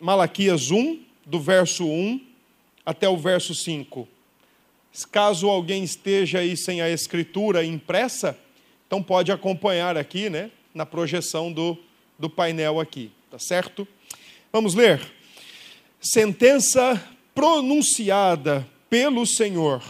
Malaquias 0.00 0.70
1, 0.70 1.00
do 1.26 1.40
verso 1.40 1.84
1 1.84 2.20
até 2.86 3.08
o 3.08 3.16
verso 3.16 3.54
5. 3.54 4.08
Caso 5.10 5.48
alguém 5.48 5.84
esteja 5.84 6.38
aí 6.38 6.56
sem 6.56 6.80
a 6.80 6.88
escritura 6.88 7.64
impressa, 7.64 8.38
então 8.86 9.02
pode 9.02 9.30
acompanhar 9.30 9.96
aqui, 9.96 10.30
né, 10.30 10.50
na 10.74 10.86
projeção 10.86 11.52
do, 11.52 11.76
do 12.18 12.30
painel 12.30 12.80
aqui, 12.80 13.10
tá 13.30 13.38
certo? 13.38 13.86
Vamos 14.52 14.74
ler. 14.74 15.00
Sentença 16.00 17.02
pronunciada 17.34 18.66
pelo 18.88 19.26
Senhor 19.26 19.82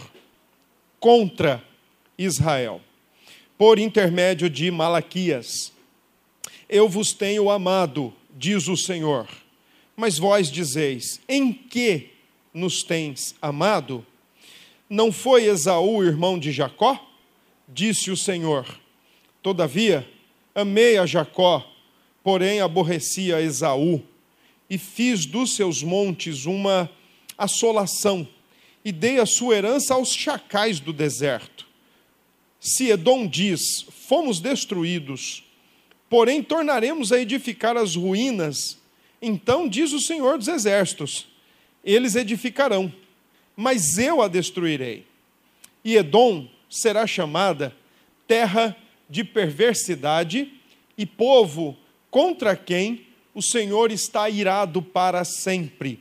contra 0.99 1.63
Israel, 2.17 2.81
por 3.57 3.79
intermédio 3.79 4.49
de 4.49 4.69
Malaquias. 4.69 5.71
Eu 6.67 6.89
vos 6.89 7.13
tenho 7.13 7.49
amado, 7.49 8.13
diz 8.35 8.67
o 8.67 8.75
Senhor. 8.75 9.27
Mas 9.99 10.17
vós 10.17 10.49
dizeis: 10.49 11.19
Em 11.27 11.51
que 11.51 12.11
nos 12.53 12.83
tens 12.83 13.35
amado? 13.41 14.05
Não 14.89 15.11
foi 15.11 15.43
Esaú 15.43 16.01
irmão 16.01 16.39
de 16.39 16.53
Jacó? 16.53 16.97
Disse 17.67 18.09
o 18.09 18.15
Senhor. 18.15 18.65
Todavia, 19.43 20.09
amei 20.55 20.97
a 20.97 21.05
Jacó, 21.05 21.69
porém 22.23 22.61
aborreci 22.61 23.33
a 23.33 23.41
Esaú, 23.41 24.01
e 24.69 24.77
fiz 24.77 25.25
dos 25.25 25.53
seus 25.53 25.83
montes 25.83 26.45
uma 26.45 26.89
assolação, 27.37 28.25
e 28.85 28.93
dei 28.93 29.19
a 29.19 29.25
sua 29.25 29.57
herança 29.57 29.95
aos 29.95 30.13
chacais 30.13 30.79
do 30.79 30.93
deserto. 30.93 31.67
Se 32.57 32.89
Edom 32.89 33.27
diz: 33.27 33.85
Fomos 34.07 34.39
destruídos, 34.39 35.43
porém 36.09 36.41
tornaremos 36.41 37.11
a 37.11 37.19
edificar 37.19 37.75
as 37.75 37.97
ruínas, 37.97 38.78
então 39.21 39.67
diz 39.67 39.91
o 39.93 39.99
Senhor 39.99 40.37
dos 40.37 40.47
Exércitos: 40.47 41.27
Eles 41.83 42.15
edificarão, 42.15 42.91
mas 43.55 43.97
eu 43.97 44.21
a 44.21 44.27
destruirei. 44.27 45.05
E 45.83 45.95
Edom 45.95 46.47
será 46.69 47.07
chamada 47.07 47.75
terra 48.27 48.75
de 49.09 49.23
perversidade 49.23 50.53
e 50.97 51.05
povo 51.05 51.77
contra 52.11 52.55
quem 52.55 53.05
o 53.33 53.41
Senhor 53.41 53.91
está 53.91 54.29
irado 54.29 54.81
para 54.81 55.23
sempre. 55.23 55.99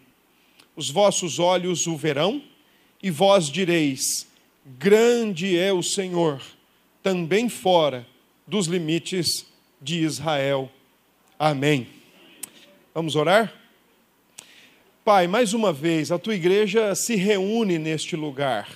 Os 0.77 0.91
vossos 0.91 1.39
olhos 1.39 1.87
o 1.87 1.97
verão, 1.97 2.43
e 3.03 3.11
vós 3.11 3.49
direis: 3.49 4.27
Grande 4.79 5.57
é 5.57 5.73
o 5.73 5.83
Senhor, 5.83 6.43
também 7.03 7.49
fora 7.49 8.07
dos 8.47 8.67
limites 8.67 9.47
de 9.81 10.01
Israel. 10.01 10.71
Amém. 11.39 11.98
Vamos 12.99 13.15
orar? 13.15 13.55
Pai, 15.05 15.29
mais 15.29 15.55
uma 15.55 15.73
vez, 15.73 16.11
a 16.11 16.19
tua 16.19 16.35
igreja 16.35 16.97
se 16.97 17.15
reúne 17.15 17.79
neste 17.79 18.17
lugar, 18.17 18.69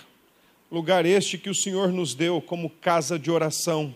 lugar 0.71 1.05
este 1.05 1.37
que 1.37 1.51
o 1.51 1.55
Senhor 1.57 1.89
nos 1.89 2.15
deu 2.15 2.41
como 2.41 2.71
casa 2.71 3.19
de 3.19 3.33
oração 3.33 3.93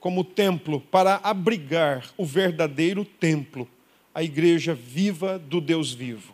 como 0.00 0.24
templo 0.24 0.80
para 0.80 1.20
abrigar 1.22 2.14
o 2.16 2.24
verdadeiro 2.24 3.04
templo, 3.04 3.68
a 4.14 4.22
igreja 4.22 4.72
viva 4.72 5.38
do 5.38 5.60
Deus 5.60 5.92
vivo. 5.92 6.32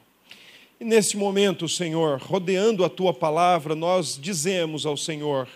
E 0.79 0.85
nesse 0.85 1.17
momento, 1.17 1.69
Senhor, 1.69 2.21
rodeando 2.21 2.85
a 2.85 2.89
tua 2.89 3.13
palavra, 3.13 3.75
nós 3.75 4.17
dizemos 4.17 4.87
ao 4.87 4.97
Senhor: 4.97 5.49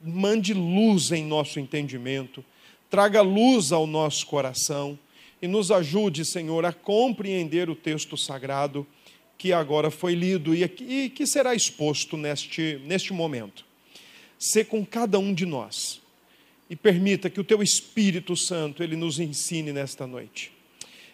mande 0.00 0.54
luz 0.54 1.10
em 1.10 1.24
nosso 1.24 1.58
entendimento, 1.58 2.44
traga 2.88 3.20
luz 3.20 3.72
ao 3.72 3.84
nosso 3.84 4.24
coração 4.28 4.96
e 5.42 5.48
nos 5.48 5.70
ajude, 5.70 6.24
Senhor, 6.24 6.64
a 6.64 6.72
compreender 6.72 7.70
o 7.70 7.74
texto 7.74 8.16
sagrado 8.16 8.86
que 9.38 9.52
agora 9.52 9.90
foi 9.90 10.14
lido 10.14 10.54
e 10.54 11.08
que 11.08 11.26
será 11.26 11.54
exposto 11.54 12.16
neste, 12.16 12.78
neste 12.84 13.12
momento. 13.12 13.64
Ser 14.38 14.66
com 14.66 14.84
cada 14.84 15.18
um 15.18 15.32
de 15.32 15.46
nós 15.46 16.00
e 16.68 16.76
permita 16.76 17.30
que 17.30 17.40
o 17.40 17.44
teu 17.44 17.62
Espírito 17.62 18.36
Santo 18.36 18.82
ele 18.82 18.96
nos 18.96 19.18
ensine 19.18 19.72
nesta 19.72 20.06
noite. 20.06 20.52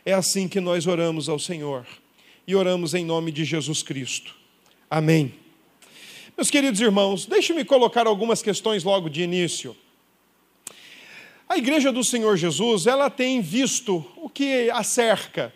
É 0.04 0.12
assim 0.12 0.48
que 0.48 0.60
nós 0.60 0.86
oramos 0.86 1.28
ao 1.28 1.38
Senhor 1.38 1.86
e 2.46 2.54
oramos 2.54 2.94
em 2.94 3.04
nome 3.04 3.30
de 3.32 3.44
Jesus 3.44 3.82
Cristo. 3.82 4.34
Amém. 4.90 5.34
Meus 6.36 6.50
queridos 6.50 6.80
irmãos, 6.80 7.26
deixe-me 7.26 7.64
colocar 7.64 8.06
algumas 8.06 8.42
questões 8.42 8.84
logo 8.84 9.08
de 9.08 9.22
início. 9.22 9.76
A 11.48 11.56
igreja 11.56 11.92
do 11.92 12.02
Senhor 12.02 12.36
Jesus, 12.36 12.86
ela 12.86 13.08
tem 13.08 13.40
visto 13.40 14.04
o 14.16 14.28
que 14.28 14.68
a 14.70 14.82
cerca 14.82 15.54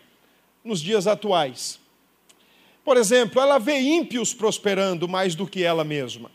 nos 0.63 0.81
dias 0.81 1.05
atuais. 1.05 1.79
Por 2.83 2.97
exemplo, 2.97 3.41
ela 3.41 3.59
vê 3.59 3.79
ímpios 3.79 4.33
prosperando 4.33 5.07
mais 5.07 5.35
do 5.35 5.45
que 5.45 5.63
ela 5.63 5.83
mesma. 5.83 6.31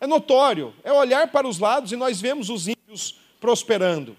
É 0.00 0.06
notório, 0.06 0.74
é 0.84 0.92
olhar 0.92 1.32
para 1.32 1.48
os 1.48 1.58
lados 1.58 1.90
e 1.90 1.96
nós 1.96 2.20
vemos 2.20 2.50
os 2.50 2.68
ímpios 2.68 3.16
prosperando. 3.40 4.16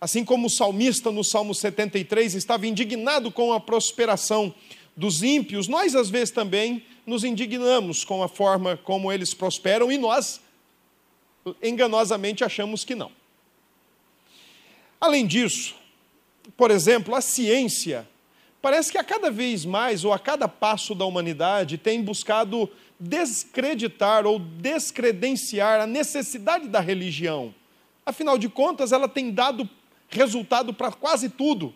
Assim 0.00 0.24
como 0.24 0.48
o 0.48 0.50
salmista 0.50 1.10
no 1.10 1.22
Salmo 1.22 1.54
73 1.54 2.34
estava 2.34 2.66
indignado 2.66 3.30
com 3.30 3.52
a 3.52 3.60
prosperação 3.60 4.52
dos 4.96 5.22
ímpios, 5.22 5.68
nós 5.68 5.94
às 5.94 6.10
vezes 6.10 6.30
também 6.30 6.84
nos 7.06 7.24
indignamos 7.24 8.04
com 8.04 8.22
a 8.22 8.28
forma 8.28 8.76
como 8.76 9.10
eles 9.12 9.32
prosperam 9.32 9.90
e 9.90 9.98
nós 9.98 10.40
enganosamente 11.62 12.44
achamos 12.44 12.84
que 12.84 12.94
não. 12.94 13.10
Além 15.00 15.26
disso, 15.26 15.74
por 16.56 16.70
exemplo, 16.70 17.14
a 17.14 17.20
ciência 17.20 18.08
parece 18.62 18.90
que 18.90 18.96
a 18.96 19.04
cada 19.04 19.30
vez 19.30 19.64
mais, 19.66 20.04
ou 20.04 20.12
a 20.12 20.18
cada 20.18 20.48
passo 20.48 20.94
da 20.94 21.04
humanidade, 21.04 21.76
tem 21.76 22.02
buscado 22.02 22.70
descreditar 22.98 24.26
ou 24.26 24.38
descredenciar 24.38 25.82
a 25.82 25.86
necessidade 25.86 26.68
da 26.68 26.80
religião. 26.80 27.54
Afinal 28.06 28.38
de 28.38 28.48
contas, 28.48 28.92
ela 28.92 29.08
tem 29.08 29.30
dado 29.30 29.68
resultado 30.08 30.72
para 30.72 30.90
quase 30.92 31.28
tudo. 31.28 31.74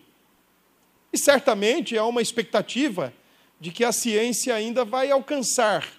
E 1.13 1.17
certamente 1.17 1.97
há 1.97 2.05
uma 2.05 2.21
expectativa 2.21 3.13
de 3.59 3.71
que 3.71 3.83
a 3.83 3.91
ciência 3.91 4.55
ainda 4.55 4.85
vai 4.85 5.11
alcançar 5.11 5.98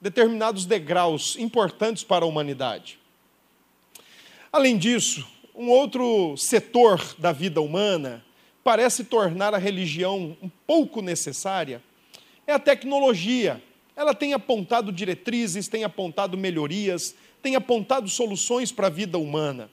determinados 0.00 0.66
degraus 0.66 1.36
importantes 1.36 2.04
para 2.04 2.24
a 2.24 2.28
humanidade. 2.28 2.98
Além 4.52 4.76
disso, 4.76 5.26
um 5.54 5.68
outro 5.68 6.36
setor 6.36 7.14
da 7.18 7.32
vida 7.32 7.60
humana 7.60 8.24
parece 8.62 9.04
tornar 9.04 9.54
a 9.54 9.58
religião 9.58 10.36
um 10.42 10.50
pouco 10.66 11.00
necessária 11.00 11.82
é 12.46 12.52
a 12.52 12.58
tecnologia 12.58 13.62
ela 13.96 14.14
tem 14.14 14.34
apontado 14.34 14.92
diretrizes, 14.92 15.68
tem 15.68 15.82
apontado 15.82 16.36
melhorias, 16.36 17.14
tem 17.42 17.56
apontado 17.56 18.08
soluções 18.08 18.70
para 18.70 18.88
a 18.88 18.90
vida 18.90 19.18
humana. 19.18 19.70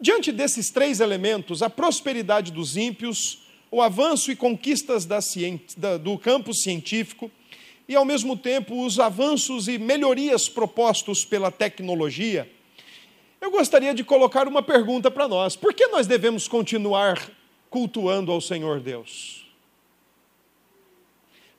Diante 0.00 0.30
desses 0.30 0.70
três 0.70 1.00
elementos, 1.00 1.60
a 1.60 1.68
prosperidade 1.68 2.52
dos 2.52 2.76
ímpios, 2.76 3.42
o 3.70 3.82
avanço 3.82 4.30
e 4.30 4.36
conquistas 4.36 5.04
da 5.04 5.18
do 6.00 6.16
campo 6.16 6.54
científico, 6.54 7.30
e 7.88 7.94
ao 7.94 8.04
mesmo 8.04 8.36
tempo 8.36 8.84
os 8.84 8.98
avanços 8.98 9.68
e 9.68 9.78
melhorias 9.78 10.48
propostos 10.48 11.24
pela 11.24 11.50
tecnologia, 11.50 12.50
eu 13.40 13.50
gostaria 13.50 13.92
de 13.92 14.02
colocar 14.02 14.48
uma 14.48 14.62
pergunta 14.62 15.10
para 15.10 15.28
nós: 15.28 15.54
por 15.54 15.74
que 15.74 15.86
nós 15.88 16.06
devemos 16.06 16.48
continuar 16.48 17.30
cultuando 17.68 18.32
ao 18.32 18.40
Senhor 18.40 18.80
Deus? 18.80 19.44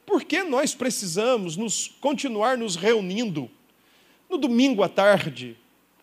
Por 0.06 0.24
que 0.24 0.44
nós 0.44 0.74
precisamos 0.74 1.58
nos 1.58 1.88
continuar 2.00 2.58
nos 2.58 2.76
reunindo 2.76 3.50
no 4.30 4.38
domingo 4.38 4.84
à 4.84 4.90
tarde, 4.90 5.56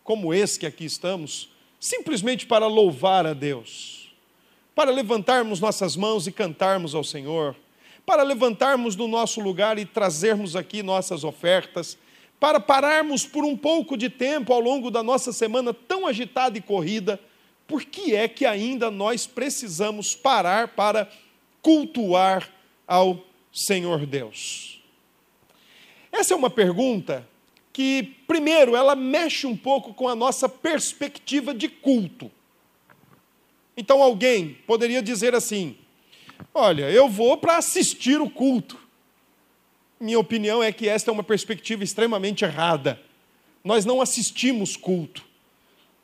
como 0.04 0.32
esse 0.32 0.58
que 0.58 0.66
aqui 0.66 0.84
estamos, 0.84 1.48
simplesmente 1.78 2.46
para 2.46 2.66
louvar 2.66 3.26
a 3.26 3.32
Deus, 3.32 4.12
para 4.74 4.90
levantarmos 4.90 5.60
nossas 5.60 5.96
mãos 5.96 6.26
e 6.26 6.32
cantarmos 6.32 6.94
ao 6.94 7.02
Senhor, 7.04 7.56
para 8.04 8.22
levantarmos 8.22 8.96
do 8.96 9.06
nosso 9.06 9.40
lugar 9.40 9.78
e 9.78 9.84
trazermos 9.84 10.56
aqui 10.56 10.82
nossas 10.82 11.24
ofertas, 11.24 11.96
para 12.40 12.58
pararmos 12.58 13.24
por 13.24 13.44
um 13.44 13.56
pouco 13.56 13.96
de 13.96 14.08
tempo 14.08 14.52
ao 14.52 14.60
longo 14.60 14.90
da 14.90 15.02
nossa 15.02 15.32
semana 15.32 15.72
tão 15.72 16.06
agitada 16.06 16.58
e 16.58 16.60
corrida, 16.60 17.20
por 17.66 17.84
que 17.84 18.14
é 18.14 18.26
que 18.26 18.44
ainda 18.44 18.90
nós 18.90 19.26
precisamos 19.26 20.14
parar 20.14 20.68
para 20.68 21.08
cultuar 21.62 22.48
ao 22.86 23.24
Senhor 23.52 24.04
Deus? 24.04 24.82
Essa 26.10 26.34
é 26.34 26.36
uma 26.36 26.50
pergunta 26.50 27.26
que, 27.72 28.14
primeiro, 28.26 28.76
ela 28.76 28.94
mexe 28.94 29.46
um 29.46 29.56
pouco 29.56 29.94
com 29.94 30.08
a 30.08 30.14
nossa 30.14 30.48
perspectiva 30.48 31.54
de 31.54 31.68
culto. 31.68 32.30
Então, 33.76 34.02
alguém 34.02 34.58
poderia 34.66 35.00
dizer 35.00 35.34
assim: 35.34 35.76
Olha, 36.54 36.90
eu 36.90 37.08
vou 37.08 37.36
para 37.36 37.56
assistir 37.56 38.20
o 38.20 38.28
culto. 38.28 38.78
Minha 39.98 40.18
opinião 40.18 40.62
é 40.62 40.72
que 40.72 40.88
esta 40.88 41.10
é 41.10 41.12
uma 41.12 41.22
perspectiva 41.22 41.82
extremamente 41.82 42.44
errada. 42.44 43.00
Nós 43.64 43.84
não 43.84 44.00
assistimos 44.00 44.76
culto. 44.76 45.24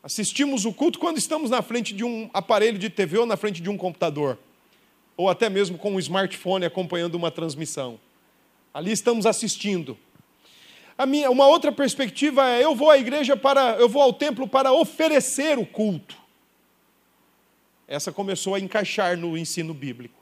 Assistimos 0.03 0.65
o 0.65 0.73
culto 0.73 0.99
quando 0.99 1.19
estamos 1.19 1.51
na 1.51 1.61
frente 1.61 1.93
de 1.93 2.05
um 2.05 2.31
aparelho 2.33 2.79
de 2.79 2.89
TV 2.89 3.19
ou 3.19 3.27
na 3.27 3.37
frente 3.37 3.61
de 3.61 3.69
um 3.69 3.77
computador. 3.77 4.39
ou 5.17 5.29
até 5.29 5.51
mesmo 5.51 5.77
com 5.77 5.91
um 5.91 5.99
smartphone 5.99 6.65
acompanhando 6.65 7.17
uma 7.17 7.29
transmissão. 7.29 7.99
Ali 8.73 8.93
estamos 8.93 9.27
assistindo. 9.27 9.99
Minha, 11.09 11.29
uma 11.29 11.49
outra 11.49 11.73
perspectiva 11.73 12.49
é 12.49 12.65
eu 12.65 12.75
vou 12.75 12.89
à 12.89 12.97
igreja 12.97 13.37
para, 13.37 13.77
eu 13.81 13.89
vou 13.89 14.01
ao 14.01 14.13
templo 14.13 14.47
para 14.47 14.73
oferecer 14.73 15.59
o 15.59 15.67
culto. 15.67 16.17
Essa 17.89 18.13
começou 18.13 18.55
a 18.55 18.61
encaixar 18.61 19.17
no 19.17 19.37
ensino 19.37 19.75
bíblico. 19.75 20.18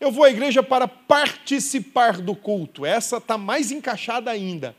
Eu 0.00 0.10
vou 0.10 0.24
à 0.24 0.30
igreja 0.30 0.62
para 0.62 0.86
participar 0.86 2.20
do 2.20 2.34
culto. 2.34 2.84
Essa 2.84 3.18
está 3.18 3.38
mais 3.38 3.70
encaixada 3.70 4.30
ainda. 4.30 4.74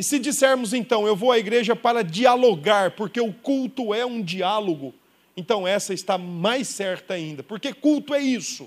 E 0.00 0.02
se 0.02 0.18
dissermos 0.18 0.72
então, 0.72 1.06
eu 1.06 1.14
vou 1.14 1.30
à 1.30 1.38
igreja 1.38 1.76
para 1.76 2.02
dialogar, 2.02 2.92
porque 2.92 3.20
o 3.20 3.34
culto 3.34 3.92
é 3.92 4.06
um 4.06 4.22
diálogo, 4.22 4.94
então 5.36 5.68
essa 5.68 5.92
está 5.92 6.16
mais 6.16 6.68
certa 6.68 7.12
ainda, 7.12 7.42
porque 7.42 7.74
culto 7.74 8.14
é 8.14 8.18
isso. 8.22 8.66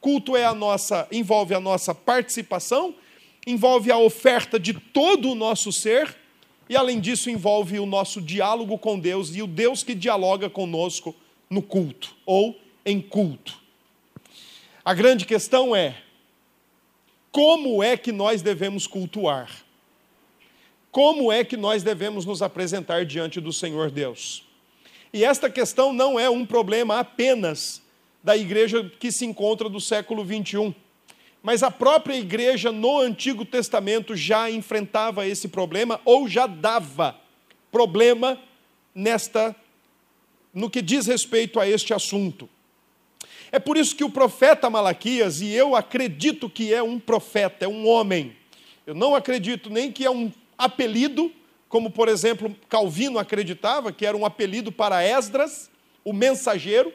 Culto 0.00 0.36
é 0.36 0.44
a 0.44 0.54
nossa, 0.54 1.08
envolve 1.10 1.54
a 1.54 1.60
nossa 1.60 1.92
participação, 1.92 2.94
envolve 3.44 3.90
a 3.90 3.98
oferta 3.98 4.60
de 4.60 4.72
todo 4.72 5.32
o 5.32 5.34
nosso 5.34 5.72
ser, 5.72 6.16
e 6.68 6.76
além 6.76 7.00
disso 7.00 7.28
envolve 7.28 7.80
o 7.80 7.84
nosso 7.84 8.20
diálogo 8.20 8.78
com 8.78 8.96
Deus 8.96 9.34
e 9.34 9.42
o 9.42 9.48
Deus 9.48 9.82
que 9.82 9.92
dialoga 9.92 10.48
conosco 10.48 11.16
no 11.50 11.62
culto 11.62 12.14
ou 12.24 12.56
em 12.86 13.00
culto. 13.00 13.59
A 14.90 14.94
grande 14.94 15.24
questão 15.24 15.76
é: 15.76 16.02
como 17.30 17.80
é 17.80 17.96
que 17.96 18.10
nós 18.10 18.42
devemos 18.42 18.88
cultuar? 18.88 19.48
Como 20.90 21.30
é 21.30 21.44
que 21.44 21.56
nós 21.56 21.84
devemos 21.84 22.26
nos 22.26 22.42
apresentar 22.42 23.06
diante 23.06 23.40
do 23.40 23.52
Senhor 23.52 23.88
Deus? 23.88 24.44
E 25.12 25.24
esta 25.24 25.48
questão 25.48 25.92
não 25.92 26.18
é 26.18 26.28
um 26.28 26.44
problema 26.44 26.98
apenas 26.98 27.80
da 28.20 28.36
igreja 28.36 28.90
que 28.98 29.12
se 29.12 29.24
encontra 29.24 29.68
do 29.68 29.80
século 29.80 30.24
21. 30.24 30.74
Mas 31.40 31.62
a 31.62 31.70
própria 31.70 32.16
igreja 32.16 32.72
no 32.72 32.98
Antigo 32.98 33.44
Testamento 33.44 34.16
já 34.16 34.50
enfrentava 34.50 35.24
esse 35.24 35.46
problema 35.46 36.00
ou 36.04 36.26
já 36.26 36.48
dava 36.48 37.16
problema 37.70 38.40
nesta 38.92 39.54
no 40.52 40.68
que 40.68 40.82
diz 40.82 41.06
respeito 41.06 41.60
a 41.60 41.68
este 41.68 41.94
assunto. 41.94 42.48
É 43.52 43.58
por 43.58 43.76
isso 43.76 43.96
que 43.96 44.04
o 44.04 44.10
profeta 44.10 44.70
Malaquias, 44.70 45.40
e 45.40 45.50
eu 45.50 45.74
acredito 45.74 46.48
que 46.48 46.72
é 46.72 46.82
um 46.82 47.00
profeta, 47.00 47.64
é 47.64 47.68
um 47.68 47.86
homem. 47.88 48.36
Eu 48.86 48.94
não 48.94 49.14
acredito 49.14 49.68
nem 49.68 49.90
que 49.90 50.04
é 50.04 50.10
um 50.10 50.32
apelido, 50.56 51.32
como 51.68 51.90
por 51.90 52.08
exemplo 52.08 52.54
Calvino 52.68 53.18
acreditava 53.18 53.92
que 53.92 54.06
era 54.06 54.16
um 54.16 54.24
apelido 54.24 54.70
para 54.70 55.02
Esdras, 55.02 55.68
o 56.04 56.12
mensageiro. 56.12 56.92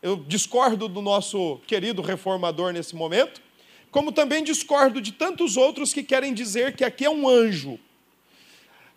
Eu 0.00 0.16
discordo 0.16 0.88
do 0.88 1.02
nosso 1.02 1.60
querido 1.66 2.00
reformador 2.00 2.72
nesse 2.72 2.94
momento, 2.94 3.42
como 3.90 4.12
também 4.12 4.44
discordo 4.44 5.00
de 5.00 5.12
tantos 5.12 5.56
outros 5.56 5.92
que 5.92 6.04
querem 6.04 6.32
dizer 6.32 6.76
que 6.76 6.84
aqui 6.84 7.04
é 7.04 7.10
um 7.10 7.28
anjo. 7.28 7.78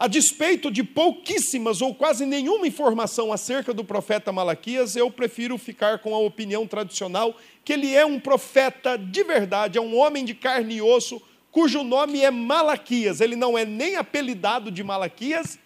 A 0.01 0.07
despeito 0.07 0.71
de 0.71 0.83
pouquíssimas 0.83 1.79
ou 1.79 1.93
quase 1.93 2.25
nenhuma 2.25 2.65
informação 2.65 3.31
acerca 3.31 3.71
do 3.71 3.83
profeta 3.83 4.31
Malaquias, 4.31 4.95
eu 4.95 5.11
prefiro 5.11 5.59
ficar 5.59 5.99
com 5.99 6.15
a 6.15 6.17
opinião 6.17 6.65
tradicional 6.65 7.37
que 7.63 7.71
ele 7.71 7.93
é 7.93 8.03
um 8.03 8.19
profeta 8.19 8.97
de 8.97 9.23
verdade, 9.23 9.77
é 9.77 9.81
um 9.81 9.95
homem 9.95 10.25
de 10.25 10.33
carne 10.33 10.77
e 10.77 10.81
osso, 10.81 11.21
cujo 11.51 11.83
nome 11.83 12.19
é 12.19 12.31
Malaquias. 12.31 13.21
Ele 13.21 13.35
não 13.35 13.55
é 13.55 13.63
nem 13.63 13.95
apelidado 13.95 14.71
de 14.71 14.83
Malaquias 14.83 15.59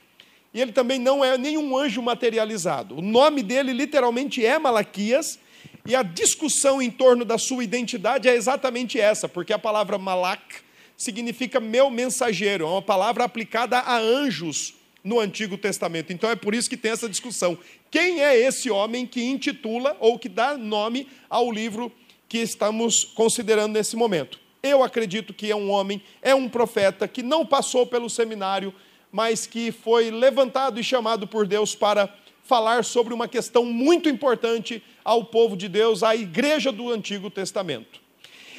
e 0.53 0.59
ele 0.59 0.73
também 0.73 0.99
não 0.99 1.23
é 1.23 1.37
nenhum 1.37 1.77
anjo 1.77 2.01
materializado. 2.01 2.97
O 2.97 3.01
nome 3.01 3.41
dele 3.41 3.71
literalmente 3.71 4.45
é 4.45 4.59
Malaquias, 4.59 5.39
e 5.85 5.95
a 5.95 6.03
discussão 6.03 6.81
em 6.81 6.91
torno 6.91 7.23
da 7.23 7.37
sua 7.37 7.63
identidade 7.63 8.27
é 8.27 8.35
exatamente 8.35 8.99
essa, 8.99 9.29
porque 9.29 9.53
a 9.53 9.59
palavra 9.59 9.97
malak 9.97 10.64
significa 10.97 11.59
meu 11.59 11.89
mensageiro, 11.89 12.65
é 12.65 12.67
uma 12.67 12.81
palavra 12.81 13.23
aplicada 13.23 13.79
a 13.79 13.97
anjos 13.97 14.73
no 15.03 15.19
Antigo 15.19 15.57
Testamento. 15.57 16.11
Então 16.11 16.29
é 16.29 16.35
por 16.35 16.55
isso 16.55 16.69
que 16.69 16.75
tem 16.75 16.91
essa 16.91 17.07
discussão. 17.07 17.57
Quem 17.91 18.23
é 18.23 18.35
esse 18.35 18.71
homem 18.71 19.05
que 19.05 19.23
intitula 19.23 19.95
ou 19.99 20.17
que 20.17 20.27
dá 20.27 20.57
nome 20.57 21.07
ao 21.29 21.51
livro 21.51 21.91
que 22.27 22.39
estamos 22.39 23.03
considerando 23.03 23.73
nesse 23.73 23.95
momento? 23.95 24.39
Eu 24.63 24.83
acredito 24.83 25.31
que 25.31 25.51
é 25.51 25.55
um 25.55 25.69
homem, 25.69 26.01
é 26.23 26.33
um 26.33 26.49
profeta 26.49 27.07
que 27.07 27.21
não 27.21 27.45
passou 27.45 27.85
pelo 27.85 28.09
seminário, 28.09 28.73
mas 29.11 29.45
que 29.45 29.71
foi 29.71 30.09
levantado 30.09 30.79
e 30.79 30.83
chamado 30.83 31.27
por 31.27 31.45
Deus 31.45 31.75
para 31.75 32.11
falar 32.41 32.83
sobre 32.83 33.13
uma 33.13 33.27
questão 33.27 33.63
muito 33.63 34.09
importante 34.09 34.81
ao 35.03 35.23
povo 35.23 35.55
de 35.55 35.67
Deus, 35.67 36.01
à 36.01 36.15
igreja 36.15 36.71
do 36.71 36.91
Antigo 36.91 37.29
Testamento. 37.29 38.04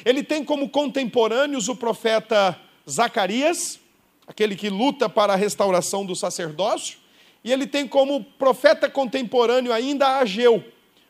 Ele 0.05 0.23
tem 0.23 0.43
como 0.43 0.69
contemporâneos 0.69 1.67
o 1.67 1.75
profeta 1.75 2.59
Zacarias, 2.89 3.79
aquele 4.27 4.55
que 4.55 4.69
luta 4.69 5.07
para 5.07 5.33
a 5.33 5.35
restauração 5.35 6.05
do 6.05 6.15
sacerdócio, 6.15 6.97
e 7.43 7.51
ele 7.51 7.65
tem 7.65 7.87
como 7.87 8.23
profeta 8.23 8.89
contemporâneo 8.89 9.71
ainda 9.71 10.17
Ageu, 10.17 10.63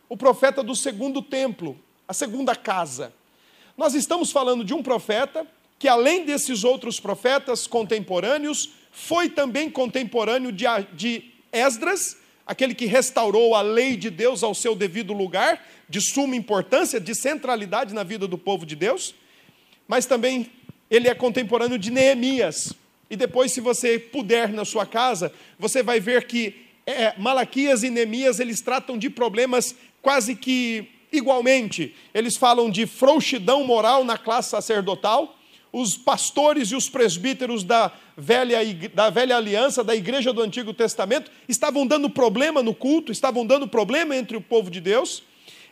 o 0.07 0.15
profeta 0.15 0.61
do 0.61 0.75
segundo 0.75 1.21
templo, 1.21 1.77
a 2.07 2.13
segunda 2.13 2.55
casa. 2.55 3.13
Nós 3.75 3.93
estamos 3.93 4.31
falando 4.31 4.63
de 4.63 4.73
um 4.73 4.83
profeta 4.83 5.45
que, 5.79 5.87
além 5.87 6.25
desses 6.25 6.63
outros 6.63 6.99
profetas 6.99 7.67
contemporâneos, 7.67 8.71
foi 8.91 9.29
também 9.29 9.69
contemporâneo 9.69 10.51
de, 10.51 11.31
Esdras, 11.51 12.17
aquele 12.47 12.73
que 12.73 12.85
restaurou 12.85 13.53
a 13.53 13.61
lei 13.61 13.97
de 13.97 14.09
Deus 14.09 14.41
ao 14.41 14.55
seu 14.55 14.73
devido 14.73 15.11
lugar, 15.11 15.63
de 15.89 15.99
suma 15.99 16.35
importância, 16.35 16.99
de 16.99 17.13
centralidade 17.13 17.93
na 17.93 18.03
vida 18.03 18.25
do 18.25 18.37
povo 18.37 18.65
de 18.65 18.75
Deus, 18.75 19.13
mas 19.87 20.05
também 20.05 20.49
ele 20.89 21.09
é 21.09 21.13
contemporâneo 21.13 21.77
de 21.77 21.91
Neemias. 21.91 22.73
E 23.09 23.15
depois, 23.15 23.51
se 23.51 23.59
você 23.59 23.99
puder 23.99 24.49
na 24.49 24.63
sua 24.63 24.85
casa, 24.85 25.31
você 25.59 25.83
vai 25.83 25.99
ver 25.99 26.25
que 26.25 26.55
é, 26.85 27.13
Malaquias 27.17 27.83
e 27.83 27.89
Neemias 27.89 28.39
eles 28.39 28.61
tratam 28.61 28.97
de 28.97 29.09
problemas 29.09 29.75
quase 30.01 30.33
que 30.35 30.89
igualmente. 31.11 31.93
Eles 32.13 32.37
falam 32.37 32.69
de 32.69 32.85
frouxidão 32.85 33.65
moral 33.65 34.03
na 34.03 34.17
classe 34.17 34.51
sacerdotal, 34.51 35.36
os 35.79 35.95
pastores 35.95 36.71
e 36.71 36.75
os 36.75 36.89
presbíteros 36.89 37.63
da 37.63 37.91
velha, 38.17 38.57
da 38.93 39.11
velha 39.11 39.37
aliança, 39.37 39.83
da 39.83 39.95
igreja 39.95 40.33
do 40.33 40.41
Antigo 40.41 40.73
Testamento, 40.73 41.29
estavam 41.47 41.85
dando 41.85 42.09
problema 42.09 42.63
no 42.63 42.73
culto, 42.73 43.11
estavam 43.11 43.45
dando 43.45 43.67
problema 43.67 44.15
entre 44.15 44.35
o 44.35 44.41
povo 44.41 44.71
de 44.71 44.81
Deus, 44.81 45.21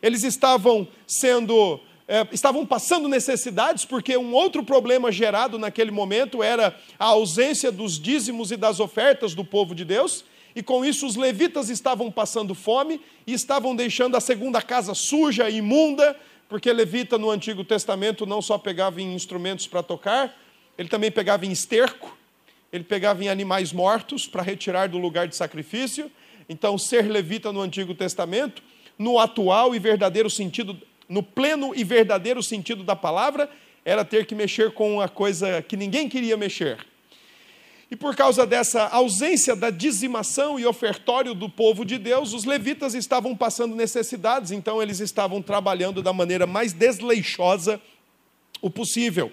eles 0.02 0.24
estavam 0.24 0.88
sendo. 1.08 1.80
É, 2.08 2.28
estavam 2.32 2.68
passando 2.68 3.08
necessidades, 3.08 3.84
porque 3.84 4.16
um 4.16 4.32
outro 4.32 4.64
problema 4.64 5.12
gerado 5.12 5.58
naquele 5.58 5.90
momento 5.90 6.44
era 6.44 6.80
a 7.00 7.06
ausência 7.06 7.72
dos 7.72 8.00
dízimos 8.00 8.52
e 8.52 8.58
das 8.58 8.80
ofertas 8.80 9.34
do 9.34 9.44
povo 9.44 9.74
de 9.74 9.84
Deus, 9.84 10.24
e 10.56 10.62
com 10.62 10.86
isso 10.86 11.08
os 11.08 11.16
levitas 11.16 11.68
estavam 11.68 12.12
passando 12.12 12.54
fome 12.54 13.02
e 13.26 13.34
estavam 13.34 13.76
deixando 13.76 14.16
a 14.16 14.20
segunda 14.20 14.62
casa 14.62 14.94
suja 14.94 15.50
imunda, 15.50 16.16
porque 16.48 16.72
levita 16.72 17.18
no 17.18 17.30
Antigo 17.30 17.64
Testamento 17.64 18.26
não 18.26 18.42
só 18.42 18.58
pegava 18.58 19.02
em 19.02 19.14
instrumentos 19.14 19.68
para 19.68 19.82
tocar, 19.82 20.36
ele 20.78 20.90
também 20.90 21.12
pegava 21.12 21.46
em 21.46 21.52
esterco, 21.52 22.18
ele 22.72 22.84
pegava 22.84 23.24
em 23.24 23.30
animais 23.30 23.72
mortos 23.72 24.28
para 24.28 24.42
retirar 24.42 24.90
do 24.90 24.98
lugar 24.98 25.28
de 25.28 25.36
sacrifício. 25.36 26.12
Então, 26.48 26.78
ser 26.78 27.10
levita 27.10 27.52
no 27.52 27.62
Antigo 27.62 27.96
Testamento, 27.96 28.62
no 29.00 29.18
atual 29.18 29.74
e 29.74 29.80
verdadeiro 29.80 30.30
sentido, 30.30 30.80
no 31.08 31.24
pleno 31.24 31.74
e 31.76 31.84
verdadeiro 31.84 32.44
sentido 32.44 32.84
da 32.84 32.96
palavra, 32.96 33.50
era 33.84 34.04
ter 34.04 34.26
que 34.26 34.36
mexer 34.36 34.72
com 34.72 34.96
uma 34.96 35.08
coisa 35.08 35.62
que 35.62 35.78
ninguém 35.78 36.10
queria 36.10 36.36
mexer. 36.36 36.78
E 37.90 37.96
por 37.96 38.16
causa 38.16 38.48
dessa 38.48 38.88
ausência 38.88 39.56
da 39.56 39.70
dizimação 39.70 40.60
e 40.60 40.66
ofertório 40.66 41.36
do 41.36 41.48
povo 41.48 41.86
de 41.86 42.00
Deus, 42.00 42.34
os 42.34 42.44
levitas 42.44 42.96
estavam 42.96 43.36
passando 43.36 43.76
necessidades, 43.76 44.52
então 44.52 44.82
eles 44.82 45.00
estavam 45.00 45.40
trabalhando 45.40 46.02
da 46.02 46.12
maneira 46.12 46.48
mais 46.48 46.74
desleixosa 46.74 47.80
o 48.60 48.72
possível. 48.72 49.32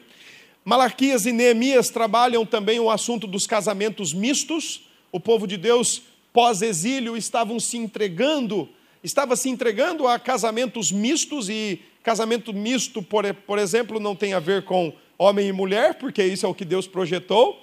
Malaquias 0.65 1.25
e 1.25 1.33
Neemias 1.33 1.89
trabalham 1.89 2.45
também 2.45 2.79
o 2.79 2.91
assunto 2.91 3.27
dos 3.27 3.47
casamentos 3.47 4.13
mistos. 4.13 4.83
O 5.11 5.19
povo 5.19 5.47
de 5.47 5.57
Deus, 5.57 6.03
pós-exílio, 6.33 7.17
estavam 7.17 7.59
se 7.59 7.79
entregando, 7.79 8.69
estava 9.03 9.35
se 9.35 9.49
entregando 9.49 10.07
a 10.07 10.19
casamentos 10.19 10.93
mistos, 10.93 11.49
e 11.49 11.81
casamento 12.03 12.53
misto, 12.53 13.03
por, 13.03 13.33
por 13.35 13.59
exemplo, 13.59 13.99
não 13.99 14.15
tem 14.15 14.35
a 14.35 14.41
ver 14.41 14.65
com 14.65 14.93
homem 15.17 15.49
e 15.49 15.53
mulher, 15.53 15.95
porque 15.95 16.23
isso 16.23 16.45
é 16.45 16.49
o 16.49 16.55
que 16.55 16.67
Deus 16.67 16.87
projetou 16.87 17.62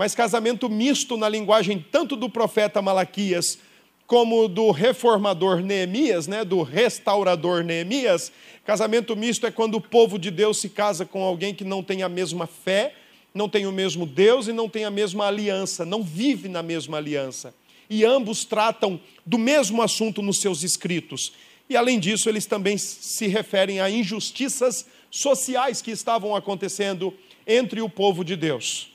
mas 0.00 0.14
casamento 0.14 0.66
misto 0.70 1.18
na 1.18 1.28
linguagem 1.28 1.84
tanto 1.92 2.16
do 2.16 2.26
profeta 2.26 2.80
Malaquias 2.80 3.58
como 4.06 4.48
do 4.48 4.70
reformador 4.70 5.60
Neemias, 5.60 6.26
né, 6.26 6.42
do 6.42 6.62
restaurador 6.62 7.62
Neemias. 7.62 8.32
Casamento 8.64 9.14
misto 9.14 9.46
é 9.46 9.50
quando 9.50 9.74
o 9.74 9.80
povo 9.80 10.18
de 10.18 10.30
Deus 10.30 10.56
se 10.56 10.70
casa 10.70 11.04
com 11.04 11.22
alguém 11.22 11.54
que 11.54 11.64
não 11.64 11.82
tem 11.82 12.02
a 12.02 12.08
mesma 12.08 12.46
fé, 12.46 12.94
não 13.34 13.46
tem 13.46 13.66
o 13.66 13.72
mesmo 13.72 14.06
Deus 14.06 14.48
e 14.48 14.54
não 14.54 14.70
tem 14.70 14.86
a 14.86 14.90
mesma 14.90 15.26
aliança, 15.26 15.84
não 15.84 16.02
vive 16.02 16.48
na 16.48 16.62
mesma 16.62 16.96
aliança. 16.96 17.52
E 17.90 18.02
ambos 18.02 18.42
tratam 18.42 18.98
do 19.26 19.36
mesmo 19.36 19.82
assunto 19.82 20.22
nos 20.22 20.40
seus 20.40 20.62
escritos, 20.62 21.34
E 21.68 21.76
além 21.76 22.00
disso, 22.00 22.26
eles 22.30 22.46
também 22.46 22.78
se 22.78 23.26
referem 23.26 23.80
a 23.80 23.90
injustiças 23.90 24.86
sociais 25.10 25.82
que 25.82 25.90
estavam 25.90 26.34
acontecendo 26.34 27.12
entre 27.46 27.82
o 27.82 27.88
povo 27.88 28.24
de 28.24 28.34
Deus. 28.34 28.90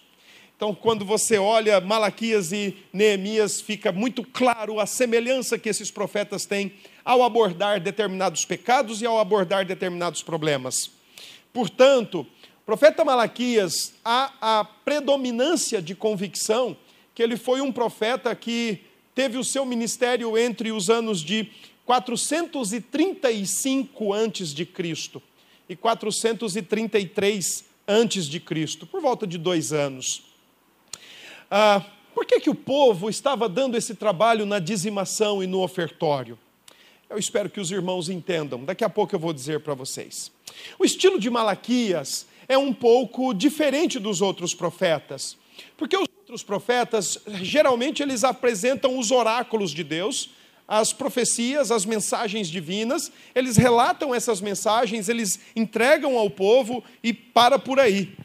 Então, 0.55 0.73
quando 0.73 1.03
você 1.03 1.37
olha 1.37 1.81
Malaquias 1.81 2.53
e 2.53 2.77
Neemias, 2.93 3.59
fica 3.59 3.91
muito 3.91 4.23
claro 4.23 4.79
a 4.79 4.85
semelhança 4.85 5.59
que 5.59 5.67
esses 5.67 5.91
profetas 5.91 6.45
têm 6.45 6.71
ao 7.03 7.23
abordar 7.23 7.81
determinados 7.81 8.45
pecados 8.45 9.01
e 9.01 9.05
ao 9.05 9.19
abordar 9.19 9.65
determinados 9.65 10.23
problemas. 10.23 10.89
Portanto, 11.51 12.25
profeta 12.65 13.03
Malaquias, 13.03 13.95
há 14.03 14.31
a 14.41 14.63
predominância 14.63 15.81
de 15.81 15.93
convicção 15.93 16.77
que 17.13 17.21
ele 17.21 17.35
foi 17.35 17.59
um 17.59 17.69
profeta 17.71 18.33
que 18.33 18.79
teve 19.13 19.37
o 19.37 19.43
seu 19.43 19.65
ministério 19.65 20.37
entre 20.37 20.71
os 20.71 20.89
anos 20.89 21.19
de 21.19 21.49
435 21.85 24.13
antes 24.13 24.53
de 24.53 24.65
Cristo 24.65 25.21
e 25.67 25.75
433 25.75 27.65
antes 27.87 28.25
de 28.25 28.39
Cristo, 28.39 28.87
por 28.87 28.99
volta 29.01 29.27
de 29.27 29.37
dois 29.37 29.73
anos. 29.73 30.33
Ah, 31.49 31.83
por 32.13 32.25
que, 32.25 32.39
que 32.39 32.49
o 32.49 32.55
povo 32.55 33.09
estava 33.09 33.47
dando 33.47 33.77
esse 33.77 33.93
trabalho 33.93 34.45
na 34.45 34.59
dizimação 34.59 35.43
e 35.43 35.47
no 35.47 35.61
ofertório? 35.61 36.39
Eu 37.09 37.17
espero 37.17 37.49
que 37.49 37.59
os 37.59 37.71
irmãos 37.71 38.09
entendam. 38.09 38.63
Daqui 38.63 38.83
a 38.83 38.89
pouco 38.89 39.13
eu 39.15 39.19
vou 39.19 39.31
dizer 39.31 39.59
para 39.59 39.73
vocês. 39.73 40.31
O 40.79 40.85
estilo 40.85 41.19
de 41.19 41.29
Malaquias 41.29 42.25
é 42.47 42.57
um 42.57 42.73
pouco 42.73 43.33
diferente 43.33 43.99
dos 43.99 44.21
outros 44.21 44.55
profetas, 44.55 45.37
porque 45.77 45.95
os 45.95 46.07
outros 46.19 46.43
profetas 46.43 47.19
geralmente 47.41 48.01
eles 48.01 48.23
apresentam 48.23 48.97
os 48.97 49.11
oráculos 49.11 49.71
de 49.71 49.83
Deus, 49.83 50.31
as 50.67 50.91
profecias, 50.91 51.69
as 51.69 51.85
mensagens 51.85 52.47
divinas, 52.47 53.11
eles 53.35 53.55
relatam 53.55 54.15
essas 54.15 54.41
mensagens, 54.41 55.07
eles 55.07 55.39
entregam 55.55 56.17
ao 56.17 56.29
povo 56.29 56.83
e 57.03 57.13
para 57.13 57.59
por 57.59 57.79
aí. 57.79 58.15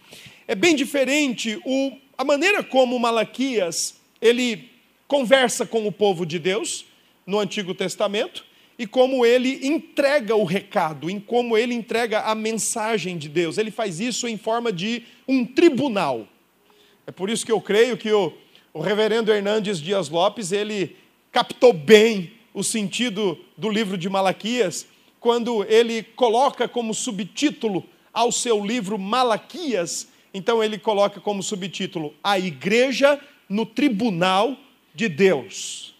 É 0.48 0.54
bem 0.54 0.74
diferente 0.74 1.60
o 1.66 1.96
a 2.20 2.24
maneira 2.24 2.62
como 2.62 2.98
Malaquias 2.98 3.98
ele 4.20 4.68
conversa 5.08 5.64
com 5.64 5.86
o 5.86 5.90
povo 5.90 6.26
de 6.26 6.38
Deus 6.38 6.84
no 7.26 7.38
Antigo 7.38 7.74
Testamento 7.74 8.44
e 8.78 8.86
como 8.86 9.24
ele 9.24 9.66
entrega 9.66 10.36
o 10.36 10.44
recado, 10.44 11.08
em 11.08 11.18
como 11.18 11.56
ele 11.56 11.72
entrega 11.72 12.20
a 12.20 12.34
mensagem 12.34 13.16
de 13.16 13.26
Deus. 13.26 13.56
Ele 13.56 13.70
faz 13.70 14.00
isso 14.00 14.28
em 14.28 14.36
forma 14.36 14.70
de 14.70 15.02
um 15.26 15.46
tribunal. 15.46 16.28
É 17.06 17.10
por 17.10 17.30
isso 17.30 17.46
que 17.46 17.52
eu 17.52 17.58
creio 17.58 17.96
que 17.96 18.12
o, 18.12 18.34
o 18.74 18.82
reverendo 18.82 19.32
Hernandes 19.32 19.80
Dias 19.80 20.10
Lopes, 20.10 20.52
ele 20.52 20.98
captou 21.32 21.72
bem 21.72 22.34
o 22.52 22.62
sentido 22.62 23.38
do 23.56 23.70
livro 23.70 23.96
de 23.96 24.10
Malaquias, 24.10 24.86
quando 25.18 25.64
ele 25.64 26.02
coloca 26.02 26.68
como 26.68 26.92
subtítulo 26.92 27.82
ao 28.12 28.30
seu 28.30 28.62
livro 28.62 28.98
Malaquias, 28.98 30.09
então 30.32 30.62
ele 30.62 30.78
coloca 30.78 31.20
como 31.20 31.42
subtítulo: 31.42 32.14
A 32.22 32.38
Igreja 32.38 33.20
no 33.48 33.66
Tribunal 33.66 34.56
de 34.94 35.08
Deus. 35.08 35.94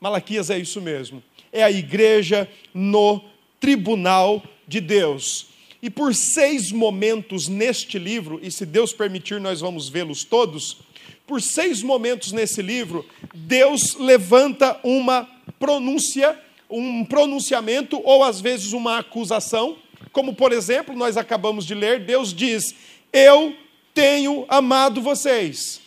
Malaquias 0.00 0.50
é 0.50 0.58
isso 0.58 0.80
mesmo. 0.80 1.22
É 1.52 1.62
a 1.62 1.70
igreja 1.70 2.48
no 2.72 3.22
tribunal 3.58 4.42
de 4.66 4.80
Deus. 4.80 5.48
E 5.82 5.88
por 5.88 6.14
seis 6.14 6.70
momentos 6.70 7.48
neste 7.48 7.98
livro, 7.98 8.38
e 8.42 8.50
se 8.50 8.66
Deus 8.66 8.92
permitir, 8.92 9.40
nós 9.40 9.60
vamos 9.60 9.88
vê-los 9.88 10.24
todos. 10.24 10.78
Por 11.26 11.40
seis 11.40 11.82
momentos 11.82 12.32
nesse 12.32 12.62
livro, 12.62 13.04
Deus 13.34 13.94
levanta 13.94 14.78
uma 14.82 15.28
pronúncia, 15.58 16.38
um 16.68 17.04
pronunciamento 17.04 18.00
ou 18.04 18.22
às 18.24 18.40
vezes 18.40 18.72
uma 18.72 18.98
acusação, 18.98 19.76
como 20.12 20.34
por 20.34 20.52
exemplo, 20.52 20.96
nós 20.96 21.16
acabamos 21.16 21.64
de 21.64 21.74
ler, 21.74 22.04
Deus 22.04 22.32
diz: 22.34 22.74
eu 23.12 23.56
tenho 23.94 24.44
amado 24.48 25.00
vocês. 25.00 25.80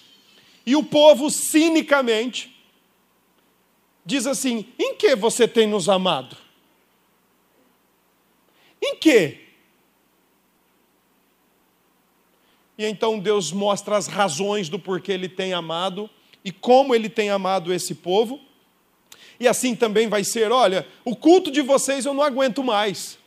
E 0.66 0.75
o 0.75 0.84
povo, 0.84 1.30
cinicamente, 1.30 2.56
diz 4.06 4.28
assim: 4.28 4.66
Em 4.78 4.96
que 4.96 5.16
você 5.16 5.48
tem 5.48 5.68
nos 5.68 5.90
amado? 5.90 6.38
Em 8.82 8.96
que? 8.96 9.40
E 12.78 12.86
então 12.86 13.20
Deus 13.20 13.51
mostra 13.51 13.96
as 13.96 14.08
razões 14.08 14.68
do 14.68 14.80
porquê 14.80 15.12
ele 15.12 15.30
tem 15.30 15.54
amado 15.54 16.10
e 16.44 16.51
como 16.51 16.96
ele 16.96 17.10
tem 17.10 17.30
amado 17.30 17.72
esse 17.72 17.94
povo. 17.94 18.40
E 19.40 19.48
assim 19.48 19.75
também 19.75 20.08
vai 20.08 20.24
ser: 20.24 20.51
olha, 20.51 20.88
o 21.06 21.16
culto 21.16 21.51
de 21.51 21.62
vocês 21.62 22.06
eu 22.06 22.13
não 22.13 22.24
aguento 22.24 22.63
mais. 22.63 23.20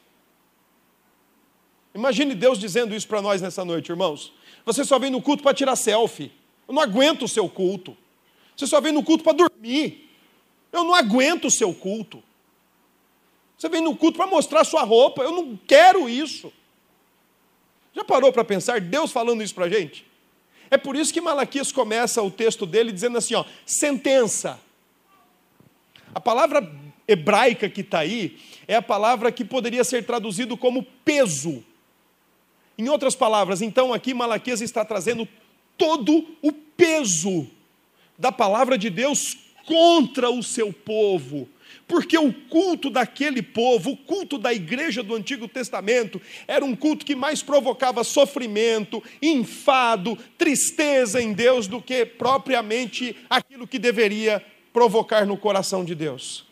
Imagine 1.94 2.34
Deus 2.34 2.58
dizendo 2.58 2.94
isso 2.94 3.06
para 3.06 3.22
nós 3.22 3.40
nessa 3.40 3.64
noite, 3.64 3.90
irmãos. 3.90 4.32
Você 4.66 4.84
só 4.84 4.98
vem 4.98 5.10
no 5.10 5.22
culto 5.22 5.42
para 5.42 5.54
tirar 5.54 5.76
selfie. 5.76 6.32
Eu 6.66 6.74
não 6.74 6.82
aguento 6.82 7.24
o 7.24 7.28
seu 7.28 7.48
culto. 7.48 7.96
Você 8.56 8.66
só 8.66 8.80
vem 8.80 8.92
no 8.92 9.02
culto 9.02 9.22
para 9.22 9.32
dormir. 9.32 10.10
Eu 10.72 10.82
não 10.82 10.94
aguento 10.94 11.46
o 11.46 11.50
seu 11.50 11.72
culto. 11.72 12.22
Você 13.56 13.68
vem 13.68 13.80
no 13.80 13.96
culto 13.96 14.16
para 14.16 14.26
mostrar 14.26 14.64
sua 14.64 14.82
roupa. 14.82 15.22
Eu 15.22 15.30
não 15.30 15.56
quero 15.66 16.08
isso. 16.08 16.52
Já 17.94 18.02
parou 18.02 18.32
para 18.32 18.44
pensar 18.44 18.80
Deus 18.80 19.12
falando 19.12 19.42
isso 19.42 19.54
para 19.54 19.66
a 19.66 19.68
gente? 19.68 20.04
É 20.70 20.76
por 20.76 20.96
isso 20.96 21.12
que 21.12 21.20
Malaquias 21.20 21.70
começa 21.70 22.20
o 22.20 22.30
texto 22.30 22.66
dele 22.66 22.90
dizendo 22.90 23.18
assim: 23.18 23.34
ó, 23.34 23.44
sentença. 23.64 24.58
A 26.12 26.18
palavra 26.20 26.68
hebraica 27.06 27.68
que 27.68 27.82
está 27.82 28.00
aí 28.00 28.38
é 28.66 28.74
a 28.74 28.82
palavra 28.82 29.30
que 29.30 29.44
poderia 29.44 29.84
ser 29.84 30.04
traduzido 30.04 30.56
como 30.56 30.82
peso. 31.04 31.62
Em 32.76 32.88
outras 32.88 33.14
palavras, 33.14 33.62
então 33.62 33.92
aqui 33.92 34.12
Malaquias 34.12 34.60
está 34.60 34.84
trazendo 34.84 35.28
todo 35.78 36.26
o 36.42 36.52
peso 36.52 37.48
da 38.18 38.32
palavra 38.32 38.76
de 38.76 38.90
Deus 38.90 39.36
contra 39.66 40.30
o 40.30 40.42
seu 40.42 40.72
povo. 40.72 41.48
Porque 41.86 42.16
o 42.16 42.32
culto 42.32 42.88
daquele 42.88 43.42
povo, 43.42 43.90
o 43.90 43.96
culto 43.96 44.38
da 44.38 44.52
igreja 44.52 45.02
do 45.02 45.14
Antigo 45.14 45.46
Testamento, 45.46 46.20
era 46.46 46.64
um 46.64 46.74
culto 46.74 47.04
que 47.04 47.14
mais 47.14 47.42
provocava 47.42 48.02
sofrimento, 48.02 49.02
enfado, 49.20 50.16
tristeza 50.38 51.20
em 51.20 51.32
Deus 51.32 51.66
do 51.66 51.82
que 51.82 52.06
propriamente 52.06 53.16
aquilo 53.28 53.66
que 53.66 53.78
deveria 53.78 54.44
provocar 54.72 55.26
no 55.26 55.36
coração 55.36 55.84
de 55.84 55.94
Deus. 55.94 56.46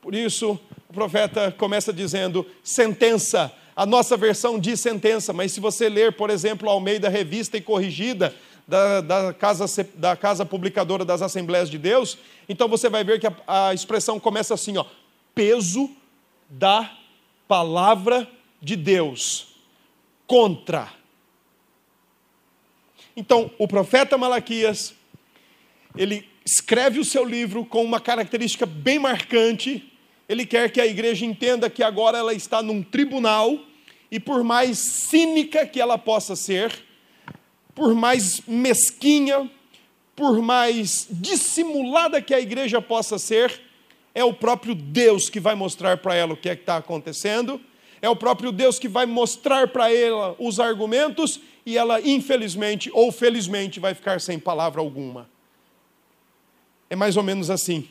Por 0.00 0.14
isso, 0.14 0.58
o 0.88 0.92
profeta 0.92 1.54
começa 1.56 1.92
dizendo: 1.92 2.46
sentença 2.62 3.52
a 3.76 3.84
nossa 3.84 4.16
versão 4.16 4.58
diz 4.58 4.80
sentença, 4.80 5.32
mas 5.32 5.52
se 5.52 5.60
você 5.60 5.88
ler, 5.88 6.12
por 6.12 6.30
exemplo, 6.30 6.68
ao 6.68 6.80
meio 6.80 7.00
da 7.00 7.08
revista 7.08 7.56
e 7.56 7.60
corrigida 7.60 8.34
da, 8.66 9.00
da, 9.00 9.34
casa, 9.34 9.66
da 9.94 10.16
Casa 10.16 10.46
Publicadora 10.46 11.04
das 11.04 11.22
Assembleias 11.22 11.68
de 11.68 11.76
Deus, 11.76 12.16
então 12.48 12.68
você 12.68 12.88
vai 12.88 13.02
ver 13.02 13.18
que 13.18 13.26
a, 13.26 13.34
a 13.46 13.74
expressão 13.74 14.20
começa 14.20 14.54
assim: 14.54 14.76
ó, 14.76 14.84
peso 15.34 15.90
da 16.48 16.96
palavra 17.48 18.28
de 18.60 18.76
Deus 18.76 19.48
contra. 20.26 20.88
Então, 23.16 23.50
o 23.58 23.68
profeta 23.68 24.18
Malaquias, 24.18 24.94
ele 25.96 26.28
escreve 26.44 26.98
o 26.98 27.04
seu 27.04 27.24
livro 27.24 27.64
com 27.64 27.82
uma 27.84 28.00
característica 28.00 28.66
bem 28.66 28.98
marcante, 28.98 29.92
ele 30.28 30.46
quer 30.46 30.70
que 30.70 30.80
a 30.80 30.86
igreja 30.86 31.24
entenda 31.24 31.68
que 31.68 31.82
agora 31.82 32.18
ela 32.18 32.32
está 32.32 32.62
num 32.62 32.82
tribunal, 32.82 33.58
e 34.10 34.20
por 34.20 34.44
mais 34.44 34.78
cínica 34.78 35.66
que 35.66 35.80
ela 35.80 35.98
possa 35.98 36.36
ser, 36.36 36.72
por 37.74 37.94
mais 37.94 38.40
mesquinha, 38.46 39.50
por 40.14 40.40
mais 40.40 41.08
dissimulada 41.10 42.22
que 42.22 42.32
a 42.32 42.40
igreja 42.40 42.80
possa 42.80 43.18
ser, 43.18 43.60
é 44.14 44.22
o 44.22 44.32
próprio 44.32 44.74
Deus 44.74 45.28
que 45.28 45.40
vai 45.40 45.54
mostrar 45.54 45.96
para 45.98 46.14
ela 46.14 46.34
o 46.34 46.36
que 46.36 46.48
é 46.48 46.54
que 46.54 46.62
está 46.62 46.76
acontecendo, 46.76 47.60
é 48.00 48.08
o 48.08 48.14
próprio 48.14 48.52
Deus 48.52 48.78
que 48.78 48.86
vai 48.86 49.06
mostrar 49.06 49.68
para 49.68 49.92
ela 49.92 50.36
os 50.38 50.60
argumentos 50.60 51.40
e 51.66 51.76
ela, 51.76 52.00
infelizmente 52.00 52.90
ou 52.92 53.10
felizmente, 53.10 53.80
vai 53.80 53.94
ficar 53.94 54.20
sem 54.20 54.38
palavra 54.38 54.80
alguma. 54.80 55.28
É 56.88 56.94
mais 56.94 57.16
ou 57.16 57.22
menos 57.22 57.50
assim. 57.50 57.88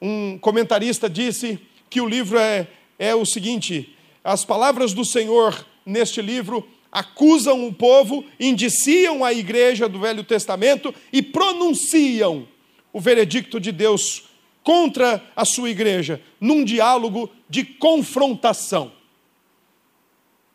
Um 0.00 0.38
comentarista 0.38 1.08
disse 1.08 1.58
que 1.90 2.00
o 2.00 2.08
livro 2.08 2.38
é, 2.38 2.68
é 2.98 3.14
o 3.14 3.24
seguinte: 3.24 3.96
as 4.22 4.44
palavras 4.44 4.92
do 4.92 5.04
Senhor 5.04 5.66
neste 5.84 6.22
livro 6.22 6.66
acusam 6.90 7.66
o 7.66 7.72
povo, 7.72 8.24
indiciam 8.38 9.24
a 9.24 9.32
igreja 9.32 9.88
do 9.88 10.00
Velho 10.00 10.24
Testamento 10.24 10.94
e 11.12 11.22
pronunciam 11.22 12.46
o 12.92 13.00
veredicto 13.00 13.60
de 13.60 13.72
Deus 13.72 14.24
contra 14.62 15.22
a 15.34 15.44
sua 15.44 15.70
igreja, 15.70 16.20
num 16.40 16.64
diálogo 16.64 17.30
de 17.48 17.64
confrontação. 17.64 18.92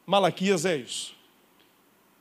Malaquias 0.05 0.65
é 0.65 0.77
isso. 0.77 1.13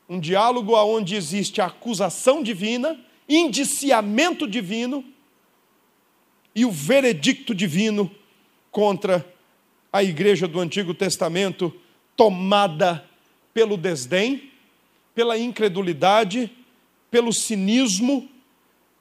Um 0.08 0.20
diálogo 0.20 0.74
onde 0.74 1.14
existe 1.14 1.60
acusação 1.60 2.42
divina, 2.42 2.98
indiciamento 3.28 4.46
divino 4.46 5.04
e 6.54 6.64
o 6.64 6.70
veredicto 6.70 7.54
divino 7.54 8.10
contra 8.70 9.26
a 9.92 10.02
igreja 10.02 10.48
do 10.48 10.60
Antigo 10.60 10.94
Testamento 10.94 11.74
tomada 12.16 13.04
pelo 13.52 13.76
desdém, 13.76 14.50
pela 15.14 15.38
incredulidade, 15.38 16.50
pelo 17.10 17.32
cinismo, 17.32 18.28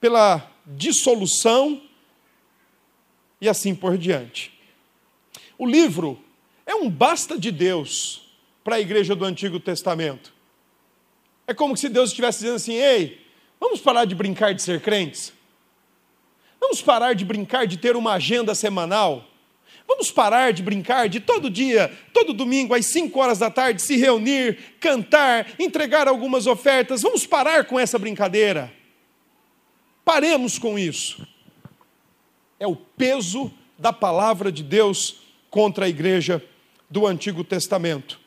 pela 0.00 0.50
dissolução 0.66 1.82
e 3.40 3.48
assim 3.48 3.74
por 3.74 3.96
diante. 3.96 4.52
O 5.58 5.66
livro 5.66 6.22
é 6.66 6.74
um 6.74 6.90
basta 6.90 7.38
de 7.38 7.50
Deus 7.50 8.30
para 8.62 8.76
a 8.76 8.80
igreja 8.80 9.14
do 9.14 9.24
Antigo 9.24 9.58
Testamento. 9.58 10.32
É 11.46 11.54
como 11.54 11.76
se 11.76 11.88
Deus 11.88 12.10
estivesse 12.10 12.40
dizendo 12.40 12.56
assim: 12.56 12.74
ei, 12.74 13.26
vamos 13.58 13.80
parar 13.80 14.04
de 14.04 14.14
brincar 14.14 14.52
de 14.54 14.62
ser 14.62 14.80
crentes? 14.80 15.32
Vamos 16.62 16.80
parar 16.80 17.14
de 17.16 17.24
brincar 17.24 17.66
de 17.66 17.76
ter 17.76 17.96
uma 17.96 18.12
agenda 18.12 18.54
semanal? 18.54 19.28
Vamos 19.84 20.12
parar 20.12 20.52
de 20.52 20.62
brincar 20.62 21.08
de 21.08 21.18
todo 21.18 21.50
dia, 21.50 21.92
todo 22.12 22.32
domingo, 22.32 22.72
às 22.72 22.86
5 22.86 23.18
horas 23.18 23.40
da 23.40 23.50
tarde, 23.50 23.82
se 23.82 23.96
reunir, 23.96 24.76
cantar, 24.78 25.54
entregar 25.58 26.06
algumas 26.06 26.46
ofertas. 26.46 27.02
Vamos 27.02 27.26
parar 27.26 27.64
com 27.64 27.80
essa 27.80 27.98
brincadeira. 27.98 28.72
Paremos 30.04 30.56
com 30.56 30.78
isso. 30.78 31.26
É 32.60 32.66
o 32.66 32.76
peso 32.76 33.52
da 33.76 33.92
palavra 33.92 34.52
de 34.52 34.62
Deus 34.62 35.16
contra 35.50 35.86
a 35.86 35.88
igreja 35.88 36.40
do 36.88 37.08
Antigo 37.08 37.42
Testamento. 37.42 38.20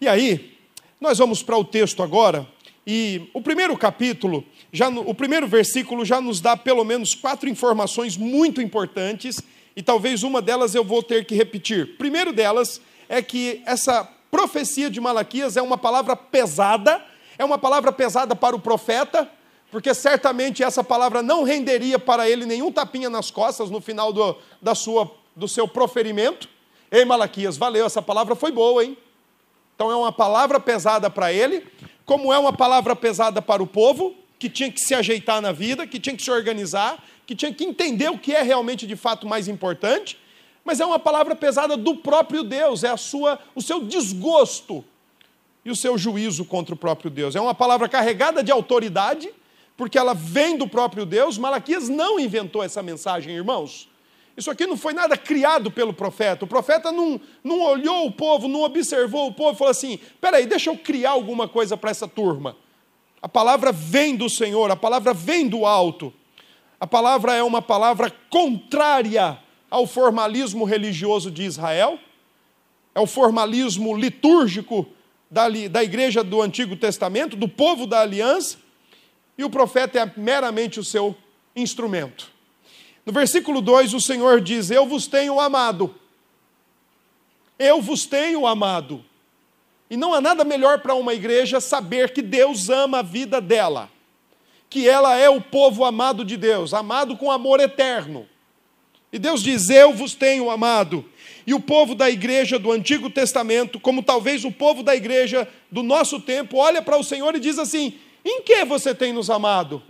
E 0.00 0.08
aí, 0.08 0.56
nós 0.98 1.18
vamos 1.18 1.42
para 1.42 1.58
o 1.58 1.64
texto 1.64 2.02
agora, 2.02 2.48
e 2.86 3.28
o 3.34 3.42
primeiro 3.42 3.76
capítulo, 3.76 4.46
já 4.72 4.90
no, 4.90 5.08
o 5.08 5.14
primeiro 5.14 5.46
versículo 5.46 6.04
já 6.04 6.20
nos 6.20 6.40
dá 6.40 6.56
pelo 6.56 6.84
menos 6.84 7.14
quatro 7.14 7.48
informações 7.48 8.16
muito 8.16 8.60
importantes, 8.60 9.40
e 9.74 9.82
talvez 9.82 10.22
uma 10.22 10.40
delas 10.40 10.74
eu 10.74 10.82
vou 10.82 11.02
ter 11.02 11.26
que 11.26 11.34
repetir. 11.34 11.96
Primeiro 11.98 12.32
delas 12.32 12.80
é 13.08 13.20
que 13.20 13.62
essa 13.66 14.08
profecia 14.30 14.90
de 14.90 15.00
Malaquias 15.00 15.56
é 15.56 15.62
uma 15.62 15.78
palavra 15.78 16.16
pesada, 16.16 17.02
é 17.38 17.44
uma 17.44 17.58
palavra 17.58 17.92
pesada 17.92 18.34
para 18.34 18.56
o 18.56 18.60
profeta, 18.60 19.30
porque 19.70 19.92
certamente 19.92 20.62
essa 20.62 20.82
palavra 20.82 21.22
não 21.22 21.42
renderia 21.42 21.98
para 21.98 22.28
ele 22.28 22.46
nenhum 22.46 22.72
tapinha 22.72 23.10
nas 23.10 23.30
costas 23.30 23.68
no 23.68 23.80
final 23.80 24.12
do, 24.12 24.36
da 24.62 24.74
sua, 24.74 25.10
do 25.34 25.46
seu 25.46 25.68
proferimento. 25.68 26.48
Ei, 26.90 27.04
Malaquias, 27.04 27.56
valeu, 27.56 27.84
essa 27.84 28.00
palavra 28.00 28.34
foi 28.34 28.52
boa, 28.52 28.84
hein? 28.84 28.96
Então 29.74 29.90
é 29.90 29.96
uma 29.96 30.12
palavra 30.12 30.58
pesada 30.58 31.10
para 31.10 31.32
ele, 31.32 31.66
como 32.06 32.32
é 32.32 32.38
uma 32.38 32.52
palavra 32.52 32.96
pesada 32.96 33.42
para 33.42 33.62
o 33.62 33.66
povo, 33.66 34.14
que 34.38 34.48
tinha 34.48 34.70
que 34.70 34.80
se 34.80 34.94
ajeitar 34.94 35.40
na 35.40 35.52
vida, 35.52 35.86
que 35.86 35.98
tinha 35.98 36.16
que 36.16 36.22
se 36.22 36.30
organizar, 36.30 37.02
que 37.26 37.34
tinha 37.34 37.52
que 37.52 37.64
entender 37.64 38.10
o 38.10 38.18
que 38.18 38.34
é 38.34 38.42
realmente 38.42 38.86
de 38.86 38.96
fato 38.96 39.26
mais 39.26 39.48
importante, 39.48 40.18
mas 40.64 40.80
é 40.80 40.84
uma 40.84 40.98
palavra 40.98 41.34
pesada 41.34 41.76
do 41.76 41.96
próprio 41.96 42.42
Deus, 42.42 42.84
é 42.84 42.90
a 42.90 42.96
sua, 42.96 43.38
o 43.54 43.62
seu 43.62 43.84
desgosto 43.84 44.84
e 45.64 45.70
o 45.70 45.76
seu 45.76 45.96
juízo 45.96 46.44
contra 46.44 46.74
o 46.74 46.78
próprio 46.78 47.10
Deus. 47.10 47.34
É 47.34 47.40
uma 47.40 47.54
palavra 47.54 47.88
carregada 47.88 48.42
de 48.42 48.52
autoridade, 48.52 49.30
porque 49.76 49.98
ela 49.98 50.14
vem 50.14 50.56
do 50.56 50.68
próprio 50.68 51.06
Deus. 51.06 51.38
Malaquias 51.38 51.88
não 51.88 52.18
inventou 52.18 52.62
essa 52.62 52.82
mensagem, 52.82 53.34
irmãos. 53.34 53.88
Isso 54.36 54.50
aqui 54.50 54.66
não 54.66 54.76
foi 54.76 54.92
nada 54.92 55.16
criado 55.16 55.70
pelo 55.70 55.94
profeta. 55.94 56.44
O 56.44 56.48
profeta 56.48 56.92
não, 56.92 57.20
não 57.42 57.60
olhou 57.62 58.06
o 58.06 58.12
povo, 58.12 58.48
não 58.48 58.62
observou 58.62 59.28
o 59.28 59.32
povo 59.32 59.56
falou 59.56 59.70
assim: 59.70 59.98
peraí, 60.20 60.46
deixa 60.46 60.68
eu 60.68 60.76
criar 60.76 61.10
alguma 61.10 61.48
coisa 61.48 61.76
para 61.76 61.90
essa 61.90 62.06
turma. 62.06 62.56
A 63.26 63.28
palavra 63.28 63.72
vem 63.72 64.14
do 64.14 64.30
Senhor, 64.30 64.70
a 64.70 64.76
palavra 64.76 65.12
vem 65.12 65.48
do 65.48 65.66
alto. 65.66 66.14
A 66.78 66.86
palavra 66.86 67.34
é 67.34 67.42
uma 67.42 67.60
palavra 67.60 68.08
contrária 68.30 69.36
ao 69.68 69.84
formalismo 69.84 70.64
religioso 70.64 71.28
de 71.28 71.42
Israel, 71.42 71.98
é 72.94 73.00
o 73.00 73.06
formalismo 73.06 73.96
litúrgico 73.96 74.86
da, 75.28 75.48
da 75.48 75.82
igreja 75.82 76.22
do 76.22 76.40
Antigo 76.40 76.76
Testamento, 76.76 77.36
do 77.36 77.48
povo 77.48 77.84
da 77.84 78.00
aliança, 78.00 78.58
e 79.36 79.42
o 79.42 79.50
profeta 79.50 79.98
é 79.98 80.12
meramente 80.16 80.78
o 80.78 80.84
seu 80.84 81.12
instrumento. 81.56 82.30
No 83.04 83.12
versículo 83.12 83.60
2, 83.60 83.92
o 83.92 84.00
Senhor 84.00 84.40
diz: 84.40 84.70
Eu 84.70 84.86
vos 84.86 85.08
tenho 85.08 85.40
amado. 85.40 85.92
Eu 87.58 87.82
vos 87.82 88.06
tenho 88.06 88.46
amado. 88.46 89.04
E 89.88 89.96
não 89.96 90.12
há 90.12 90.20
nada 90.20 90.44
melhor 90.44 90.80
para 90.80 90.94
uma 90.94 91.14
igreja 91.14 91.60
saber 91.60 92.12
que 92.12 92.22
Deus 92.22 92.68
ama 92.68 92.98
a 92.98 93.02
vida 93.02 93.40
dela, 93.40 93.88
que 94.68 94.88
ela 94.88 95.16
é 95.16 95.28
o 95.30 95.40
povo 95.40 95.84
amado 95.84 96.24
de 96.24 96.36
Deus, 96.36 96.74
amado 96.74 97.16
com 97.16 97.30
amor 97.30 97.60
eterno. 97.60 98.26
E 99.12 99.18
Deus 99.18 99.42
diz: 99.42 99.70
Eu 99.70 99.92
vos 99.92 100.14
tenho 100.14 100.50
amado. 100.50 101.04
E 101.46 101.54
o 101.54 101.60
povo 101.60 101.94
da 101.94 102.10
igreja 102.10 102.58
do 102.58 102.72
Antigo 102.72 103.08
Testamento, 103.08 103.78
como 103.78 104.02
talvez 104.02 104.44
o 104.44 104.50
povo 104.50 104.82
da 104.82 104.96
igreja 104.96 105.48
do 105.70 105.82
nosso 105.82 106.20
tempo, 106.20 106.56
olha 106.56 106.82
para 106.82 106.96
o 106.96 107.04
Senhor 107.04 107.34
e 107.36 107.40
diz 107.40 107.58
assim: 107.58 107.94
Em 108.24 108.42
que 108.42 108.64
você 108.64 108.94
tem 108.94 109.12
nos 109.12 109.30
amado? 109.30 109.80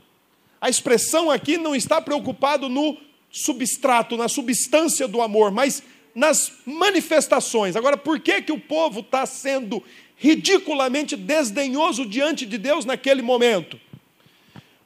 A 0.60 0.68
expressão 0.68 1.30
aqui 1.30 1.56
não 1.56 1.74
está 1.74 2.00
preocupado 2.00 2.68
no 2.68 2.96
substrato, 3.30 4.16
na 4.16 4.28
substância 4.28 5.08
do 5.08 5.20
amor, 5.20 5.50
mas 5.50 5.82
nas 6.16 6.50
manifestações. 6.64 7.76
Agora, 7.76 7.98
por 7.98 8.18
que, 8.18 8.40
que 8.40 8.50
o 8.50 8.58
povo 8.58 9.00
está 9.00 9.26
sendo 9.26 9.84
ridiculamente 10.16 11.14
desdenhoso 11.14 12.06
diante 12.06 12.46
de 12.46 12.56
Deus 12.56 12.86
naquele 12.86 13.20
momento? 13.20 13.78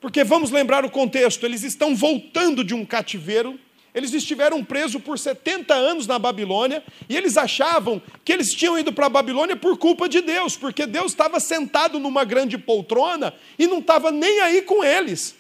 Porque 0.00 0.24
vamos 0.24 0.50
lembrar 0.50 0.84
o 0.84 0.90
contexto: 0.90 1.46
eles 1.46 1.62
estão 1.62 1.94
voltando 1.94 2.64
de 2.64 2.74
um 2.74 2.84
cativeiro, 2.84 3.56
eles 3.94 4.12
estiveram 4.12 4.64
presos 4.64 5.00
por 5.00 5.16
70 5.16 5.72
anos 5.72 6.04
na 6.08 6.18
Babilônia, 6.18 6.82
e 7.08 7.16
eles 7.16 7.36
achavam 7.36 8.02
que 8.24 8.32
eles 8.32 8.52
tinham 8.52 8.76
ido 8.76 8.92
para 8.92 9.06
a 9.06 9.10
Babilônia 9.10 9.54
por 9.54 9.78
culpa 9.78 10.08
de 10.08 10.20
Deus, 10.20 10.56
porque 10.56 10.84
Deus 10.84 11.12
estava 11.12 11.38
sentado 11.38 12.00
numa 12.00 12.24
grande 12.24 12.58
poltrona 12.58 13.32
e 13.56 13.68
não 13.68 13.78
estava 13.78 14.10
nem 14.10 14.40
aí 14.40 14.62
com 14.62 14.82
eles. 14.82 15.36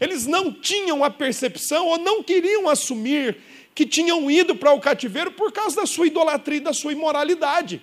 Eles 0.00 0.26
não 0.26 0.50
tinham 0.50 1.04
a 1.04 1.10
percepção 1.10 1.86
ou 1.88 1.98
não 1.98 2.22
queriam 2.22 2.70
assumir 2.70 3.36
que 3.74 3.84
tinham 3.84 4.30
ido 4.30 4.54
para 4.54 4.72
o 4.72 4.80
cativeiro 4.80 5.32
por 5.32 5.50
causa 5.50 5.76
da 5.76 5.86
sua 5.86 6.06
idolatria 6.06 6.58
e 6.58 6.60
da 6.60 6.72
sua 6.72 6.92
imoralidade. 6.92 7.82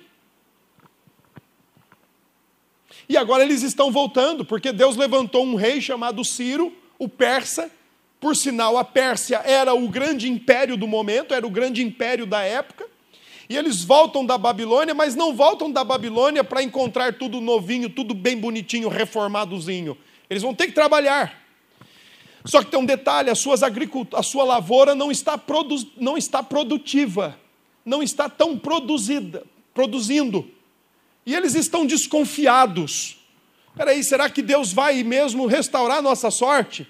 E 3.10 3.18
agora 3.18 3.44
eles 3.44 3.62
estão 3.62 3.92
voltando, 3.92 4.46
porque 4.46 4.72
Deus 4.72 4.96
levantou 4.96 5.44
um 5.44 5.56
rei 5.56 5.82
chamado 5.82 6.24
Ciro, 6.24 6.74
o 6.98 7.10
persa. 7.10 7.70
Por 8.22 8.36
sinal, 8.36 8.78
a 8.78 8.86
Pérsia 8.86 9.42
era 9.44 9.74
o 9.74 9.90
grande 9.90 10.30
império 10.30 10.78
do 10.78 10.88
momento, 10.88 11.34
era 11.34 11.46
o 11.46 11.50
grande 11.50 11.84
império 11.84 12.26
da 12.26 12.42
época. 12.42 12.88
E 13.50 13.58
eles 13.58 13.84
voltam 13.84 14.26
da 14.26 14.38
Babilônia, 14.38 14.94
mas 14.94 15.14
não 15.14 15.34
voltam 15.34 15.70
da 15.70 15.84
Babilônia 15.84 16.42
para 16.42 16.64
encontrar 16.64 17.16
tudo 17.16 17.42
novinho, 17.42 17.90
tudo 17.90 18.14
bem 18.14 18.38
bonitinho, 18.38 18.88
reformadozinho. 18.88 19.98
Eles 20.30 20.42
vão 20.42 20.54
ter 20.54 20.68
que 20.68 20.72
trabalhar. 20.72 21.41
Só 22.46 22.64
que 22.64 22.72
tem 22.72 22.80
um 22.80 22.86
detalhe: 22.86 23.30
a, 23.30 23.36
suas 23.36 23.62
a 23.64 24.24
sua 24.24 24.44
lavoura 24.44 24.96
não 24.96 25.12
está, 25.12 25.38
produ... 25.38 25.76
não 25.98 26.18
está 26.18 26.42
produtiva, 26.42 27.38
não 27.86 28.02
está 28.02 28.28
tão 28.30 28.58
produzida, 28.58 29.44
produzindo. 29.74 30.50
E 31.26 31.36
eles 31.36 31.56
estão 31.56 31.86
desconfiados. 31.86 33.18
Peraí, 33.76 34.04
será 34.04 34.30
que 34.30 34.42
Deus 34.42 34.74
vai 34.74 35.04
mesmo 35.04 35.46
restaurar 35.46 36.00
a 36.00 36.02
nossa 36.02 36.30
sorte? 36.32 36.88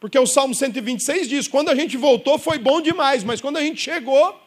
Porque 0.00 0.18
o 0.18 0.26
Salmo 0.26 0.54
126 0.54 1.28
diz: 1.28 1.48
quando 1.48 1.68
a 1.68 1.74
gente 1.74 1.96
voltou 1.96 2.38
foi 2.38 2.58
bom 2.58 2.80
demais, 2.80 3.22
mas 3.22 3.40
quando 3.40 3.58
a 3.58 3.62
gente 3.62 3.80
chegou. 3.80 4.40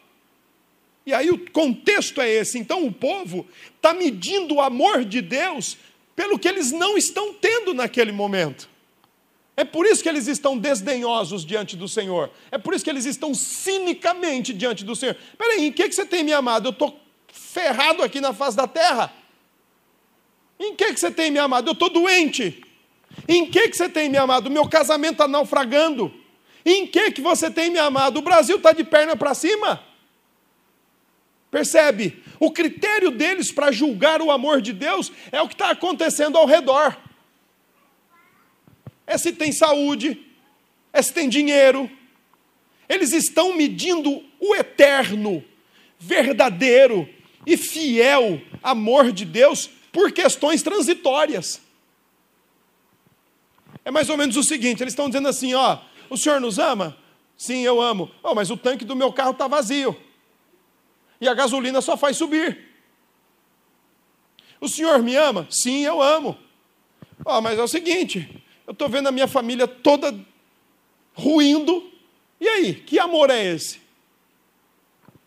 E 1.06 1.14
aí 1.14 1.30
o 1.30 1.38
contexto 1.52 2.20
é 2.20 2.30
esse. 2.30 2.58
Então 2.58 2.86
o 2.86 2.92
povo 2.92 3.46
está 3.76 3.94
medindo 3.94 4.56
o 4.56 4.62
amor 4.62 5.06
de 5.06 5.22
Deus 5.22 5.78
pelo 6.16 6.40
que 6.40 6.48
eles 6.48 6.72
não 6.72 6.98
estão 6.98 7.34
tendo 7.34 7.74
naquele 7.74 8.12
momento. 8.12 8.68
É 9.58 9.64
por 9.64 9.86
isso 9.86 10.04
que 10.04 10.10
eles 10.10 10.28
estão 10.28 10.58
desdenhosos 10.58 11.46
diante 11.46 11.78
do 11.78 11.88
Senhor. 11.88 12.30
É 12.52 12.58
por 12.58 12.74
isso 12.74 12.84
que 12.84 12.90
eles 12.90 13.06
estão 13.06 13.34
cinicamente 13.34 14.54
diante 14.54 14.84
do 14.84 14.96
Senhor. 14.96 15.16
Peraí, 15.38 15.66
em 15.68 15.72
que, 15.72 15.88
que 15.88 15.96
você 15.96 16.06
tem 16.06 16.24
me 16.24 16.34
amado? 16.34 16.68
Eu 16.68 16.72
estou 16.72 17.00
ferrado 17.32 18.04
aqui 18.04 18.20
na 18.20 18.34
face 18.34 18.58
da 18.58 18.68
terra. 18.68 19.14
Em 20.60 20.76
que, 20.76 20.94
que 20.94 21.00
você 21.00 21.10
tem 21.10 21.32
me 21.32 21.40
amado? 21.40 21.70
Eu 21.70 21.74
estou 21.74 21.90
doente. 21.90 22.66
Em 23.28 23.46
que, 23.46 23.70
que 23.70 23.78
você 23.78 23.88
tem 23.88 24.10
me 24.10 24.18
amado? 24.18 24.52
Meu 24.52 24.68
casamento 24.68 25.14
está 25.14 25.28
naufragando. 25.28 26.14
Em 26.66 26.86
que, 26.86 27.12
que 27.12 27.22
você 27.22 27.50
tem 27.50 27.70
me 27.70 27.80
amado? 27.80 28.18
O 28.18 28.22
Brasil 28.22 28.58
está 28.58 28.74
de 28.74 28.84
perna 28.84 29.16
para 29.16 29.34
cima. 29.34 29.82
Percebe? 31.50 32.22
O 32.42 32.52
critério 32.52 33.10
deles 33.10 33.54
para 33.54 33.72
julgar 33.72 34.22
o 34.22 34.32
amor 34.32 34.60
de 34.62 34.74
Deus 34.74 35.14
é 35.32 35.42
o 35.42 35.48
que 35.48 35.54
está 35.54 35.70
acontecendo 35.70 36.38
ao 36.38 36.46
redor 36.46 36.98
é 39.08 39.18
se 39.18 39.32
tem 39.34 39.52
saúde, 39.52 40.26
é 40.92 41.02
se 41.02 41.14
tem 41.14 41.30
dinheiro. 41.30 41.90
Eles 42.88 43.12
estão 43.14 43.56
medindo 43.56 44.24
o 44.40 44.56
eterno, 44.56 45.44
verdadeiro 46.00 47.08
e 47.46 47.58
fiel 47.58 48.42
amor 48.62 49.12
de 49.12 49.26
Deus 49.26 49.70
por 49.92 50.12
questões 50.12 50.62
transitórias. 50.62 51.62
É 53.84 53.92
mais 53.92 54.10
ou 54.10 54.18
menos 54.18 54.36
o 54.36 54.44
seguinte: 54.44 54.82
eles 54.82 54.94
estão 54.94 55.08
dizendo 55.08 55.28
assim, 55.28 55.54
ó, 55.54 55.80
o 56.10 56.18
senhor 56.18 56.42
nos 56.42 56.58
ama? 56.58 56.98
Sim, 57.38 57.62
eu 57.62 57.82
amo. 57.82 58.10
Oh, 58.24 58.34
mas 58.34 58.50
o 58.50 58.58
tanque 58.58 58.86
do 58.86 58.96
meu 58.96 59.12
carro 59.12 59.32
está 59.32 59.48
vazio. 59.48 59.96
e 61.20 61.28
a 61.28 61.34
gasolina 61.34 61.82
só 61.82 61.96
faz 61.96 62.18
subir. 62.18 62.66
O 64.60 64.68
senhor 64.68 65.00
me 65.04 65.16
ama? 65.16 65.48
Sim, 65.50 65.84
eu 65.86 66.02
amo. 66.02 66.38
Oh, 67.24 67.42
mas 67.42 67.60
é 67.60 67.62
o 67.64 67.68
seguinte, 67.68 68.44
eu 68.68 68.74
estou 68.74 68.90
vendo 68.90 69.08
a 69.08 69.12
minha 69.12 69.28
família 69.28 69.68
toda 69.68 70.18
ruindo. 71.14 71.92
E 72.40 72.48
aí, 72.48 72.74
que 72.74 73.00
amor 73.00 73.30
é 73.30 73.54
esse? 73.54 73.80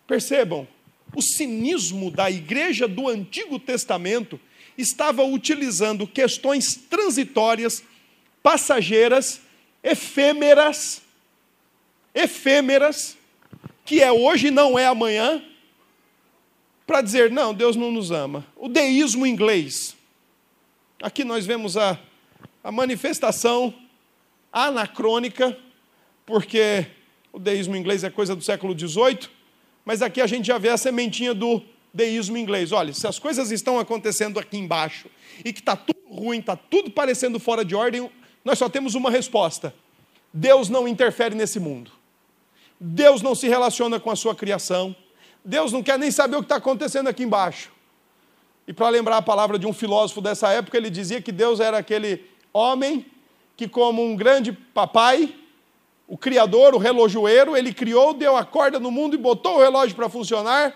Percebam, 0.07 0.67
o 1.15 1.23
cinismo 1.23 2.11
da 2.11 2.31
igreja 2.31 2.87
do 2.89 3.09
Antigo 3.09 3.59
Testamento 3.59 4.41
estava 4.77 5.23
utilizando 5.25 6.07
questões 6.07 6.75
transitórias, 6.77 7.83
passageiras, 8.43 9.41
efêmeras, 9.83 11.03
efêmeras, 12.15 13.17
que 13.85 14.03
é 14.03 14.13
hoje 14.13 14.51
não 14.51 14.79
é 14.79 14.87
amanhã, 14.87 15.43
para 16.87 17.03
dizer, 17.03 17.31
não, 17.31 17.53
Deus 17.53 17.77
não 17.77 17.91
nos 17.91 18.11
ama. 18.11 18.47
O 18.57 18.69
deísmo 18.69 19.27
inglês. 19.27 19.95
Aqui 21.03 21.23
nós 21.23 21.45
vemos 21.45 21.77
a, 21.77 21.99
a 22.69 22.71
manifestação 22.71 23.73
anacrônica, 24.53 25.57
porque 26.27 26.87
o 27.33 27.39
deísmo 27.39 27.75
inglês 27.75 28.05
é 28.05 28.11
coisa 28.11 28.37
do 28.37 28.45
século 28.45 28.79
XVIII, 28.79 29.21
mas 29.87 30.03
aqui 30.03 30.21
a 30.21 30.27
gente 30.27 30.49
já 30.49 30.59
vê 30.59 30.69
a 30.69 30.77
sementinha 30.77 31.33
do 31.33 31.63
deísmo 31.95 32.37
inglês. 32.37 32.71
Olha, 32.71 32.93
se 32.93 33.07
as 33.07 33.19
coisas 33.19 33.51
estão 33.51 33.79
acontecendo 33.79 34.39
aqui 34.39 34.59
embaixo 34.59 35.09
e 35.43 35.51
que 35.51 35.61
está 35.61 35.77
tudo 35.77 35.99
ruim, 36.11 36.41
está 36.41 36.57
tudo 36.57 36.91
parecendo 36.91 37.41
fora 37.41 37.65
de 37.65 37.75
ordem, 37.75 38.11
nós 38.45 38.59
só 38.59 38.69
temos 38.69 38.95
uma 38.95 39.11
resposta: 39.11 39.75
Deus 40.31 40.69
não 40.69 40.87
interfere 40.87 41.35
nesse 41.35 41.59
mundo. 41.59 41.91
Deus 42.79 43.23
não 43.23 43.35
se 43.35 43.49
relaciona 43.49 43.99
com 43.99 44.11
a 44.11 44.17
sua 44.17 44.35
criação. 44.35 44.95
Deus 45.43 45.73
não 45.73 45.83
quer 45.83 45.99
nem 45.99 46.11
saber 46.11 46.37
o 46.37 46.41
que 46.41 46.45
está 46.45 46.57
acontecendo 46.57 47.09
aqui 47.09 47.23
embaixo. 47.23 47.73
E 48.67 48.75
para 48.75 48.91
lembrar 48.91 49.17
a 49.17 49.23
palavra 49.23 49.59
de 49.59 49.67
um 49.67 49.73
filósofo 49.73 50.21
dessa 50.21 50.51
época, 50.51 50.77
ele 50.77 50.91
dizia 50.91 51.23
que 51.23 51.33
Deus 51.33 51.61
era 51.61 51.79
aquele 51.79 52.37
homem 52.59 53.07
que, 53.57 53.69
como 53.69 54.05
um 54.05 54.15
grande 54.17 54.53
papai, 54.53 55.35
o 56.07 56.17
criador, 56.17 56.75
o 56.75 56.79
relojoeiro, 56.79 57.57
ele 57.57 57.73
criou, 57.73 58.15
deu 58.15 58.37
a 58.37 58.45
corda 58.45 58.79
no 58.79 58.91
mundo 58.91 59.15
e 59.15 59.19
botou 59.19 59.57
o 59.57 59.59
relógio 59.61 59.95
para 59.97 60.09
funcionar 60.09 60.75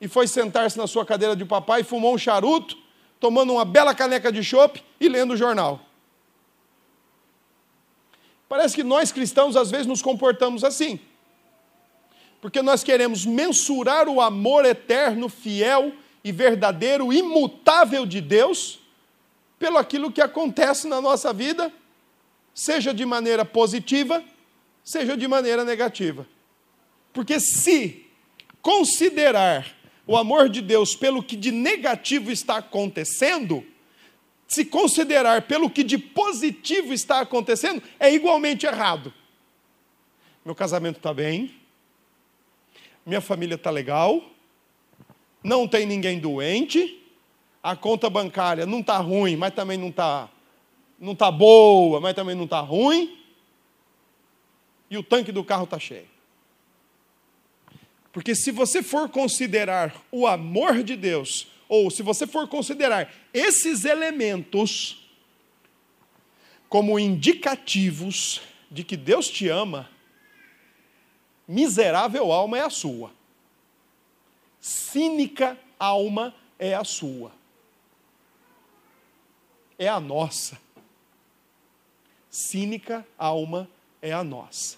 e 0.00 0.08
foi 0.08 0.26
sentar-se 0.26 0.76
na 0.76 0.86
sua 0.86 1.04
cadeira 1.04 1.34
de 1.34 1.44
papai, 1.44 1.82
fumou 1.82 2.14
um 2.14 2.18
charuto, 2.18 2.76
tomando 3.20 3.52
uma 3.52 3.64
bela 3.64 3.94
caneca 3.94 4.30
de 4.30 4.42
chope 4.42 4.82
e 5.00 5.08
lendo 5.08 5.34
o 5.34 5.36
jornal. 5.36 5.80
Parece 8.48 8.74
que 8.74 8.82
nós 8.82 9.10
cristãos 9.10 9.56
às 9.56 9.70
vezes 9.70 9.86
nos 9.86 10.02
comportamos 10.02 10.62
assim 10.62 11.00
porque 12.44 12.60
nós 12.60 12.84
queremos 12.84 13.24
mensurar 13.24 14.06
o 14.06 14.20
amor 14.20 14.66
eterno, 14.66 15.30
fiel 15.30 15.94
e 16.22 16.30
verdadeiro, 16.30 17.10
imutável 17.10 18.04
de 18.04 18.20
Deus, 18.20 18.80
pelo 19.64 19.78
aquilo 19.78 20.12
que 20.12 20.20
acontece 20.20 20.86
na 20.86 21.00
nossa 21.00 21.32
vida, 21.32 21.72
seja 22.52 22.92
de 22.92 23.06
maneira 23.06 23.46
positiva, 23.46 24.22
seja 24.84 25.16
de 25.16 25.26
maneira 25.26 25.64
negativa. 25.64 26.28
Porque 27.14 27.40
se 27.40 28.04
considerar 28.60 29.74
o 30.06 30.18
amor 30.18 30.50
de 30.50 30.60
Deus 30.60 30.94
pelo 30.94 31.22
que 31.22 31.34
de 31.34 31.50
negativo 31.50 32.30
está 32.30 32.58
acontecendo, 32.58 33.64
se 34.46 34.66
considerar 34.66 35.40
pelo 35.48 35.70
que 35.70 35.82
de 35.82 35.96
positivo 35.96 36.92
está 36.92 37.20
acontecendo, 37.20 37.82
é 37.98 38.12
igualmente 38.12 38.66
errado. 38.66 39.14
Meu 40.44 40.54
casamento 40.54 40.98
está 40.98 41.14
bem, 41.14 41.54
minha 43.06 43.22
família 43.22 43.54
está 43.54 43.70
legal, 43.70 44.22
não 45.42 45.66
tem 45.66 45.86
ninguém 45.86 46.20
doente, 46.20 47.02
a 47.64 47.74
conta 47.74 48.10
bancária 48.10 48.66
não 48.66 48.80
está 48.80 48.98
ruim, 48.98 49.36
mas 49.36 49.54
também 49.54 49.78
não 49.78 49.88
está 49.88 50.28
não 51.00 51.14
tá 51.14 51.30
boa, 51.30 51.98
mas 51.98 52.14
também 52.14 52.34
não 52.34 52.44
está 52.44 52.60
ruim, 52.60 53.18
e 54.90 54.96
o 54.98 55.02
tanque 55.02 55.32
do 55.32 55.42
carro 55.42 55.64
está 55.64 55.78
cheio. 55.78 56.08
Porque 58.12 58.34
se 58.34 58.50
você 58.50 58.82
for 58.82 59.08
considerar 59.08 59.94
o 60.12 60.26
amor 60.26 60.82
de 60.82 60.94
Deus, 60.94 61.48
ou 61.66 61.90
se 61.90 62.02
você 62.02 62.26
for 62.26 62.46
considerar 62.46 63.12
esses 63.32 63.84
elementos 63.84 65.08
como 66.68 66.98
indicativos 66.98 68.42
de 68.70 68.84
que 68.84 68.96
Deus 68.96 69.28
te 69.28 69.48
ama, 69.48 69.90
miserável 71.48 72.30
alma 72.30 72.58
é 72.58 72.62
a 72.62 72.70
sua. 72.70 73.10
Cínica 74.60 75.58
alma 75.78 76.34
é 76.58 76.74
a 76.74 76.84
sua. 76.84 77.43
É 79.78 79.88
a 79.88 79.98
nossa. 79.98 80.58
Cínica 82.30 83.06
alma 83.18 83.68
é 84.00 84.12
a 84.12 84.24
nossa. 84.24 84.76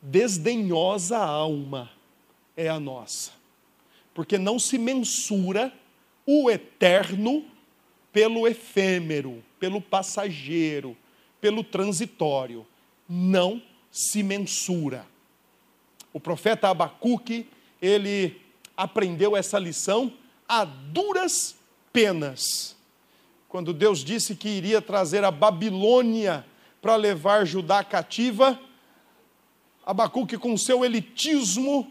Desdenhosa 0.00 1.18
alma 1.18 1.90
é 2.56 2.68
a 2.68 2.78
nossa. 2.78 3.32
Porque 4.12 4.38
não 4.38 4.58
se 4.58 4.78
mensura 4.78 5.72
o 6.26 6.50
eterno 6.50 7.44
pelo 8.12 8.46
efêmero, 8.46 9.42
pelo 9.58 9.80
passageiro, 9.80 10.96
pelo 11.40 11.64
transitório. 11.64 12.66
Não 13.08 13.60
se 13.90 14.22
mensura. 14.22 15.06
O 16.12 16.20
profeta 16.20 16.68
Abacuque, 16.68 17.46
ele 17.82 18.40
aprendeu 18.76 19.36
essa 19.36 19.58
lição 19.58 20.12
a 20.48 20.64
duras 20.64 21.56
penas. 21.92 22.76
Quando 23.54 23.72
Deus 23.72 24.02
disse 24.02 24.34
que 24.34 24.48
iria 24.48 24.82
trazer 24.82 25.22
a 25.22 25.30
Babilônia 25.30 26.44
para 26.82 26.96
levar 26.96 27.46
Judá 27.46 27.84
cativa, 27.84 28.58
Abacuque, 29.86 30.36
com 30.36 30.56
seu 30.56 30.84
elitismo, 30.84 31.88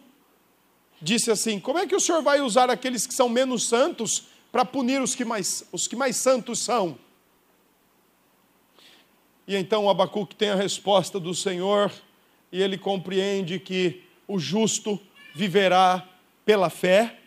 disse 1.01 1.31
assim: 1.31 1.61
Como 1.61 1.79
é 1.79 1.87
que 1.87 1.95
o 1.95 2.01
senhor 2.01 2.21
vai 2.21 2.41
usar 2.41 2.69
aqueles 2.69 3.07
que 3.07 3.13
são 3.13 3.29
menos 3.29 3.65
santos 3.65 4.25
para 4.51 4.65
punir 4.65 5.01
os 5.01 5.15
que 5.15 5.23
mais, 5.23 5.65
os 5.71 5.87
que 5.87 5.95
mais 5.95 6.17
santos 6.17 6.59
são? 6.59 6.97
E 9.47 9.55
então 9.55 9.89
Abacuque 9.89 10.35
tem 10.35 10.49
a 10.49 10.55
resposta 10.55 11.17
do 11.17 11.33
Senhor, 11.33 11.89
e 12.51 12.61
ele 12.61 12.77
compreende 12.77 13.57
que 13.57 14.03
o 14.27 14.37
justo 14.37 14.99
viverá 15.33 16.05
pela 16.43 16.69
fé, 16.69 17.21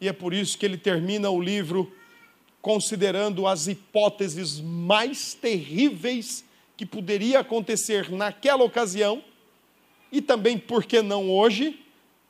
e 0.00 0.08
é 0.08 0.12
por 0.12 0.34
isso 0.34 0.58
que 0.58 0.66
ele 0.66 0.76
termina 0.76 1.30
o 1.30 1.40
livro 1.40 1.92
considerando 2.66 3.46
as 3.46 3.68
hipóteses 3.68 4.60
mais 4.60 5.34
terríveis 5.34 6.44
que 6.76 6.84
poderia 6.84 7.38
acontecer 7.38 8.10
naquela 8.10 8.64
ocasião, 8.64 9.22
e 10.10 10.20
também, 10.20 10.58
por 10.58 10.84
que 10.84 11.00
não 11.00 11.30
hoje, 11.30 11.78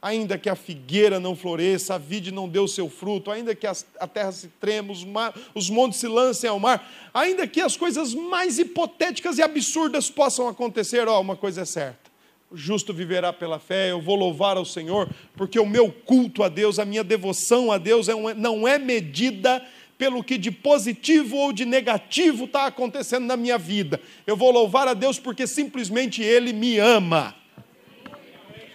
ainda 0.02 0.36
que 0.36 0.50
a 0.50 0.54
figueira 0.54 1.18
não 1.18 1.34
floresça, 1.34 1.94
a 1.94 1.98
vide 1.98 2.30
não 2.30 2.50
dê 2.50 2.58
o 2.58 2.68
seu 2.68 2.90
fruto, 2.90 3.30
ainda 3.30 3.54
que 3.54 3.66
a 3.66 4.06
terra 4.06 4.30
se 4.30 4.48
trema, 4.60 4.92
os, 4.92 5.04
mar, 5.04 5.34
os 5.54 5.70
montes 5.70 6.00
se 6.00 6.06
lancem 6.06 6.50
ao 6.50 6.60
mar, 6.60 6.86
ainda 7.14 7.46
que 7.46 7.62
as 7.62 7.74
coisas 7.74 8.12
mais 8.12 8.58
hipotéticas 8.58 9.38
e 9.38 9.42
absurdas 9.42 10.10
possam 10.10 10.48
acontecer, 10.48 11.08
ó, 11.08 11.18
uma 11.18 11.34
coisa 11.34 11.62
é 11.62 11.64
certa 11.64 12.06
o 12.50 12.56
justo 12.56 12.94
viverá 12.94 13.32
pela 13.32 13.58
fé, 13.58 13.90
eu 13.90 14.00
vou 14.00 14.14
louvar 14.14 14.56
ao 14.56 14.64
Senhor, 14.64 15.10
porque 15.34 15.58
o 15.58 15.66
meu 15.66 15.90
culto 15.90 16.42
a 16.44 16.48
Deus, 16.48 16.78
a 16.78 16.84
minha 16.84 17.02
devoção 17.02 17.72
a 17.72 17.78
Deus 17.78 18.08
é 18.08 18.14
não 18.34 18.68
é 18.68 18.78
medida 18.78 19.64
pelo 19.98 20.22
que 20.22 20.36
de 20.36 20.50
positivo 20.50 21.36
ou 21.36 21.52
de 21.52 21.64
negativo 21.64 22.44
está 22.44 22.66
acontecendo 22.66 23.24
na 23.24 23.36
minha 23.36 23.56
vida. 23.56 24.00
Eu 24.26 24.36
vou 24.36 24.50
louvar 24.50 24.86
a 24.88 24.94
Deus 24.94 25.18
porque 25.18 25.46
simplesmente 25.46 26.22
Ele 26.22 26.52
me 26.52 26.78
ama. 26.78 27.34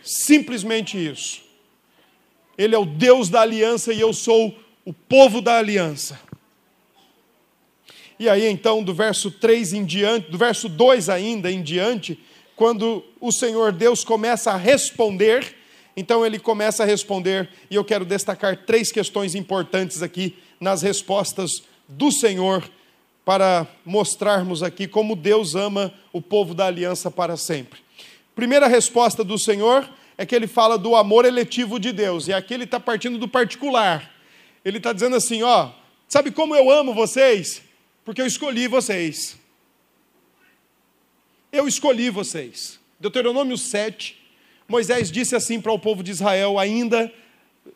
Simplesmente 0.04 0.98
isso. 0.98 1.42
Ele 2.58 2.76
é 2.76 2.78
o 2.78 2.86
Deus 2.86 3.30
da 3.30 3.42
aliança 3.42 3.94
e 3.94 4.00
eu 4.00 4.14
sou 4.14 4.58
o 4.84 4.94
povo 4.94 5.42
da 5.42 5.58
aliança. 5.58 6.20
E 8.20 8.30
aí 8.30 8.46
então, 8.48 8.84
do 8.84 8.94
verso 8.94 9.32
3 9.32 9.74
em 9.74 9.86
diante, 9.86 10.30
do 10.30 10.38
verso 10.38 10.70
2 10.70 11.10
ainda 11.10 11.52
em 11.52 11.62
diante, 11.62 12.20
quando 12.56 13.04
o 13.20 13.32
Senhor 13.32 13.72
Deus 13.72 14.04
começa 14.04 14.52
a 14.52 14.58
responder, 14.58 15.56
então 15.98 16.24
ele 16.26 16.38
começa 16.38 16.84
a 16.84 16.86
responder, 16.86 17.50
e 17.70 17.76
eu 17.76 17.84
quero 17.84 18.06
destacar 18.06 18.66
três 18.66 18.92
questões 18.92 19.34
importantes 19.34 20.04
aqui 20.04 20.36
nas 20.62 20.84
respostas 20.84 21.64
do 21.88 22.12
Senhor, 22.12 22.64
para 23.26 23.68
mostrarmos 23.84 24.62
aqui 24.62 24.88
como 24.88 25.16
Deus 25.16 25.56
ama 25.56 25.94
o 26.14 26.22
povo 26.22 26.54
da 26.54 26.68
aliança 26.68 27.10
para 27.10 27.36
sempre. 27.36 27.80
Primeira 28.36 28.68
resposta 28.68 29.24
do 29.24 29.38
Senhor 29.38 29.90
é 30.18 30.26
que 30.26 30.36
ele 30.36 30.48
fala 30.48 30.78
do 30.78 30.96
amor 30.96 31.26
eletivo 31.26 31.80
de 31.80 31.92
Deus, 31.92 32.28
e 32.28 32.34
aqui 32.34 32.54
ele 32.54 32.64
está 32.64 32.80
partindo 32.80 33.18
do 33.18 33.28
particular. 33.28 34.12
Ele 34.64 34.78
está 34.78 34.94
dizendo 34.94 35.16
assim: 35.16 35.42
ó, 35.42 35.72
sabe 36.08 36.32
como 36.32 36.56
eu 36.56 36.70
amo 36.70 36.94
vocês? 36.94 37.62
Porque 38.06 38.22
eu 38.22 38.28
escolhi 38.28 38.68
vocês. 38.68 39.38
Eu 41.52 41.68
escolhi 41.68 42.10
vocês. 42.10 42.80
Deuteronômio 43.00 43.58
7, 43.58 44.18
Moisés 44.68 45.12
disse 45.12 45.36
assim 45.36 45.60
para 45.60 45.72
o 45.72 45.80
povo 45.80 46.04
de 46.04 46.12
Israel, 46.12 46.58
ainda 46.60 47.12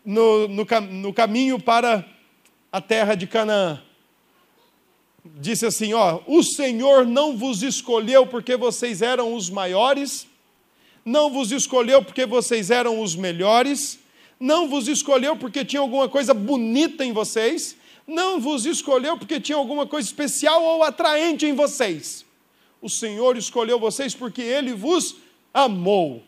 no, 0.05 0.47
no, 0.47 0.65
no 0.81 1.13
caminho 1.13 1.59
para 1.59 2.05
a 2.75 2.81
terra 2.81 3.15
de 3.15 3.25
Canaã. 3.25 3.81
Disse 5.23 5.65
assim: 5.65 5.93
Ó, 5.93 6.19
o 6.27 6.43
Senhor 6.43 7.05
não 7.05 7.37
vos 7.37 7.63
escolheu 7.63 8.27
porque 8.27 8.57
vocês 8.57 9.01
eram 9.01 9.33
os 9.33 9.49
maiores, 9.49 10.27
não 11.05 11.31
vos 11.31 11.53
escolheu 11.53 12.03
porque 12.03 12.25
vocês 12.25 12.69
eram 12.69 12.99
os 13.01 13.15
melhores, 13.15 13.97
não 14.37 14.67
vos 14.67 14.89
escolheu 14.89 15.37
porque 15.37 15.63
tinha 15.63 15.79
alguma 15.79 16.09
coisa 16.09 16.33
bonita 16.33 17.05
em 17.05 17.13
vocês, 17.13 17.77
não 18.05 18.41
vos 18.41 18.65
escolheu 18.65 19.17
porque 19.17 19.39
tinha 19.39 19.57
alguma 19.57 19.87
coisa 19.87 20.05
especial 20.05 20.61
ou 20.61 20.83
atraente 20.83 21.45
em 21.45 21.53
vocês. 21.53 22.25
O 22.81 22.89
Senhor 22.89 23.37
escolheu 23.37 23.79
vocês 23.79 24.13
porque 24.13 24.41
Ele 24.41 24.73
vos 24.73 25.15
amou. 25.53 26.21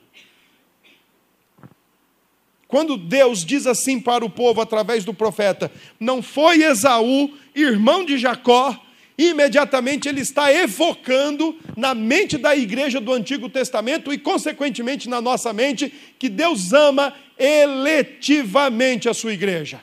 Quando 2.67 2.97
Deus 2.97 3.45
diz 3.45 3.65
assim 3.65 3.99
para 3.99 4.25
o 4.25 4.29
povo 4.29 4.59
através 4.59 5.05
do 5.05 5.13
profeta: 5.13 5.71
Não 5.99 6.21
foi 6.21 6.63
Esaú, 6.63 7.31
irmão 7.55 8.03
de 8.03 8.17
Jacó, 8.17 8.77
imediatamente 9.17 10.07
ele 10.07 10.21
está 10.21 10.53
evocando 10.53 11.55
na 11.75 11.95
mente 11.95 12.37
da 12.37 12.55
igreja 12.55 12.99
do 12.99 13.13
Antigo 13.13 13.49
Testamento 13.49 14.11
e, 14.11 14.17
consequentemente, 14.17 15.07
na 15.09 15.21
nossa 15.21 15.53
mente, 15.53 15.91
que 16.19 16.29
Deus 16.29 16.73
ama 16.73 17.13
eletivamente 17.39 19.07
a 19.07 19.13
sua 19.13 19.33
igreja. 19.33 19.81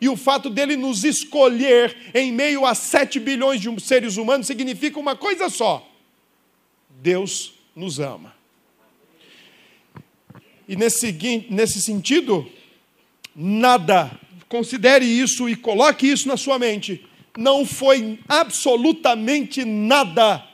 E 0.00 0.08
o 0.08 0.16
fato 0.16 0.48
dele 0.48 0.76
nos 0.76 1.02
escolher 1.02 1.96
em 2.14 2.30
meio 2.30 2.64
a 2.64 2.74
sete 2.74 3.18
bilhões 3.18 3.60
de 3.60 3.80
seres 3.80 4.16
humanos 4.16 4.46
significa 4.46 5.00
uma 5.00 5.16
coisa 5.16 5.48
só: 5.48 5.90
Deus 6.88 7.54
nos 7.74 7.98
ama. 7.98 8.37
E 10.68 10.76
nesse, 10.76 11.10
nesse 11.48 11.80
sentido, 11.80 12.46
nada, 13.34 14.10
considere 14.48 15.06
isso 15.06 15.48
e 15.48 15.56
coloque 15.56 16.06
isso 16.06 16.28
na 16.28 16.36
sua 16.36 16.58
mente, 16.58 17.04
não 17.36 17.64
foi 17.64 18.18
absolutamente 18.28 19.64
nada 19.64 20.44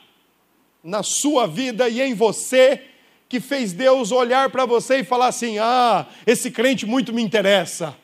na 0.81 1.03
sua 1.03 1.47
vida 1.47 1.89
e 1.89 1.99
em 1.99 2.13
você 2.13 2.81
que 3.27 3.39
fez 3.39 3.73
Deus 3.73 4.11
olhar 4.11 4.49
para 4.49 4.65
você 4.65 4.99
e 4.99 5.03
falar 5.03 5.27
assim: 5.27 5.57
ah, 5.57 6.05
esse 6.25 6.49
crente 6.49 6.85
muito 6.85 7.11
me 7.11 7.21
interessa. 7.21 7.97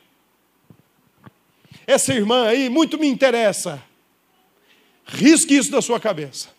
Essa 1.86 2.14
irmã 2.14 2.48
aí 2.48 2.70
muito 2.70 2.98
me 2.98 3.08
interessa. 3.08 3.82
Risque 5.06 5.56
isso 5.56 5.72
da 5.72 5.82
sua 5.82 6.00
cabeça. 6.00 6.50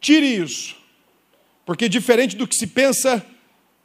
Tire 0.00 0.26
isso. 0.26 0.76
Porque 1.64 1.88
diferente 1.88 2.36
do 2.36 2.46
que 2.46 2.54
se 2.54 2.66
pensa, 2.66 3.24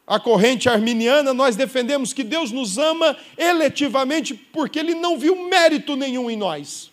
a 0.09 0.19
corrente 0.19 0.67
arminiana, 0.67 1.35
nós 1.35 1.55
defendemos 1.55 2.13
que 2.13 2.23
Deus 2.23 2.51
nos 2.51 2.79
ama 2.79 3.15
eletivamente 3.37 4.33
porque 4.33 4.79
Ele 4.79 4.95
não 4.95 5.19
viu 5.19 5.47
mérito 5.47 5.95
nenhum 5.95 6.31
em 6.31 6.35
nós. 6.35 6.91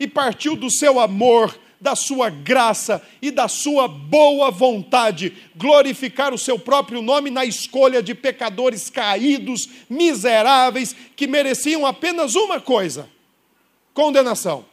E 0.00 0.08
partiu 0.08 0.56
do 0.56 0.70
seu 0.70 0.98
amor, 0.98 1.54
da 1.78 1.94
sua 1.94 2.30
graça 2.30 3.06
e 3.20 3.30
da 3.30 3.48
sua 3.48 3.86
boa 3.86 4.50
vontade 4.50 5.36
glorificar 5.54 6.32
o 6.32 6.38
seu 6.38 6.58
próprio 6.58 7.02
nome 7.02 7.28
na 7.28 7.44
escolha 7.44 8.02
de 8.02 8.14
pecadores 8.14 8.88
caídos, 8.88 9.68
miseráveis, 9.86 10.96
que 11.14 11.26
mereciam 11.26 11.84
apenas 11.84 12.34
uma 12.34 12.58
coisa: 12.58 13.10
condenação. 13.92 14.64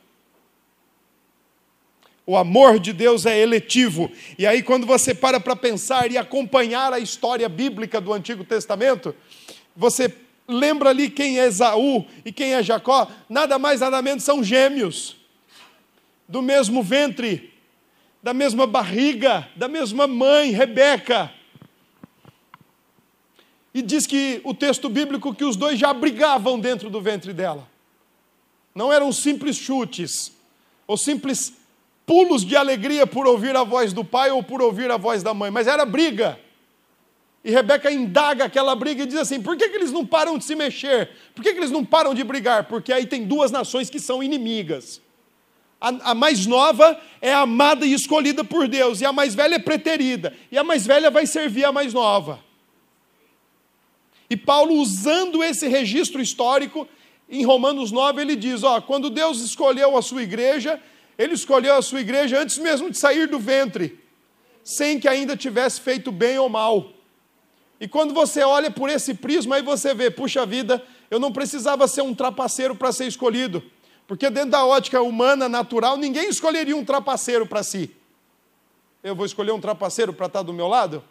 O 2.25 2.38
amor 2.38 2.79
de 2.79 2.93
Deus 2.93 3.25
é 3.25 3.38
eletivo. 3.38 4.09
E 4.38 4.47
aí, 4.47 4.63
quando 4.63 4.88
você 4.88 5.13
para 5.13 5.39
para 5.39 5.55
pensar 5.55 6.09
e 6.12 6.17
acompanhar 6.17 6.93
a 6.93 6.99
história 6.99 7.49
bíblica 7.49 7.99
do 7.99 8.13
Antigo 8.13 8.45
Testamento, 8.45 9.13
você 9.75 10.13
lembra 10.47 10.89
ali 10.89 11.09
quem 11.09 11.39
é 11.39 11.45
Esaú 11.45 12.05
e 12.23 12.31
quem 12.31 12.53
é 12.53 12.63
Jacó, 12.63 13.09
nada 13.29 13.59
mais, 13.59 13.81
nada 13.81 14.01
menos 14.01 14.23
são 14.23 14.43
gêmeos, 14.43 15.17
do 16.27 16.41
mesmo 16.41 16.81
ventre, 16.81 17.53
da 18.21 18.33
mesma 18.33 18.65
barriga, 18.65 19.49
da 19.55 19.67
mesma 19.67 20.07
mãe, 20.07 20.51
Rebeca. 20.51 21.29
E 23.73 23.81
diz 23.81 24.07
que 24.07 24.39
o 24.45 24.53
texto 24.53 24.88
bíblico 24.88 25.33
que 25.33 25.43
os 25.43 25.57
dois 25.57 25.77
já 25.77 25.93
brigavam 25.93 26.57
dentro 26.57 26.89
do 26.89 27.01
ventre 27.01 27.33
dela. 27.33 27.67
Não 28.73 28.93
eram 28.93 29.12
simples 29.12 29.57
chutes, 29.57 30.31
ou 30.88 30.95
simples 30.95 31.53
pulos 32.06 32.46
de 32.46 32.56
alegria 32.56 33.08
por 33.08 33.28
ouvir 33.28 33.56
a 33.56 33.63
voz 33.63 33.94
do 33.94 34.04
pai 34.04 34.32
ou 34.32 34.44
por 34.44 34.62
ouvir 34.62 34.92
a 34.92 34.98
voz 34.98 35.24
da 35.24 35.34
mãe, 35.34 35.50
mas 35.50 35.68
era 35.68 35.86
briga. 35.86 36.39
E 37.44 37.52
Rebeca 37.52 37.92
indaga 37.92 38.46
aquela 38.46 38.76
briga 38.76 39.04
e 39.04 39.06
diz 39.06 39.18
assim: 39.18 39.42
por 39.42 39.58
que, 39.58 39.68
que 39.68 39.76
eles 39.76 39.92
não 39.92 40.06
param 40.06 40.38
de 40.38 40.46
se 40.46 40.56
mexer? 40.56 41.10
Por 41.36 41.44
que, 41.44 41.52
que 41.52 41.60
eles 41.60 41.72
não 41.72 41.84
param 41.84 42.13
de 42.13 42.24
brigar? 42.24 42.66
Porque 42.66 42.94
aí 42.94 43.06
tem 43.06 43.26
duas 43.26 43.52
nações 43.52 43.89
que 43.89 44.00
são 44.00 44.24
inimigas. 44.24 45.02
A, 45.82 46.12
a, 46.12 46.16
mais 46.16 46.46
nova 46.46 46.98
é 47.22 47.34
amada 47.34 47.86
e 47.86 47.94
escolhida 47.94 48.46
por 48.46 48.70
Deus, 48.70 49.02
e 49.02 49.06
a 49.06 49.12
mais 49.12 49.36
velha 49.36 49.56
é 49.56 49.60
preterida, 49.60 50.34
e 50.50 50.58
a 50.58 50.63
mais 50.63 50.86
velha 50.86 51.12
vai 51.12 51.26
servir 51.26 51.66
a 51.66 51.74
mais 51.74 51.94
nova. 51.94 52.39
E 54.30 54.38
Paulo, 54.38 54.76
usando 54.76 55.44
esse 55.44 55.68
registro 55.68 56.22
histórico, 56.22 56.88
em 57.30 57.44
Romanos 57.44 57.92
9, 57.92 58.22
ele 58.22 58.38
diz: 58.38 58.63
ó, 58.63 58.80
quando 58.80 59.10
Deus 59.10 59.42
escolheu 59.42 59.98
a 59.98 60.02
sua 60.02 60.24
igreja, 60.24 60.82
ele 61.17 61.34
escolheu 61.34 61.76
a 61.76 61.82
sua 61.82 62.02
igreja 62.02 62.39
antes 62.39 62.58
mesmo 62.58 62.89
de 62.89 62.97
sair 62.97 63.28
do 63.28 63.39
ventre, 63.39 63.99
sem 64.63 64.99
que 64.99 65.08
ainda 65.08 65.38
tivesse 65.38 65.80
feito 65.82 66.12
bem 66.12 66.38
ou 66.38 66.49
mal. 66.49 66.91
E 67.80 67.88
quando 67.88 68.13
você 68.13 68.41
olha 68.43 68.71
por 68.71 68.89
esse 68.89 69.13
prisma, 69.13 69.58
aí 69.58 69.62
você 69.62 69.93
vê, 69.93 70.10
puxa 70.10 70.45
vida, 70.45 70.84
eu 71.12 71.19
não 71.19 71.32
precisava 71.32 71.88
ser 71.88 72.02
um 72.02 72.15
trapaceiro 72.15 72.76
para 72.76 72.91
ser 72.91 73.06
escolhido. 73.06 73.63
Porque 74.08 74.30
dentro 74.30 74.52
da 74.52 74.65
ótica 74.65 75.02
humana, 75.02 75.47
natural, 75.47 75.97
ninguém 75.97 76.30
escolheria 76.30 76.76
um 76.76 76.84
trapaceiro 76.84 77.45
para 77.45 77.63
si. 77.63 77.95
Eu 79.04 79.15
vou 79.15 79.26
escolher 79.26 79.52
um 79.52 79.60
trapaceiro 79.60 80.13
para 80.13 80.28
estar 80.28 80.41
do 80.41 80.54
meu 80.54 80.67
lado? 80.67 81.04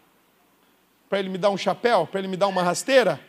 Para 1.08 1.18
ele 1.18 1.28
me 1.28 1.38
dar 1.38 1.50
um 1.50 1.58
chapéu? 1.58 2.06
Para 2.06 2.20
ele 2.20 2.28
me 2.28 2.36
dar 2.36 2.46
uma 2.46 2.62
rasteira? 2.62 3.20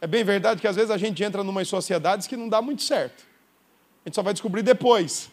É 0.00 0.06
bem 0.06 0.24
verdade 0.24 0.60
que 0.60 0.66
às 0.66 0.76
vezes 0.76 0.90
a 0.90 0.96
gente 0.96 1.22
entra 1.22 1.42
em 1.42 1.48
umas 1.48 1.68
sociedades 1.68 2.26
que 2.26 2.36
não 2.36 2.48
dá 2.48 2.62
muito 2.62 2.82
certo. 2.82 3.26
A 4.04 4.08
gente 4.08 4.14
só 4.14 4.22
vai 4.22 4.32
descobrir 4.32 4.62
depois 4.62 5.30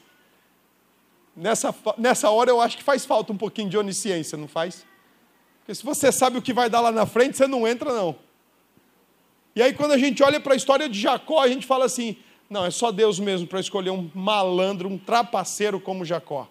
nessa, 1.37 1.73
nessa 1.97 2.29
hora 2.31 2.49
eu 2.49 2.59
acho 2.59 2.75
que 2.75 2.83
faz 2.83 3.05
falta 3.05 3.31
um 3.31 3.37
pouquinho 3.37 3.69
de 3.69 3.77
onisciência, 3.77 4.37
não 4.37 4.47
faz? 4.47 4.85
Porque 5.59 5.75
se 5.75 5.83
você 5.83 6.11
sabe 6.11 6.37
o 6.37 6.41
que 6.41 6.53
vai 6.53 6.69
dar 6.69 6.81
lá 6.81 6.91
na 6.91 7.05
frente, 7.05 7.37
você 7.37 7.45
não 7.45 7.67
entra, 7.67 7.93
não. 7.93 8.15
E 9.55 9.61
aí, 9.61 9.73
quando 9.73 9.91
a 9.91 9.97
gente 9.97 10.23
olha 10.23 10.39
para 10.39 10.53
a 10.53 10.55
história 10.55 10.89
de 10.89 10.99
Jacó, 10.99 11.41
a 11.41 11.47
gente 11.47 11.65
fala 11.65 11.85
assim: 11.85 12.17
não, 12.49 12.65
é 12.65 12.71
só 12.71 12.91
Deus 12.91 13.19
mesmo 13.19 13.47
para 13.47 13.59
escolher 13.59 13.89
um 13.89 14.09
malandro, 14.13 14.87
um 14.87 14.97
trapaceiro 14.97 15.79
como 15.79 16.05
Jacó. 16.05 16.47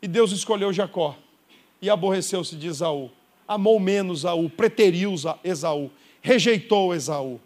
E 0.00 0.08
Deus 0.08 0.32
escolheu 0.32 0.72
Jacó 0.72 1.16
e 1.80 1.90
aborreceu-se 1.90 2.56
de 2.56 2.68
Esaú. 2.68 3.10
Amou 3.46 3.78
menos 3.80 4.20
Esaú, 4.20 4.48
preteriu 4.48 5.14
Esaú, 5.42 5.90
rejeitou 6.20 6.94
Esaú, 6.94 7.40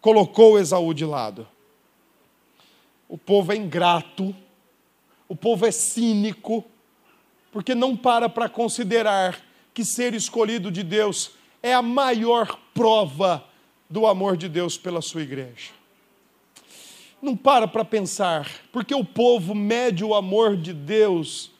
colocou 0.00 0.58
Esaú 0.58 0.92
de 0.92 1.04
lado. 1.04 1.46
O 3.08 3.16
povo 3.16 3.52
é 3.52 3.56
ingrato, 3.56 4.34
o 5.28 5.36
povo 5.36 5.66
é 5.66 5.70
cínico, 5.70 6.64
porque 7.50 7.74
não 7.74 7.96
para 7.96 8.28
para 8.28 8.48
considerar 8.48 9.40
que 9.74 9.84
ser 9.84 10.14
escolhido 10.14 10.70
de 10.70 10.82
Deus 10.82 11.32
é 11.62 11.72
a 11.72 11.82
maior 11.82 12.58
prova 12.74 13.44
do 13.88 14.06
amor 14.06 14.36
de 14.36 14.48
Deus 14.48 14.76
pela 14.76 15.00
sua 15.00 15.22
igreja. 15.22 15.70
Não 17.20 17.36
para 17.36 17.68
para 17.68 17.84
pensar, 17.84 18.50
porque 18.72 18.94
o 18.94 19.04
povo 19.04 19.54
mede 19.54 20.04
o 20.04 20.14
amor 20.14 20.56
de 20.56 20.72
Deus 20.72 21.52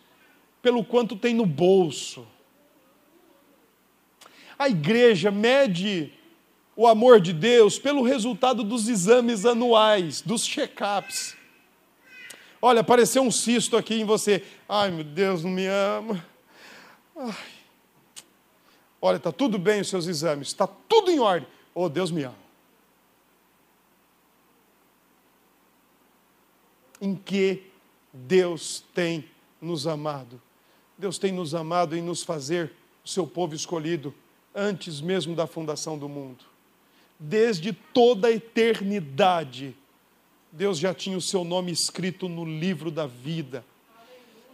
pelo 0.61 0.85
quanto 0.85 1.14
tem 1.14 1.35
no 1.35 1.46
bolso. 1.46 2.27
A 4.59 4.68
igreja 4.68 5.31
mede 5.31 6.12
o 6.75 6.87
amor 6.87 7.20
de 7.20 7.33
Deus 7.33 7.79
pelo 7.79 8.03
resultado 8.03 8.64
dos 8.64 8.88
exames 8.88 9.44
anuais, 9.44 10.20
dos 10.20 10.44
check-ups. 10.44 11.37
Olha, 12.64 12.81
apareceu 12.81 13.22
um 13.22 13.31
cisto 13.31 13.77
aqui 13.77 13.94
em 13.94 14.05
você. 14.05 14.44
Ai, 14.68 14.88
meu 14.92 15.03
Deus, 15.03 15.42
não 15.42 15.51
me 15.51 15.66
ama. 15.66 16.25
Ai. 17.16 17.35
Olha, 19.01 19.16
está 19.16 19.33
tudo 19.33 19.59
bem 19.59 19.81
os 19.81 19.88
seus 19.88 20.07
exames, 20.07 20.48
está 20.48 20.64
tudo 20.64 21.11
em 21.11 21.18
ordem. 21.18 21.48
Oh, 21.75 21.88
Deus 21.88 22.12
me 22.12 22.22
ama. 22.22 22.37
Em 27.01 27.16
que 27.16 27.64
Deus 28.12 28.85
tem 28.94 29.29
nos 29.61 29.88
amado? 29.88 30.40
Deus 30.96 31.18
tem 31.18 31.33
nos 31.33 31.57
amado 31.57 31.96
em 31.96 32.01
nos 32.01 32.22
fazer 32.22 32.72
o 33.05 33.09
seu 33.09 33.27
povo 33.27 33.57
escolhido 33.57 34.14
antes 34.55 35.01
mesmo 35.01 35.35
da 35.35 35.48
fundação 35.48 35.98
do 35.98 36.09
mundo. 36.09 36.44
Desde 37.18 37.72
toda 37.72 38.29
a 38.29 38.31
eternidade, 38.33 39.77
Deus 40.53 40.79
já 40.79 40.93
tinha 40.93 41.17
o 41.17 41.23
seu 41.23 41.45
nome 41.45 41.73
escrito 41.73 42.29
no 42.29 42.45
livro 42.45 42.91
da 42.91 43.07
vida. 43.07 43.65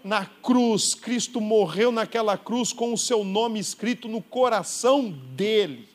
Na 0.04 0.24
cruz, 0.24 0.94
Cristo 0.94 1.40
morreu 1.40 1.90
naquela 1.90 2.38
cruz 2.38 2.72
com 2.72 2.92
o 2.92 2.98
seu 2.98 3.24
nome 3.24 3.58
escrito 3.58 4.06
no 4.06 4.22
coração 4.22 5.10
dele. 5.10 5.88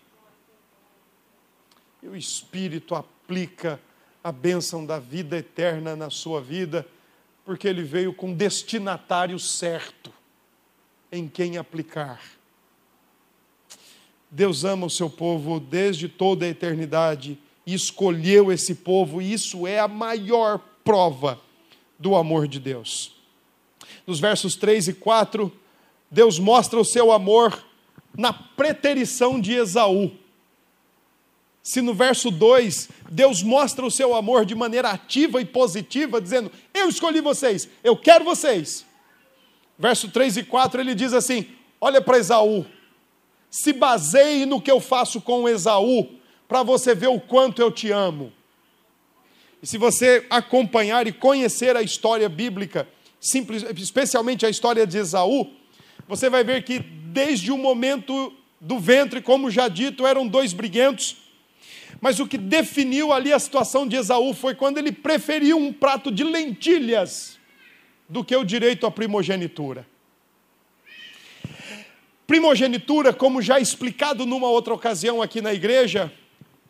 e 2.01 2.07
o 2.09 2.17
Espírito 2.17 2.93
aplica 2.95 3.79
a 4.21 4.29
bênção 4.29 4.85
da 4.85 4.99
vida 4.99 5.37
eterna 5.37 5.95
na 5.95 6.09
sua 6.09 6.41
vida, 6.41 6.85
porque 7.45 7.65
ele 7.65 7.81
veio 7.81 8.13
com 8.13 8.33
destinatário 8.33 9.39
certo 9.39 10.11
em 11.09 11.29
quem 11.29 11.57
aplicar. 11.57 12.21
Deus 14.29 14.65
ama 14.65 14.85
o 14.85 14.89
seu 14.89 15.09
povo 15.09 15.61
desde 15.61 16.09
toda 16.09 16.45
a 16.45 16.49
eternidade 16.49 17.39
e 17.65 17.73
escolheu 17.73 18.51
esse 18.51 18.75
povo, 18.75 19.21
e 19.21 19.31
isso 19.31 19.65
é 19.65 19.79
a 19.79 19.87
maior 19.87 20.59
prova 20.83 21.39
do 21.97 22.15
amor 22.15 22.47
de 22.47 22.59
Deus. 22.59 23.15
Nos 24.05 24.19
versos 24.19 24.55
3 24.55 24.89
e 24.89 24.93
4, 24.93 25.51
Deus 26.11 26.37
mostra 26.39 26.79
o 26.79 26.85
seu 26.85 27.11
amor 27.11 27.63
na 28.15 28.33
preterição 28.33 29.39
de 29.39 29.53
Esaú. 29.53 30.11
Se 31.63 31.81
no 31.81 31.93
verso 31.93 32.29
2, 32.29 32.89
Deus 33.09 33.41
mostra 33.41 33.85
o 33.85 33.91
seu 33.91 34.13
amor 34.13 34.45
de 34.45 34.53
maneira 34.53 34.89
ativa 34.89 35.39
e 35.39 35.45
positiva, 35.45 36.19
dizendo: 36.19 36.51
Eu 36.73 36.89
escolhi 36.89 37.21
vocês, 37.21 37.69
eu 37.81 37.95
quero 37.95 38.25
vocês. 38.25 38.85
Verso 39.79 40.09
3 40.09 40.37
e 40.37 40.43
4 40.43 40.81
ele 40.81 40.93
diz 40.93 41.13
assim: 41.13 41.47
Olha 41.79 42.01
para 42.01 42.17
Esaú, 42.17 42.65
se 43.49 43.71
baseie 43.71 44.45
no 44.45 44.61
que 44.61 44.69
eu 44.69 44.81
faço 44.81 45.21
com 45.21 45.47
Esaú, 45.47 46.09
para 46.53 46.61
você 46.61 46.93
ver 46.93 47.07
o 47.07 47.19
quanto 47.19 47.63
eu 47.63 47.71
te 47.71 47.89
amo. 47.89 48.31
E 49.59 49.65
se 49.65 49.75
você 49.75 50.23
acompanhar 50.29 51.07
e 51.07 51.11
conhecer 51.11 51.75
a 51.75 51.81
história 51.81 52.29
bíblica, 52.29 52.87
simples, 53.19 53.65
especialmente 53.75 54.45
a 54.45 54.51
história 54.51 54.85
de 54.85 54.99
Esaú, 54.99 55.49
você 56.07 56.29
vai 56.29 56.43
ver 56.43 56.63
que 56.63 56.77
desde 56.77 57.51
o 57.51 57.57
momento 57.57 58.31
do 58.61 58.77
ventre, 58.77 59.19
como 59.19 59.49
já 59.49 59.67
dito, 59.67 60.05
eram 60.05 60.27
dois 60.27 60.53
briguentos 60.53 61.17
mas 61.99 62.19
o 62.19 62.27
que 62.27 62.37
definiu 62.37 63.13
ali 63.13 63.31
a 63.31 63.39
situação 63.39 63.87
de 63.87 63.95
Esaú 63.95 64.33
foi 64.33 64.53
quando 64.53 64.77
ele 64.77 64.91
preferiu 64.91 65.57
um 65.57 65.71
prato 65.71 66.11
de 66.11 66.23
lentilhas 66.23 67.39
do 68.09 68.23
que 68.23 68.35
o 68.35 68.43
direito 68.43 68.85
à 68.85 68.91
primogenitura. 68.91 69.87
Primogenitura, 72.27 73.13
como 73.13 73.41
já 73.41 73.57
explicado 73.57 74.25
numa 74.25 74.49
outra 74.49 74.73
ocasião 74.73 75.21
aqui 75.21 75.39
na 75.39 75.53
igreja, 75.53 76.11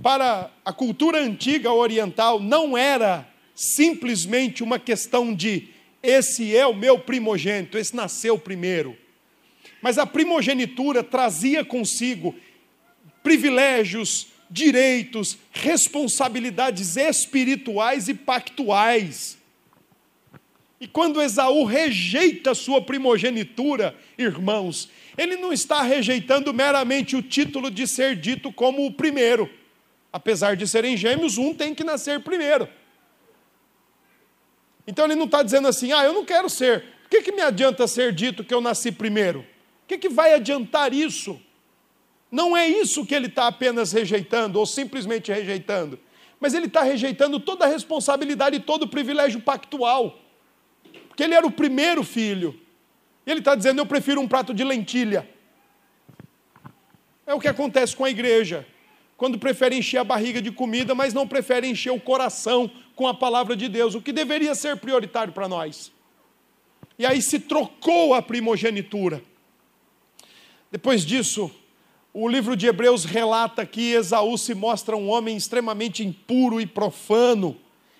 para 0.01 0.51
a 0.65 0.73
cultura 0.73 1.19
antiga 1.19 1.71
oriental 1.71 2.39
não 2.39 2.77
era 2.77 3.27
simplesmente 3.55 4.63
uma 4.63 4.79
questão 4.79 5.33
de 5.33 5.69
esse 6.01 6.55
é 6.55 6.67
o 6.67 6.73
meu 6.73 6.99
primogênito, 6.99 7.77
esse 7.77 7.95
nasceu 7.95 8.37
primeiro. 8.37 8.97
Mas 9.81 9.97
a 9.97 10.05
primogenitura 10.05 11.03
trazia 11.03 11.63
consigo 11.63 12.35
privilégios, 13.21 14.27
direitos, 14.49 15.37
responsabilidades 15.51 16.97
espirituais 16.97 18.09
e 18.09 18.13
pactuais. 18.13 19.37
E 20.79 20.87
quando 20.87 21.21
Esaú 21.21 21.63
rejeita 21.63 22.53
sua 22.53 22.81
primogenitura, 22.81 23.95
irmãos, 24.17 24.89
ele 25.17 25.37
não 25.37 25.53
está 25.53 25.81
rejeitando 25.81 26.53
meramente 26.53 27.15
o 27.15 27.21
título 27.21 27.71
de 27.71 27.87
ser 27.87 28.17
dito 28.17 28.51
como 28.51 28.85
o 28.85 28.91
primeiro. 28.91 29.49
Apesar 30.13 30.55
de 30.55 30.67
serem 30.67 30.95
gêmeos, 30.95 31.39
um 31.39 31.55
tem 31.55 31.73
que 31.73 31.83
nascer 31.83 32.19
primeiro. 32.19 32.69
Então 34.85 35.05
ele 35.05 35.15
não 35.15 35.25
está 35.25 35.41
dizendo 35.41 35.67
assim, 35.67 35.91
ah, 35.91 36.03
eu 36.03 36.13
não 36.13 36.23
quero 36.23 36.47
ser. 36.47 36.85
O 37.05 37.09
que, 37.09 37.23
que 37.23 37.31
me 37.31 37.41
adianta 37.41 37.87
ser 37.87 38.13
dito 38.13 38.43
que 38.43 38.53
eu 38.53 38.61
nasci 38.61 38.91
primeiro? 38.91 39.39
O 39.39 39.87
que, 39.87 39.97
que 39.97 40.09
vai 40.09 40.35
adiantar 40.35 40.93
isso? 40.93 41.41
Não 42.31 42.55
é 42.55 42.67
isso 42.67 43.05
que 43.05 43.13
ele 43.13 43.27
está 43.27 43.47
apenas 43.47 43.91
rejeitando 43.91 44.57
ou 44.57 44.65
simplesmente 44.65 45.31
rejeitando, 45.31 45.99
mas 46.39 46.53
ele 46.53 46.65
está 46.65 46.81
rejeitando 46.81 47.39
toda 47.39 47.65
a 47.65 47.67
responsabilidade 47.67 48.55
e 48.55 48.59
todo 48.59 48.83
o 48.83 48.87
privilégio 48.87 49.39
pactual, 49.41 50.19
porque 51.07 51.23
ele 51.23 51.35
era 51.35 51.45
o 51.45 51.51
primeiro 51.51 52.03
filho, 52.03 52.59
e 53.25 53.29
ele 53.29 53.39
está 53.39 53.53
dizendo: 53.53 53.79
Eu 53.79 53.85
prefiro 53.85 54.19
um 54.19 54.27
prato 54.27 54.53
de 54.53 54.63
lentilha. 54.63 55.29
É 57.25 57.33
o 57.33 57.39
que 57.39 57.47
acontece 57.47 57.95
com 57.95 58.03
a 58.03 58.09
igreja, 58.09 58.65
quando 59.17 59.39
prefere 59.39 59.77
encher 59.77 59.99
a 59.99 60.03
barriga 60.03 60.41
de 60.41 60.51
comida, 60.51 60.93
mas 60.93 61.13
não 61.13 61.27
prefere 61.27 61.67
encher 61.67 61.91
o 61.91 61.99
coração 61.99 62.69
com 62.95 63.07
a 63.07 63.13
palavra 63.13 63.55
de 63.55 63.67
Deus, 63.69 63.95
o 63.95 64.01
que 64.01 64.11
deveria 64.11 64.53
ser 64.55 64.77
prioritário 64.77 65.33
para 65.33 65.47
nós. 65.47 65.91
E 66.97 67.05
aí 67.05 67.21
se 67.21 67.39
trocou 67.39 68.13
a 68.13 68.21
primogenitura. 68.21 69.23
Depois 70.71 71.05
disso, 71.05 71.51
o 72.13 72.27
livro 72.27 72.55
de 72.55 72.67
Hebreus 72.67 73.05
relata 73.05 73.65
que 73.65 73.93
Esaú 73.93 74.37
se 74.37 74.53
mostra 74.53 74.95
um 74.95 75.09
homem 75.09 75.35
extremamente 75.35 76.03
impuro 76.03 76.61
e 76.61 76.65
profano, 76.65 77.57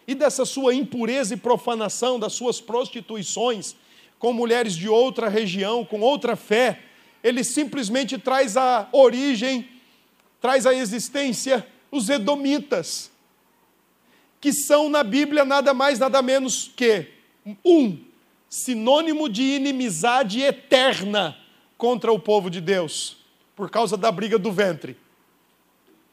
e 0.08 0.14
dessa 0.14 0.46
sua 0.46 0.76
impureza 0.76 1.34
e 1.34 1.38
profanação, 1.38 2.20
das 2.20 2.34
suas 2.34 2.60
prostituições 2.60 3.76
com 4.20 4.32
mulheres 4.32 4.76
de 4.76 4.88
outra 4.88 5.28
região, 5.28 5.84
com 5.84 6.00
outra 6.00 6.36
fé, 6.36 6.80
ele 7.24 7.44
simplesmente 7.44 8.18
traz 8.18 8.56
a 8.56 8.88
origem, 8.92 9.68
traz 10.44 10.66
a 10.66 10.74
existência 10.74 11.66
os 11.90 12.10
edomitas, 12.10 13.10
que 14.42 14.52
são 14.52 14.90
na 14.90 15.02
Bíblia 15.02 15.46
nada 15.46 15.74
mais, 15.74 16.00
nada 16.00 16.22
menos 16.22 16.70
que 16.76 17.08
um 17.64 17.98
sinônimo 18.50 19.30
de 19.30 19.42
inimizade 19.42 20.42
eterna 20.42 21.38
contra 21.78 22.12
o 22.12 22.20
povo 22.20 22.50
de 22.50 22.60
Deus 22.60 23.16
por 23.56 23.70
causa 23.70 23.96
da 23.96 24.12
briga 24.12 24.38
do 24.38 24.52
ventre. 24.52 24.98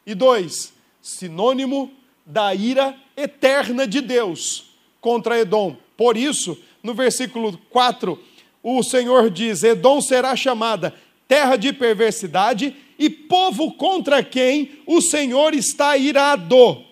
E 0.05 0.15
dois, 0.15 0.71
sinônimo 1.01 1.91
da 2.25 2.55
ira 2.55 2.95
eterna 3.17 3.85
de 3.85 3.99
Deus 3.99 4.71
contra 5.01 5.41
Edom. 5.41 5.75
Por 5.97 6.15
isso, 6.15 6.57
no 6.81 6.93
versículo 6.93 7.57
4, 7.69 8.17
o 8.63 8.81
Senhor 8.81 9.29
diz: 9.29 9.61
Edom 9.61 9.99
será 9.99 10.37
chamada 10.37 10.95
terra 11.27 11.57
de 11.57 11.73
perversidade 11.73 12.73
e 13.01 13.09
povo 13.09 13.73
contra 13.73 14.23
quem 14.23 14.79
o 14.85 15.01
Senhor 15.01 15.55
está 15.55 15.97
irado 15.97 16.85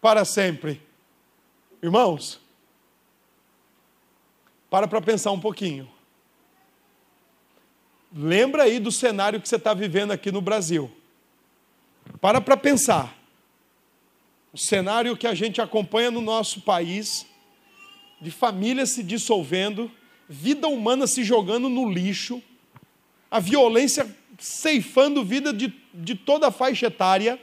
para 0.00 0.24
sempre. 0.24 0.80
Irmãos, 1.82 2.40
para 4.70 4.88
para 4.88 5.02
pensar 5.02 5.32
um 5.32 5.38
pouquinho. 5.38 5.86
Lembra 8.10 8.62
aí 8.62 8.78
do 8.78 8.90
cenário 8.90 9.38
que 9.38 9.46
você 9.46 9.56
está 9.56 9.74
vivendo 9.74 10.12
aqui 10.12 10.32
no 10.32 10.40
Brasil. 10.40 10.90
Para 12.22 12.40
para 12.40 12.56
pensar. 12.56 13.14
O 14.50 14.56
cenário 14.56 15.14
que 15.14 15.26
a 15.26 15.34
gente 15.34 15.60
acompanha 15.60 16.10
no 16.10 16.22
nosso 16.22 16.62
país, 16.62 17.26
de 18.18 18.30
famílias 18.30 18.90
se 18.90 19.02
dissolvendo, 19.02 19.92
vida 20.26 20.68
humana 20.68 21.06
se 21.06 21.22
jogando 21.22 21.68
no 21.68 21.86
lixo, 21.90 22.42
a 23.30 23.38
violência 23.38 24.23
ceifando 24.44 25.24
vida 25.24 25.52
de, 25.52 25.72
de 25.92 26.14
toda 26.14 26.48
a 26.48 26.50
faixa 26.50 26.86
etária. 26.86 27.40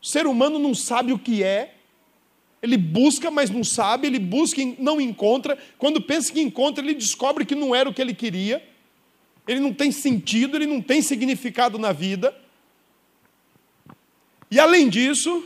O 0.00 0.06
ser 0.06 0.26
humano 0.26 0.58
não 0.58 0.74
sabe 0.74 1.12
o 1.12 1.18
que 1.18 1.42
é, 1.42 1.74
ele 2.62 2.76
busca, 2.76 3.30
mas 3.30 3.50
não 3.50 3.64
sabe, 3.64 4.06
ele 4.06 4.18
busca 4.18 4.60
e 4.60 4.76
não 4.78 5.00
encontra. 5.00 5.58
Quando 5.78 6.00
pensa 6.00 6.32
que 6.32 6.40
encontra, 6.40 6.84
ele 6.84 6.94
descobre 6.94 7.44
que 7.44 7.54
não 7.54 7.74
era 7.74 7.88
o 7.88 7.94
que 7.94 8.00
ele 8.00 8.14
queria 8.14 8.70
ele 9.50 9.58
não 9.58 9.72
tem 9.72 9.90
sentido, 9.90 10.56
ele 10.56 10.66
não 10.66 10.80
tem 10.80 11.02
significado 11.02 11.76
na 11.76 11.90
vida. 11.90 12.32
E 14.48 14.60
além 14.60 14.88
disso, 14.88 15.44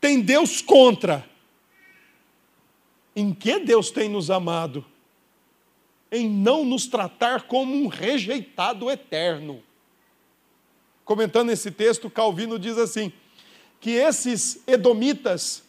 tem 0.00 0.20
Deus 0.20 0.60
contra. 0.60 1.28
Em 3.14 3.32
que 3.32 3.60
Deus 3.60 3.92
tem 3.92 4.08
nos 4.08 4.30
amado? 4.30 4.84
Em 6.14 6.30
não 6.30 6.64
nos 6.64 6.86
tratar 6.86 7.42
como 7.42 7.74
um 7.74 7.88
rejeitado 7.88 8.88
eterno. 8.88 9.60
Comentando 11.04 11.50
esse 11.50 11.72
texto, 11.72 12.08
Calvino 12.08 12.56
diz 12.56 12.78
assim: 12.78 13.12
que 13.80 13.90
esses 13.90 14.62
edomitas 14.64 15.64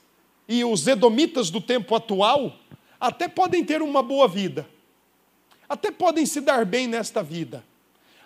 e 0.48 0.64
os 0.64 0.86
edomitas 0.86 1.50
do 1.50 1.60
tempo 1.60 1.96
atual 1.96 2.56
até 3.00 3.28
podem 3.28 3.66
ter 3.66 3.82
uma 3.82 4.04
boa 4.04 4.28
vida, 4.28 4.70
até 5.68 5.90
podem 5.90 6.28
se 6.28 6.40
dar 6.40 6.64
bem 6.64 6.88
nesta 6.88 7.24
vida, 7.24 7.66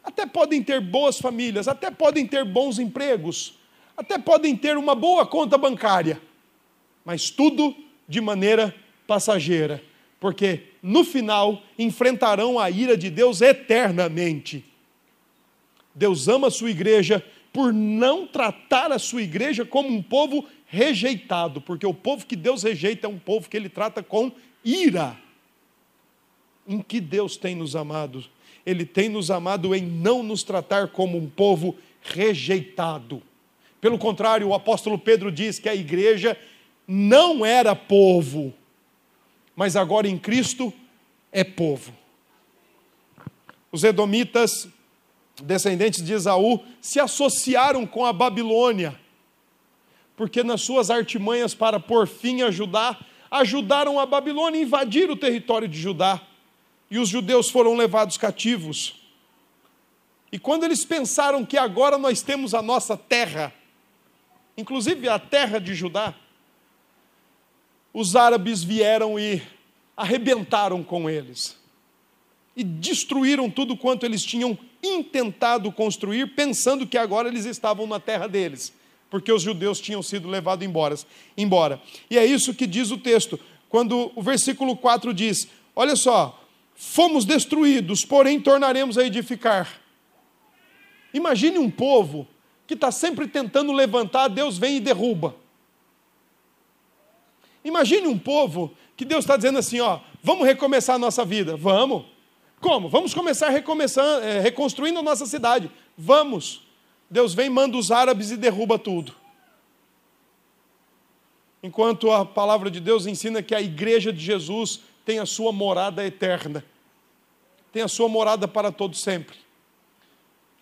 até 0.03 0.26
podem 0.26 0.61
ter 0.61 0.82
boas 0.82 1.20
famílias, 1.20 1.70
até 1.70 1.89
podem 1.89 2.28
ter 2.28 2.43
bons 2.43 2.80
empregos, 2.80 3.55
até 3.95 4.17
podem 4.17 4.57
ter 4.57 4.78
uma 4.78 4.93
boa 4.93 5.26
conta 5.26 5.57
bancária, 5.57 6.22
mas 7.05 7.30
tudo 7.30 7.74
de 8.07 8.20
maneira 8.20 8.76
passageira, 9.07 9.82
porque 10.20 10.63
no 10.82 11.03
final 11.03 11.61
enfrentarão 11.78 12.59
a 12.59 12.70
ira 12.70 12.97
de 12.97 13.09
Deus 13.09 13.41
eternamente. 13.41 14.65
Deus 15.95 16.28
ama 16.28 16.47
a 16.47 16.51
sua 16.51 16.70
igreja 16.70 17.24
por 17.51 17.74
não 17.74 18.28
tratar 18.28 18.91
a 18.91 18.99
sua 18.99 19.22
igreja 19.22 19.65
como 19.65 19.89
um 19.89 20.01
povo 20.01 20.45
rejeitado, 20.67 21.59
porque 21.61 21.86
o 21.86 21.93
povo 21.93 22.26
que 22.26 22.36
Deus 22.36 22.63
rejeita 22.63 23.07
é 23.07 23.09
um 23.09 23.17
povo 23.17 23.49
que 23.49 23.57
ele 23.57 23.70
trata 23.70 24.03
com 24.03 24.32
ira 24.63 25.17
em 26.67 26.82
que 26.82 27.01
Deus 27.01 27.36
tem 27.36 27.55
nos 27.55 27.76
amado. 27.76 28.24
Ele 28.63 28.86
tem 28.86 29.09
nos 29.09 29.32
amado 29.32 29.74
em 29.74 29.82
não 29.82 30.22
nos 30.22 30.43
tratar 30.43 30.89
como 30.89 31.17
um 31.17 31.28
povo 31.28 31.76
rejeitado, 32.01 33.22
Pelo 33.82 33.97
contrário, 33.97 34.47
o 34.47 34.53
apóstolo 34.53 34.97
Pedro 34.97 35.32
diz 35.32 35.59
que 35.59 35.67
a 35.67 35.76
igreja 35.76 36.38
não 36.88 37.45
era 37.45 37.76
povo, 37.76 38.53
mas 39.60 39.76
agora 39.76 40.07
em 40.07 40.18
Cristo 40.18 40.72
é 41.34 41.43
povo. 41.43 41.91
Os 43.70 43.84
edomitas, 43.84 44.70
descendentes 45.43 46.01
de 46.01 46.14
Esaú, 46.14 46.64
se 46.80 46.97
associaram 46.97 47.86
com 47.86 48.05
a 48.05 48.14
Babilônia, 48.14 48.97
porque 50.16 50.43
nas 50.45 50.62
suas 50.62 50.89
artimanhas 50.89 51.53
para 51.53 51.78
por 51.78 52.07
fim 52.07 52.41
a 52.41 52.49
Judá, 52.49 52.97
ajudaram 53.30 53.99
a 53.99 54.05
Babilônia 54.05 54.62
a 54.62 54.64
invadir 54.64 55.12
o 55.12 55.18
território 55.18 55.68
de 55.68 55.78
Judá, 55.78 56.22
e 56.89 56.97
os 56.97 57.10
judeus 57.10 57.49
foram 57.49 57.76
levados 57.76 58.16
cativos. 58.16 58.95
E 60.32 60.39
quando 60.39 60.64
eles 60.64 60.86
pensaram 60.86 61.45
que 61.45 61.57
agora 61.57 61.97
nós 61.97 62.22
temos 62.22 62.53
a 62.53 62.62
nossa 62.62 62.95
terra, 62.95 63.53
inclusive 64.55 65.10
a 65.10 65.20
terra 65.20 65.60
de 65.60 65.76
Judá, 65.76 66.16
os 67.93 68.15
árabes 68.15 68.63
vieram 68.63 69.19
e 69.19 69.41
arrebentaram 69.95 70.83
com 70.83 71.09
eles 71.09 71.59
e 72.59 72.63
destruíram 72.63 73.49
tudo 73.49 73.77
quanto 73.77 74.05
eles 74.05 74.21
tinham 74.21 74.57
intentado 74.83 75.71
construir, 75.71 76.35
pensando 76.35 76.85
que 76.85 76.97
agora 76.97 77.29
eles 77.29 77.45
estavam 77.45 77.87
na 77.87 78.01
terra 78.01 78.27
deles, 78.27 78.73
porque 79.09 79.31
os 79.31 79.41
judeus 79.41 79.79
tinham 79.79 80.03
sido 80.03 80.27
levados 80.27 80.67
embora. 80.67 80.95
embora. 81.37 81.81
E 82.09 82.17
é 82.17 82.25
isso 82.25 82.53
que 82.53 82.67
diz 82.67 82.91
o 82.91 82.97
texto, 82.97 83.39
quando 83.69 84.11
o 84.13 84.21
versículo 84.21 84.75
4 84.75 85.13
diz: 85.13 85.47
Olha 85.73 85.95
só, 85.95 86.43
fomos 86.75 87.23
destruídos, 87.23 88.03
porém 88.03 88.41
tornaremos 88.41 88.97
a 88.97 89.05
edificar. 89.05 89.79
Imagine 91.13 91.59
um 91.59 91.71
povo 91.71 92.27
que 92.67 92.73
está 92.73 92.91
sempre 92.91 93.25
tentando 93.25 93.71
levantar, 93.71 94.27
Deus 94.27 94.57
vem 94.57 94.75
e 94.75 94.79
derruba. 94.81 95.33
Imagine 97.64 98.07
um 98.07 98.18
povo 98.18 98.74
que 98.95 99.05
Deus 99.05 99.24
está 99.24 99.36
dizendo 99.36 99.60
assim: 99.60 99.80
ó, 99.80 99.99
vamos 100.22 100.45
recomeçar 100.45 100.95
a 100.95 100.99
nossa 100.99 101.26
vida. 101.26 101.55
Vamos. 101.55 102.05
Como? 102.60 102.89
Vamos 102.89 103.14
começar 103.14 103.49
recomeçando, 103.49 104.26
é, 104.26 104.39
reconstruindo 104.39 104.99
a 104.99 105.03
nossa 105.03 105.26
cidade. 105.26 105.72
Vamos. 105.97 106.68
Deus 107.10 107.34
vem, 107.34 107.49
manda 107.49 107.78
os 107.78 107.91
árabes 107.91 108.32
e 108.32 108.38
derruba 108.38 108.78
tudo. 108.78 109.16
Enquanto 111.64 112.12
a 112.12 112.26
palavra 112.26 112.70
de 112.70 112.80
Deus 112.80 113.05
ensina 113.05 113.41
que 113.41 113.55
a 113.55 113.62
igreja 113.62 114.14
de 114.14 114.20
Jesus 114.20 114.82
tem 115.05 115.20
a 115.20 115.26
sua 115.26 115.51
morada 115.51 116.05
eterna, 116.05 116.64
tem 117.72 117.82
a 117.82 117.88
sua 117.88 118.07
morada 118.07 118.47
para 118.47 118.72
todo 118.72 118.95
sempre. 118.95 119.38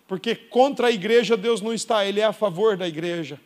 Porque 0.06 0.34
contra 0.34 0.88
a 0.88 0.90
igreja 0.90 1.36
Deus 1.36 1.60
não 1.60 1.72
está, 1.72 2.04
Ele 2.04 2.20
é 2.20 2.24
a 2.24 2.32
favor 2.32 2.76
da 2.76 2.88
igreja. 2.88 3.38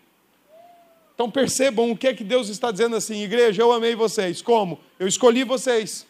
Então 1.23 1.31
percebam 1.31 1.93
o 1.93 1.97
que 1.97 2.09
é 2.09 2.15
que 2.15 2.25
Deus 2.25 2.49
está 2.49 2.73
dizendo 2.73 2.97
assim, 2.97 3.23
igreja, 3.23 3.63
eu 3.63 3.71
amei 3.71 3.95
vocês. 3.95 4.43
Como? 4.43 4.81
Eu 4.99 5.07
escolhi 5.07 5.45
vocês. 5.45 6.05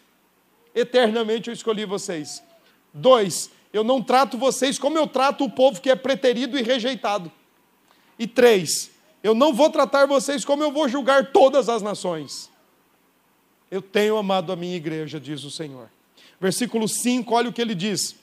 Eternamente 0.75 1.51
eu 1.51 1.53
escolhi 1.53 1.85
vocês. 1.85 2.43
Dois, 2.95 3.51
eu 3.75 3.85
não 3.85 4.03
trato 4.03 4.39
vocês 4.39 4.79
como 4.79 4.97
eu 4.97 5.07
trato 5.07 5.45
o 5.45 5.51
povo 5.51 5.83
que 5.83 5.91
é 5.91 5.95
preterido 5.95 6.59
e 6.59 6.63
rejeitado. 6.63 7.31
E 8.19 8.27
três, 8.27 8.91
eu 9.23 9.35
não 9.35 9.53
vou 9.53 9.69
tratar 9.69 10.07
vocês 10.07 10.47
como 10.47 10.63
eu 10.63 10.73
vou 10.73 10.89
julgar 10.89 11.31
todas 11.31 11.69
as 11.69 11.83
nações. 11.83 12.51
Eu 13.71 13.83
tenho 13.83 14.17
amado 14.17 14.51
a 14.51 14.57
minha 14.57 14.77
igreja, 14.77 15.21
diz 15.21 15.45
o 15.45 15.51
Senhor. 15.51 15.91
Versículo 16.41 16.89
5, 16.89 17.35
olha 17.35 17.51
o 17.51 17.53
que 17.53 17.61
ele 17.61 17.75
diz: 17.75 18.17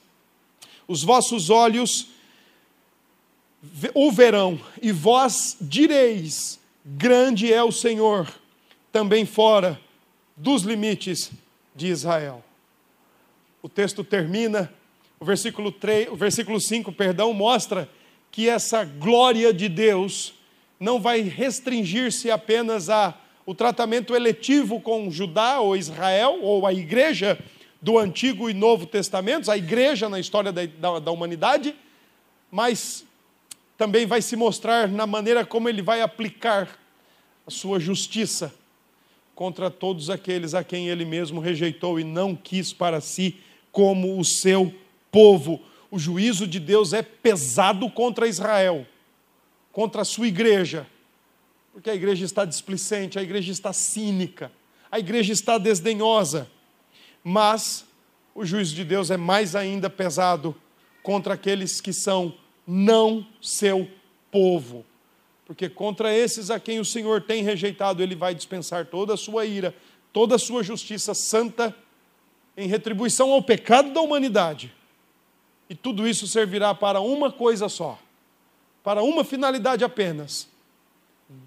Os 0.87 1.03
vossos 1.03 1.51
olhos 1.51 2.07
o 3.93 4.11
verão, 4.11 4.59
e 4.81 4.91
vós 4.91 5.55
direis: 5.61 6.59
grande 6.97 7.53
é 7.53 7.63
o 7.63 7.71
Senhor, 7.71 8.27
também 8.91 9.25
fora 9.25 9.79
dos 10.35 10.63
limites 10.63 11.31
de 11.75 11.87
Israel. 11.87 12.43
O 13.61 13.69
texto 13.69 14.03
termina, 14.03 14.73
o 15.19 15.25
versículo 15.25 15.71
3, 15.71 16.09
o 16.09 16.15
versículo 16.15 16.59
5, 16.59 16.91
perdão, 16.93 17.33
mostra 17.33 17.89
que 18.31 18.49
essa 18.49 18.83
glória 18.83 19.53
de 19.53 19.69
Deus 19.69 20.33
não 20.79 20.99
vai 20.99 21.21
restringir-se 21.21 22.31
apenas 22.31 22.89
a 22.89 23.15
o 23.45 23.55
tratamento 23.55 24.15
eletivo 24.15 24.79
com 24.79 25.09
Judá 25.09 25.59
ou 25.59 25.75
Israel 25.75 26.39
ou 26.43 26.67
a 26.67 26.73
igreja 26.73 27.39
do 27.81 27.97
Antigo 27.97 28.47
e 28.47 28.53
Novo 28.53 28.85
Testamentos, 28.85 29.49
a 29.49 29.57
igreja 29.57 30.07
na 30.07 30.19
história 30.19 30.51
da, 30.51 30.65
da, 30.65 30.99
da 30.99 31.11
humanidade, 31.11 31.75
mas 32.51 33.03
também 33.75 34.05
vai 34.05 34.21
se 34.21 34.35
mostrar 34.35 34.87
na 34.87 35.07
maneira 35.07 35.43
como 35.43 35.67
ele 35.67 35.81
vai 35.81 36.01
aplicar 36.01 36.78
a 37.49 37.51
sua 37.51 37.79
justiça 37.79 38.53
contra 39.33 39.71
todos 39.71 40.11
aqueles 40.11 40.53
a 40.53 40.63
quem 40.63 40.87
ele 40.87 41.03
mesmo 41.03 41.41
rejeitou 41.41 41.99
e 41.99 42.03
não 42.03 42.35
quis 42.35 42.71
para 42.71 43.01
si 43.01 43.37
como 43.71 44.19
o 44.19 44.23
seu 44.23 44.71
povo. 45.11 45.59
O 45.89 45.97
juízo 45.97 46.45
de 46.45 46.59
Deus 46.59 46.93
é 46.93 47.01
pesado 47.01 47.89
contra 47.89 48.27
Israel, 48.27 48.85
contra 49.71 50.03
a 50.03 50.05
sua 50.05 50.27
igreja, 50.27 50.85
porque 51.73 51.89
a 51.89 51.95
igreja 51.95 52.23
está 52.23 52.45
displicente, 52.45 53.17
a 53.17 53.23
igreja 53.23 53.51
está 53.51 53.73
cínica, 53.73 54.51
a 54.91 54.99
igreja 54.99 55.33
está 55.33 55.57
desdenhosa. 55.57 56.47
Mas 57.23 57.83
o 58.35 58.45
juízo 58.45 58.75
de 58.75 58.83
Deus 58.83 59.09
é 59.09 59.17
mais 59.17 59.55
ainda 59.55 59.89
pesado 59.89 60.55
contra 61.01 61.33
aqueles 61.33 61.81
que 61.81 61.93
são 61.93 62.31
não 62.67 63.25
seu 63.41 63.89
povo. 64.29 64.85
Porque 65.49 65.67
contra 65.67 66.13
esses 66.13 66.51
a 66.51 66.59
quem 66.59 66.79
o 66.79 66.85
Senhor 66.85 67.23
tem 67.23 67.41
rejeitado, 67.41 68.03
ele 68.03 68.13
vai 68.13 68.35
dispensar 68.35 68.85
toda 68.85 69.15
a 69.15 69.17
sua 69.17 69.47
ira, 69.47 69.75
toda 70.13 70.35
a 70.35 70.37
sua 70.37 70.61
justiça 70.61 71.15
santa, 71.15 71.75
em 72.55 72.67
retribuição 72.67 73.31
ao 73.31 73.41
pecado 73.41 73.91
da 73.91 73.99
humanidade. 73.99 74.71
E 75.67 75.73
tudo 75.73 76.07
isso 76.07 76.27
servirá 76.27 76.75
para 76.75 76.99
uma 76.99 77.31
coisa 77.31 77.67
só, 77.67 77.97
para 78.83 79.01
uma 79.01 79.23
finalidade 79.23 79.83
apenas: 79.83 80.47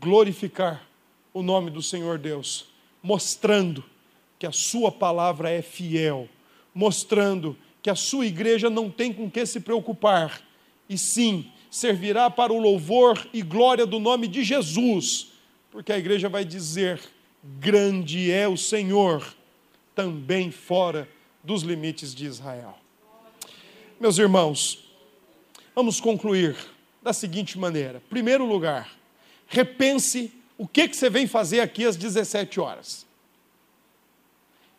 glorificar 0.01 0.85
o 1.33 1.41
nome 1.41 1.71
do 1.71 1.81
Senhor 1.81 2.19
Deus, 2.19 2.67
mostrando 3.01 3.85
que 4.37 4.49
a 4.49 4.53
Sua 4.53 4.91
palavra 4.91 5.49
é 5.49 5.63
fiel, 5.63 6.29
mostrando 6.75 7.57
que 7.81 7.89
a 7.89 7.95
Sua 7.95 8.27
igreja 8.27 8.69
não 8.69 8.91
tem 8.91 9.13
com 9.13 9.31
que 9.31 9.47
se 9.47 9.61
preocupar 9.61 10.43
e 10.89 10.99
sim 10.99 11.53
servirá 11.73 12.29
para 12.29 12.53
o 12.53 12.59
louvor 12.59 13.27
e 13.33 13.41
glória 13.41 13.87
do 13.87 13.99
nome 13.99 14.29
de 14.29 14.45
Jesus, 14.45 15.29
porque 15.71 15.91
a 15.91 15.97
igreja 15.97 16.29
vai 16.29 16.45
dizer: 16.45 17.01
grande 17.59 18.31
é 18.31 18.47
o 18.47 18.59
Senhor, 18.59 19.35
também 19.95 20.51
fora 20.51 21.09
dos 21.43 21.63
limites 21.63 22.15
de 22.15 22.27
Israel. 22.27 22.79
Meus 23.99 24.19
irmãos, 24.19 24.85
vamos 25.75 25.99
concluir 25.99 26.55
da 27.01 27.15
seguinte 27.15 27.59
maneira: 27.59 28.03
primeiro 28.11 28.45
lugar, 28.45 28.95
repense 29.47 30.31
o 30.59 30.69
que, 30.69 30.87
que 30.87 30.95
você 30.97 31.09
vem 31.09 31.27
fazer 31.27 31.61
aqui 31.61 31.87
às 31.87 31.97
17 31.97 32.61
horas. 32.61 33.07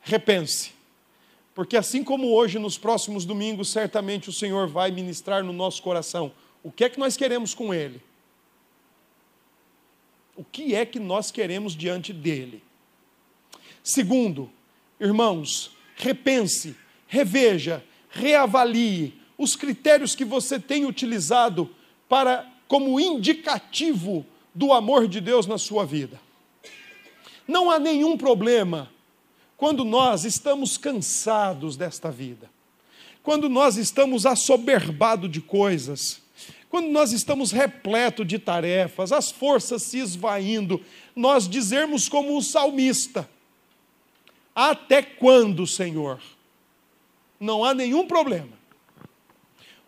Repense. 0.03 0.73
Porque 1.55 1.75
assim 1.75 2.03
como 2.03 2.33
hoje, 2.33 2.59
nos 2.59 2.77
próximos 2.77 3.25
domingos, 3.25 3.71
certamente 3.71 4.29
o 4.29 4.33
Senhor 4.33 4.67
vai 4.67 4.91
ministrar 4.91 5.43
no 5.43 5.53
nosso 5.53 5.81
coração 5.81 6.31
o 6.63 6.71
que 6.71 6.85
é 6.85 6.89
que 6.89 6.99
nós 6.99 7.17
queremos 7.17 7.53
com 7.53 7.73
Ele. 7.73 8.01
O 10.35 10.43
que 10.43 10.73
é 10.73 10.85
que 10.85 10.99
nós 10.99 11.29
queremos 11.29 11.75
diante 11.75 12.11
dele? 12.13 12.63
Segundo, 13.83 14.49
irmãos, 14.99 15.75
repense, 15.95 16.75
reveja, 17.05 17.83
reavalie 18.09 19.21
os 19.37 19.55
critérios 19.55 20.15
que 20.15 20.23
você 20.23 20.59
tem 20.59 20.85
utilizado 20.85 21.69
para 22.07 22.49
como 22.67 22.99
indicativo 22.99 24.25
do 24.55 24.71
amor 24.71 25.07
de 25.07 25.19
Deus 25.19 25.45
na 25.45 25.57
sua 25.57 25.85
vida. 25.85 26.19
Não 27.47 27.69
há 27.69 27.77
nenhum 27.77 28.17
problema 28.17 28.89
quando 29.57 29.83
nós 29.83 30.23
estamos 30.23 30.77
cansados 30.77 31.75
desta 31.75 32.09
vida, 32.09 32.49
quando 33.21 33.49
nós 33.49 33.77
estamos 33.77 34.25
assoberbados 34.25 35.29
de 35.29 35.41
coisas, 35.41 36.22
quando 36.73 36.89
nós 36.89 37.11
estamos 37.11 37.51
repletos 37.51 38.25
de 38.25 38.39
tarefas, 38.39 39.11
as 39.11 39.29
forças 39.29 39.83
se 39.83 39.99
esvaindo, 39.99 40.83
nós 41.15 41.47
dizermos 41.47 42.09
como 42.09 42.35
o 42.35 42.41
salmista: 42.41 43.29
Até 44.55 45.03
quando, 45.03 45.67
Senhor? 45.67 46.19
Não 47.39 47.63
há 47.63 47.75
nenhum 47.75 48.07
problema. 48.07 48.57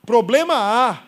Problema 0.05 0.53
há 0.53 1.07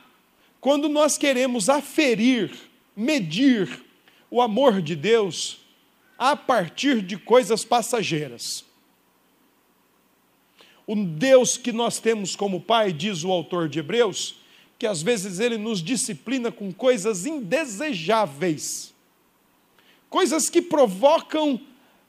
quando 0.60 0.90
nós 0.90 1.16
queremos 1.16 1.70
aferir, 1.70 2.58
medir 2.96 3.86
o 4.32 4.42
amor 4.42 4.82
de 4.82 4.96
Deus 4.96 5.60
a 6.18 6.36
partir 6.36 7.04
de 7.04 7.18
coisas 7.18 7.64
passageiras. 7.64 8.66
O 10.88 10.96
Deus 10.96 11.56
que 11.56 11.72
nós 11.72 12.00
temos 12.00 12.36
como 12.36 12.60
Pai, 12.60 12.92
diz 12.92 13.24
o 13.24 13.32
autor 13.32 13.70
de 13.70 13.78
Hebreus, 13.78 14.47
que 14.78 14.86
às 14.86 15.02
vezes 15.02 15.40
ele 15.40 15.58
nos 15.58 15.82
disciplina 15.82 16.52
com 16.52 16.72
coisas 16.72 17.26
indesejáveis, 17.26 18.94
coisas 20.10 20.50
que 20.50 20.62
provocam 20.62 21.60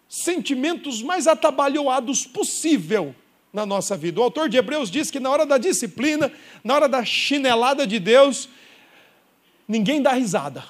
sentimentos 0.08 1.02
mais 1.02 1.26
atabalhoados 1.26 2.26
possível 2.26 3.14
na 3.52 3.64
nossa 3.64 3.96
vida. 3.96 4.20
O 4.20 4.22
autor 4.22 4.48
de 4.48 4.56
Hebreus 4.56 4.90
diz 4.90 5.10
que 5.10 5.20
na 5.20 5.30
hora 5.30 5.46
da 5.46 5.58
disciplina, 5.58 6.32
na 6.62 6.74
hora 6.74 6.88
da 6.88 7.04
chinelada 7.04 7.86
de 7.86 7.98
Deus, 7.98 8.48
ninguém 9.66 10.02
dá 10.02 10.12
risada. 10.12 10.64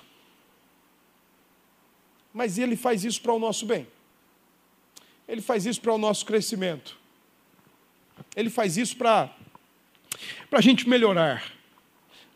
Mas 2.33 2.59
ele 2.59 2.77
faz 2.77 3.05
isso 3.05 3.21
para 3.21 3.33
o 3.33 3.39
nosso 3.39 3.67
bem. 3.67 3.87
Ele 5.27 5.41
faz 5.41 5.67
isso 5.67 5.81
para 5.81 5.93
o 5.93 5.99
nosso 5.99 6.25
crescimento. 6.25 6.97
Ele 8.35 8.49
faz 8.49 8.77
isso 8.77 8.97
para 8.97 9.31
a 10.53 10.61
gente 10.61 10.89
melhorar. 10.89 11.58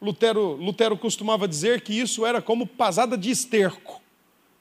Lutero, 0.03 0.57
Lutero 0.57 0.99
costumava 0.99 1.47
dizer 1.47 1.81
que 1.83 1.95
isso 1.95 2.27
era 2.27 2.43
como 2.43 2.67
pasada 2.67 3.17
de 3.17 3.31
esterco 3.31 4.03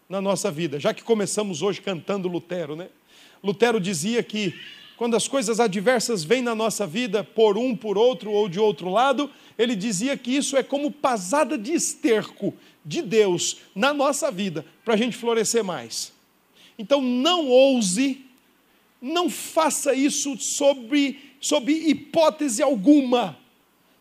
na 0.07 0.21
nossa 0.21 0.51
vida, 0.51 0.79
já 0.79 0.93
que 0.93 1.01
começamos 1.01 1.63
hoje 1.63 1.81
cantando 1.81 2.27
Lutero, 2.27 2.75
né? 2.75 2.89
Lutero 3.43 3.79
dizia 3.79 4.21
que 4.21 4.53
quando 4.95 5.15
as 5.15 5.27
coisas 5.27 5.59
adversas 5.59 6.23
vêm 6.23 6.43
na 6.43 6.53
nossa 6.53 6.85
vida, 6.85 7.23
por 7.23 7.57
um, 7.57 7.75
por 7.75 7.97
outro 7.97 8.31
ou 8.31 8.47
de 8.47 8.59
outro 8.59 8.87
lado, 8.91 9.31
ele 9.57 9.75
dizia 9.75 10.15
que 10.15 10.29
isso 10.29 10.55
é 10.55 10.61
como 10.61 10.91
pasada 10.91 11.57
de 11.57 11.73
esterco 11.73 12.53
de 12.85 13.01
Deus 13.01 13.61
na 13.73 13.95
nossa 13.95 14.29
vida, 14.29 14.63
para 14.85 14.93
a 14.93 14.97
gente 14.97 15.17
florescer 15.17 15.63
mais. 15.63 16.13
Então 16.77 17.01
não 17.01 17.47
ouse, 17.47 18.23
não 19.01 19.27
faça 19.27 19.95
isso 19.95 20.37
sob, 20.37 21.19
sob 21.39 21.71
hipótese 21.71 22.61
alguma, 22.61 23.35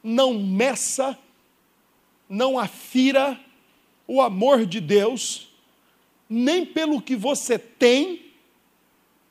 não 0.04 0.34
meça, 0.34 1.18
não 2.30 2.56
afira 2.56 3.38
o 4.06 4.22
amor 4.22 4.64
de 4.64 4.80
Deus, 4.80 5.48
nem 6.28 6.64
pelo 6.64 7.02
que 7.02 7.16
você 7.16 7.58
tem, 7.58 8.26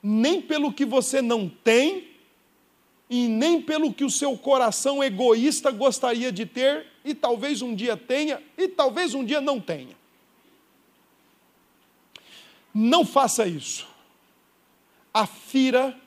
nem 0.04 0.42
pelo 0.42 0.74
que 0.74 0.84
você 0.84 1.22
não 1.22 1.48
tem, 1.48 2.10
e 3.10 3.28
nem 3.28 3.62
pelo 3.62 3.94
que 3.94 4.04
o 4.04 4.10
seu 4.10 4.38
coração 4.38 5.02
egoísta 5.02 5.72
gostaria 5.72 6.30
de 6.30 6.46
ter, 6.46 6.88
e 7.06 7.16
talvez 7.16 7.62
um 7.62 7.74
dia 7.74 7.96
tenha, 7.96 8.44
e 8.58 8.68
talvez 8.68 9.14
um 9.16 9.24
dia 9.24 9.40
não 9.40 9.62
tenha. 9.62 9.98
Não 12.74 13.06
faça 13.06 13.48
isso. 13.48 13.88
Afira 15.14 15.98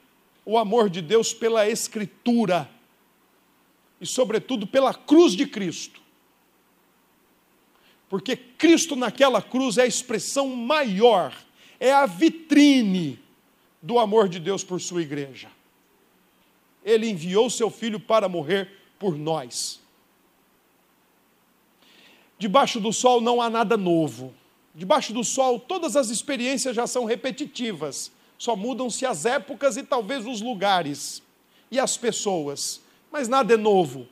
o 0.45 0.59
amor 0.59 0.90
de 0.90 1.01
Deus 1.01 1.32
pela 1.32 1.68
Escritura 1.68 2.70
e, 4.01 4.07
sobretudo, 4.07 4.66
pela 4.66 4.93
cruz 4.93 5.32
de 5.32 5.47
Cristo. 5.47 6.01
Porque 8.12 8.36
Cristo 8.36 8.94
naquela 8.94 9.40
cruz 9.40 9.78
é 9.78 9.84
a 9.84 9.86
expressão 9.86 10.46
maior, 10.54 11.34
é 11.80 11.90
a 11.90 12.04
vitrine 12.04 13.18
do 13.80 13.98
amor 13.98 14.28
de 14.28 14.38
Deus 14.38 14.62
por 14.62 14.78
sua 14.82 15.00
igreja. 15.00 15.48
Ele 16.84 17.08
enviou 17.08 17.48
seu 17.48 17.70
filho 17.70 17.98
para 17.98 18.28
morrer 18.28 18.68
por 18.98 19.16
nós. 19.16 19.80
Debaixo 22.38 22.78
do 22.80 22.92
sol 22.92 23.22
não 23.22 23.40
há 23.40 23.48
nada 23.48 23.78
novo. 23.78 24.34
Debaixo 24.74 25.14
do 25.14 25.24
sol, 25.24 25.58
todas 25.58 25.96
as 25.96 26.10
experiências 26.10 26.76
já 26.76 26.86
são 26.86 27.06
repetitivas, 27.06 28.12
só 28.36 28.54
mudam-se 28.54 29.06
as 29.06 29.24
épocas 29.24 29.78
e 29.78 29.82
talvez 29.82 30.26
os 30.26 30.42
lugares 30.42 31.22
e 31.70 31.80
as 31.80 31.96
pessoas, 31.96 32.82
mas 33.10 33.26
nada 33.26 33.54
é 33.54 33.56
novo. 33.56 34.06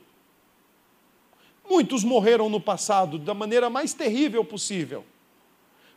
Muitos 1.71 2.03
morreram 2.03 2.49
no 2.49 2.59
passado 2.59 3.17
da 3.17 3.33
maneira 3.33 3.69
mais 3.69 3.93
terrível 3.93 4.43
possível. 4.43 5.05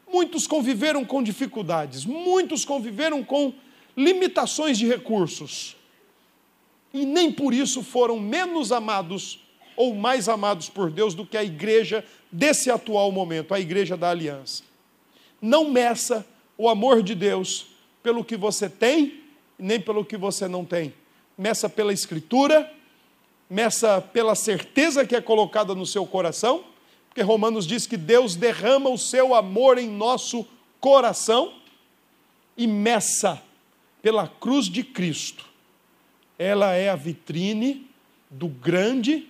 Muitos 0.08 0.46
conviveram 0.46 1.04
com 1.04 1.20
dificuldades, 1.20 2.06
muitos 2.06 2.64
conviveram 2.64 3.24
com 3.24 3.52
limitações 3.96 4.78
de 4.78 4.86
recursos. 4.86 5.76
E 6.92 7.04
nem 7.04 7.32
por 7.32 7.52
isso 7.52 7.82
foram 7.82 8.20
menos 8.20 8.70
amados 8.70 9.40
ou 9.74 9.96
mais 9.96 10.28
amados 10.28 10.68
por 10.68 10.92
Deus 10.92 11.12
do 11.12 11.26
que 11.26 11.36
a 11.36 11.42
igreja 11.42 12.04
desse 12.30 12.70
atual 12.70 13.10
momento, 13.10 13.52
a 13.52 13.58
igreja 13.58 13.96
da 13.96 14.10
aliança. 14.10 14.62
Não 15.42 15.68
meça 15.68 16.24
o 16.56 16.68
amor 16.68 17.02
de 17.02 17.16
Deus 17.16 17.66
pelo 18.00 18.24
que 18.24 18.36
você 18.36 18.68
tem, 18.68 19.24
nem 19.58 19.80
pelo 19.80 20.04
que 20.04 20.16
você 20.16 20.46
não 20.46 20.64
tem. 20.64 20.94
Meça 21.36 21.68
pela 21.68 21.92
Escritura, 21.92 22.72
meça 23.48 24.00
pela 24.00 24.34
certeza 24.34 25.06
que 25.06 25.14
é 25.14 25.20
colocada 25.20 25.74
no 25.74 25.86
seu 25.86 26.06
coração, 26.06 26.64
porque 27.08 27.22
Romanos 27.22 27.66
diz 27.66 27.86
que 27.86 27.96
Deus 27.96 28.34
derrama 28.34 28.90
o 28.90 28.98
seu 28.98 29.34
amor 29.34 29.78
em 29.78 29.88
nosso 29.88 30.46
coração, 30.80 31.52
e 32.56 32.66
meça 32.66 33.42
pela 34.02 34.28
cruz 34.28 34.66
de 34.66 34.82
Cristo. 34.82 35.44
Ela 36.38 36.74
é 36.74 36.88
a 36.88 36.96
vitrine 36.96 37.88
do 38.30 38.48
grande, 38.48 39.28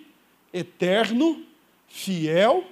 eterno, 0.53 1.43
fiel 1.89 2.65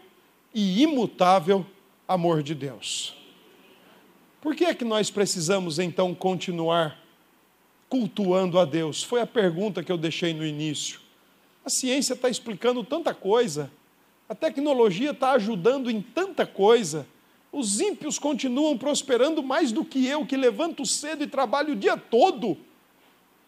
e 0.54 0.82
imutável 0.82 1.66
amor 2.06 2.42
de 2.42 2.54
Deus. 2.54 3.14
Por 4.40 4.56
que 4.56 4.64
é 4.64 4.74
que 4.74 4.84
nós 4.84 5.10
precisamos 5.10 5.78
então 5.78 6.14
continuar 6.14 6.98
cultuando 7.88 8.58
a 8.58 8.64
Deus? 8.64 9.02
Foi 9.02 9.20
a 9.20 9.26
pergunta 9.26 9.84
que 9.84 9.92
eu 9.92 9.98
deixei 9.98 10.34
no 10.34 10.44
início. 10.44 11.01
A 11.64 11.70
ciência 11.70 12.14
está 12.14 12.28
explicando 12.28 12.82
tanta 12.82 13.14
coisa, 13.14 13.70
a 14.28 14.34
tecnologia 14.34 15.10
está 15.10 15.32
ajudando 15.32 15.90
em 15.90 16.00
tanta 16.00 16.46
coisa, 16.46 17.06
os 17.52 17.80
ímpios 17.80 18.18
continuam 18.18 18.76
prosperando 18.78 19.42
mais 19.42 19.70
do 19.70 19.84
que 19.84 20.06
eu, 20.06 20.24
que 20.24 20.36
levanto 20.36 20.86
cedo 20.86 21.22
e 21.22 21.26
trabalho 21.26 21.74
o 21.74 21.76
dia 21.76 21.96
todo. 21.96 22.56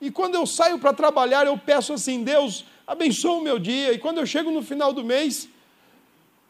E 0.00 0.10
quando 0.10 0.34
eu 0.34 0.46
saio 0.46 0.78
para 0.78 0.92
trabalhar, 0.92 1.46
eu 1.46 1.56
peço 1.56 1.94
assim: 1.94 2.22
Deus, 2.22 2.64
abençoa 2.86 3.38
o 3.38 3.42
meu 3.42 3.58
dia. 3.58 3.92
E 3.92 3.98
quando 3.98 4.18
eu 4.18 4.26
chego 4.26 4.50
no 4.50 4.62
final 4.62 4.92
do 4.92 5.02
mês, 5.02 5.48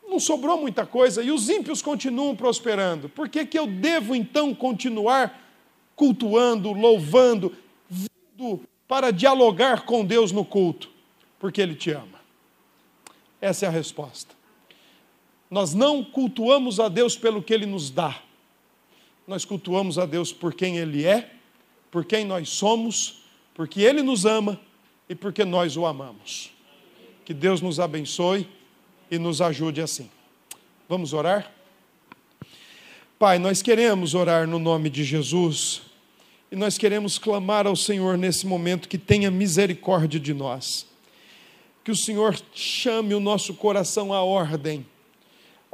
não 0.08 0.18
sobrou 0.18 0.60
muita 0.60 0.84
coisa 0.84 1.22
e 1.22 1.30
os 1.30 1.48
ímpios 1.48 1.80
continuam 1.80 2.34
prosperando. 2.34 3.08
Por 3.08 3.28
que, 3.28 3.46
que 3.46 3.58
eu 3.58 3.66
devo 3.66 4.14
então 4.14 4.54
continuar 4.54 5.40
cultuando, 5.96 6.72
louvando, 6.72 7.54
vindo 7.88 8.60
para 8.88 9.10
dialogar 9.12 9.84
com 9.84 10.04
Deus 10.04 10.32
no 10.32 10.44
culto? 10.44 10.93
Porque 11.44 11.60
Ele 11.60 11.74
te 11.74 11.90
ama. 11.90 12.18
Essa 13.38 13.66
é 13.66 13.68
a 13.68 13.70
resposta. 13.70 14.34
Nós 15.50 15.74
não 15.74 16.02
cultuamos 16.02 16.80
a 16.80 16.88
Deus 16.88 17.18
pelo 17.18 17.42
que 17.42 17.52
Ele 17.52 17.66
nos 17.66 17.90
dá, 17.90 18.18
nós 19.26 19.44
cultuamos 19.44 19.98
a 19.98 20.06
Deus 20.06 20.32
por 20.32 20.54
quem 20.54 20.78
Ele 20.78 21.04
é, 21.04 21.34
por 21.90 22.06
quem 22.06 22.24
nós 22.24 22.48
somos, 22.48 23.24
porque 23.52 23.82
Ele 23.82 24.02
nos 24.02 24.24
ama 24.24 24.58
e 25.06 25.14
porque 25.14 25.44
nós 25.44 25.76
o 25.76 25.84
amamos. 25.84 26.50
Que 27.26 27.34
Deus 27.34 27.60
nos 27.60 27.78
abençoe 27.78 28.48
e 29.10 29.18
nos 29.18 29.42
ajude 29.42 29.82
assim. 29.82 30.08
Vamos 30.88 31.12
orar? 31.12 31.52
Pai, 33.18 33.38
nós 33.38 33.60
queremos 33.60 34.14
orar 34.14 34.48
no 34.48 34.58
nome 34.58 34.88
de 34.88 35.04
Jesus 35.04 35.82
e 36.50 36.56
nós 36.56 36.78
queremos 36.78 37.18
clamar 37.18 37.66
ao 37.66 37.76
Senhor 37.76 38.16
nesse 38.16 38.46
momento 38.46 38.88
que 38.88 38.96
tenha 38.96 39.30
misericórdia 39.30 40.18
de 40.18 40.32
nós. 40.32 40.93
Que 41.84 41.90
o 41.90 41.96
Senhor 41.96 42.36
chame 42.52 43.14
o 43.14 43.20
nosso 43.20 43.54
coração 43.54 44.12
à 44.12 44.22
ordem 44.22 44.84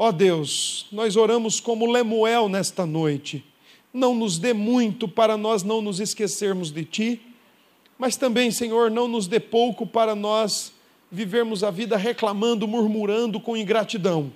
Ó 0.02 0.08
oh 0.08 0.12
Deus, 0.12 0.86
nós 0.90 1.14
oramos 1.14 1.60
como 1.60 1.84
Lemuel 1.84 2.48
nesta 2.48 2.86
noite. 2.86 3.44
Não 3.92 4.14
nos 4.14 4.38
dê 4.38 4.54
muito 4.54 5.06
para 5.06 5.36
nós 5.36 5.62
não 5.62 5.82
nos 5.82 6.00
esquecermos 6.00 6.70
de 6.70 6.86
Ti, 6.86 7.20
mas 7.98 8.16
também, 8.16 8.50
Senhor, 8.50 8.90
não 8.90 9.06
nos 9.06 9.26
dê 9.26 9.38
pouco 9.38 9.86
para 9.86 10.14
nós 10.14 10.72
vivermos 11.12 11.62
a 11.62 11.70
vida 11.70 11.98
reclamando, 11.98 12.66
murmurando 12.66 13.38
com 13.38 13.54
ingratidão. 13.54 14.32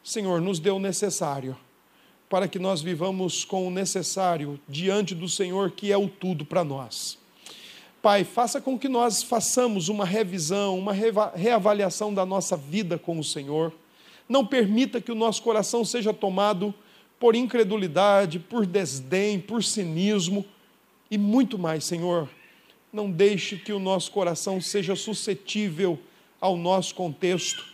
Senhor, 0.00 0.40
nos 0.40 0.60
dê 0.60 0.70
o 0.70 0.78
necessário 0.78 1.56
para 2.30 2.46
que 2.46 2.60
nós 2.60 2.80
vivamos 2.80 3.44
com 3.44 3.66
o 3.66 3.72
necessário 3.72 4.60
diante 4.68 5.12
do 5.12 5.28
Senhor, 5.28 5.72
que 5.72 5.90
é 5.90 5.98
o 5.98 6.08
tudo 6.08 6.44
para 6.44 6.62
nós. 6.62 7.18
Pai, 8.04 8.22
faça 8.22 8.60
com 8.60 8.78
que 8.78 8.86
nós 8.86 9.22
façamos 9.22 9.88
uma 9.88 10.04
revisão, 10.04 10.78
uma 10.78 10.92
reavaliação 10.92 12.12
da 12.12 12.26
nossa 12.26 12.54
vida 12.54 12.98
com 12.98 13.18
o 13.18 13.24
Senhor 13.24 13.72
não 14.28 14.44
permita 14.44 15.00
que 15.00 15.10
o 15.10 15.14
nosso 15.14 15.42
coração 15.42 15.86
seja 15.86 16.12
tomado 16.12 16.74
por 17.18 17.34
incredulidade, 17.34 18.38
por 18.38 18.66
desdém, 18.66 19.40
por 19.40 19.64
cinismo 19.64 20.44
e 21.10 21.16
muito 21.16 21.58
mais, 21.58 21.84
Senhor. 21.84 22.28
Não 22.92 23.10
deixe 23.10 23.56
que 23.56 23.72
o 23.72 23.78
nosso 23.78 24.10
coração 24.10 24.60
seja 24.60 24.94
suscetível 24.94 25.98
ao 26.38 26.58
nosso 26.58 26.94
contexto 26.94 27.64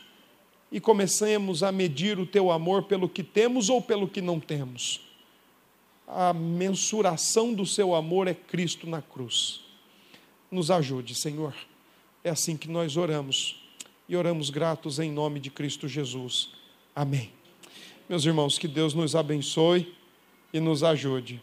e 0.70 0.78
comecemos 0.78 1.64
a 1.64 1.72
medir 1.72 2.20
o 2.20 2.24
teu 2.24 2.52
amor 2.52 2.84
pelo 2.84 3.08
que 3.08 3.24
temos 3.24 3.68
ou 3.68 3.82
pelo 3.82 4.06
que 4.06 4.20
não 4.20 4.38
temos. 4.38 5.00
A 6.06 6.32
mensuração 6.32 7.52
do 7.52 7.66
seu 7.66 7.96
amor 7.96 8.28
é 8.28 8.34
Cristo 8.34 8.88
na 8.88 9.02
cruz. 9.02 9.68
Nos 10.50 10.70
ajude, 10.70 11.14
Senhor. 11.14 11.54
É 12.24 12.30
assim 12.30 12.56
que 12.56 12.68
nós 12.68 12.96
oramos 12.96 13.62
e 14.08 14.16
oramos 14.16 14.50
gratos 14.50 14.98
em 14.98 15.12
nome 15.12 15.38
de 15.38 15.50
Cristo 15.50 15.86
Jesus. 15.86 16.50
Amém. 16.96 17.30
Meus 18.08 18.24
irmãos, 18.24 18.58
que 18.58 18.66
Deus 18.66 18.92
nos 18.92 19.14
abençoe 19.14 19.94
e 20.52 20.58
nos 20.58 20.82
ajude. 20.82 21.38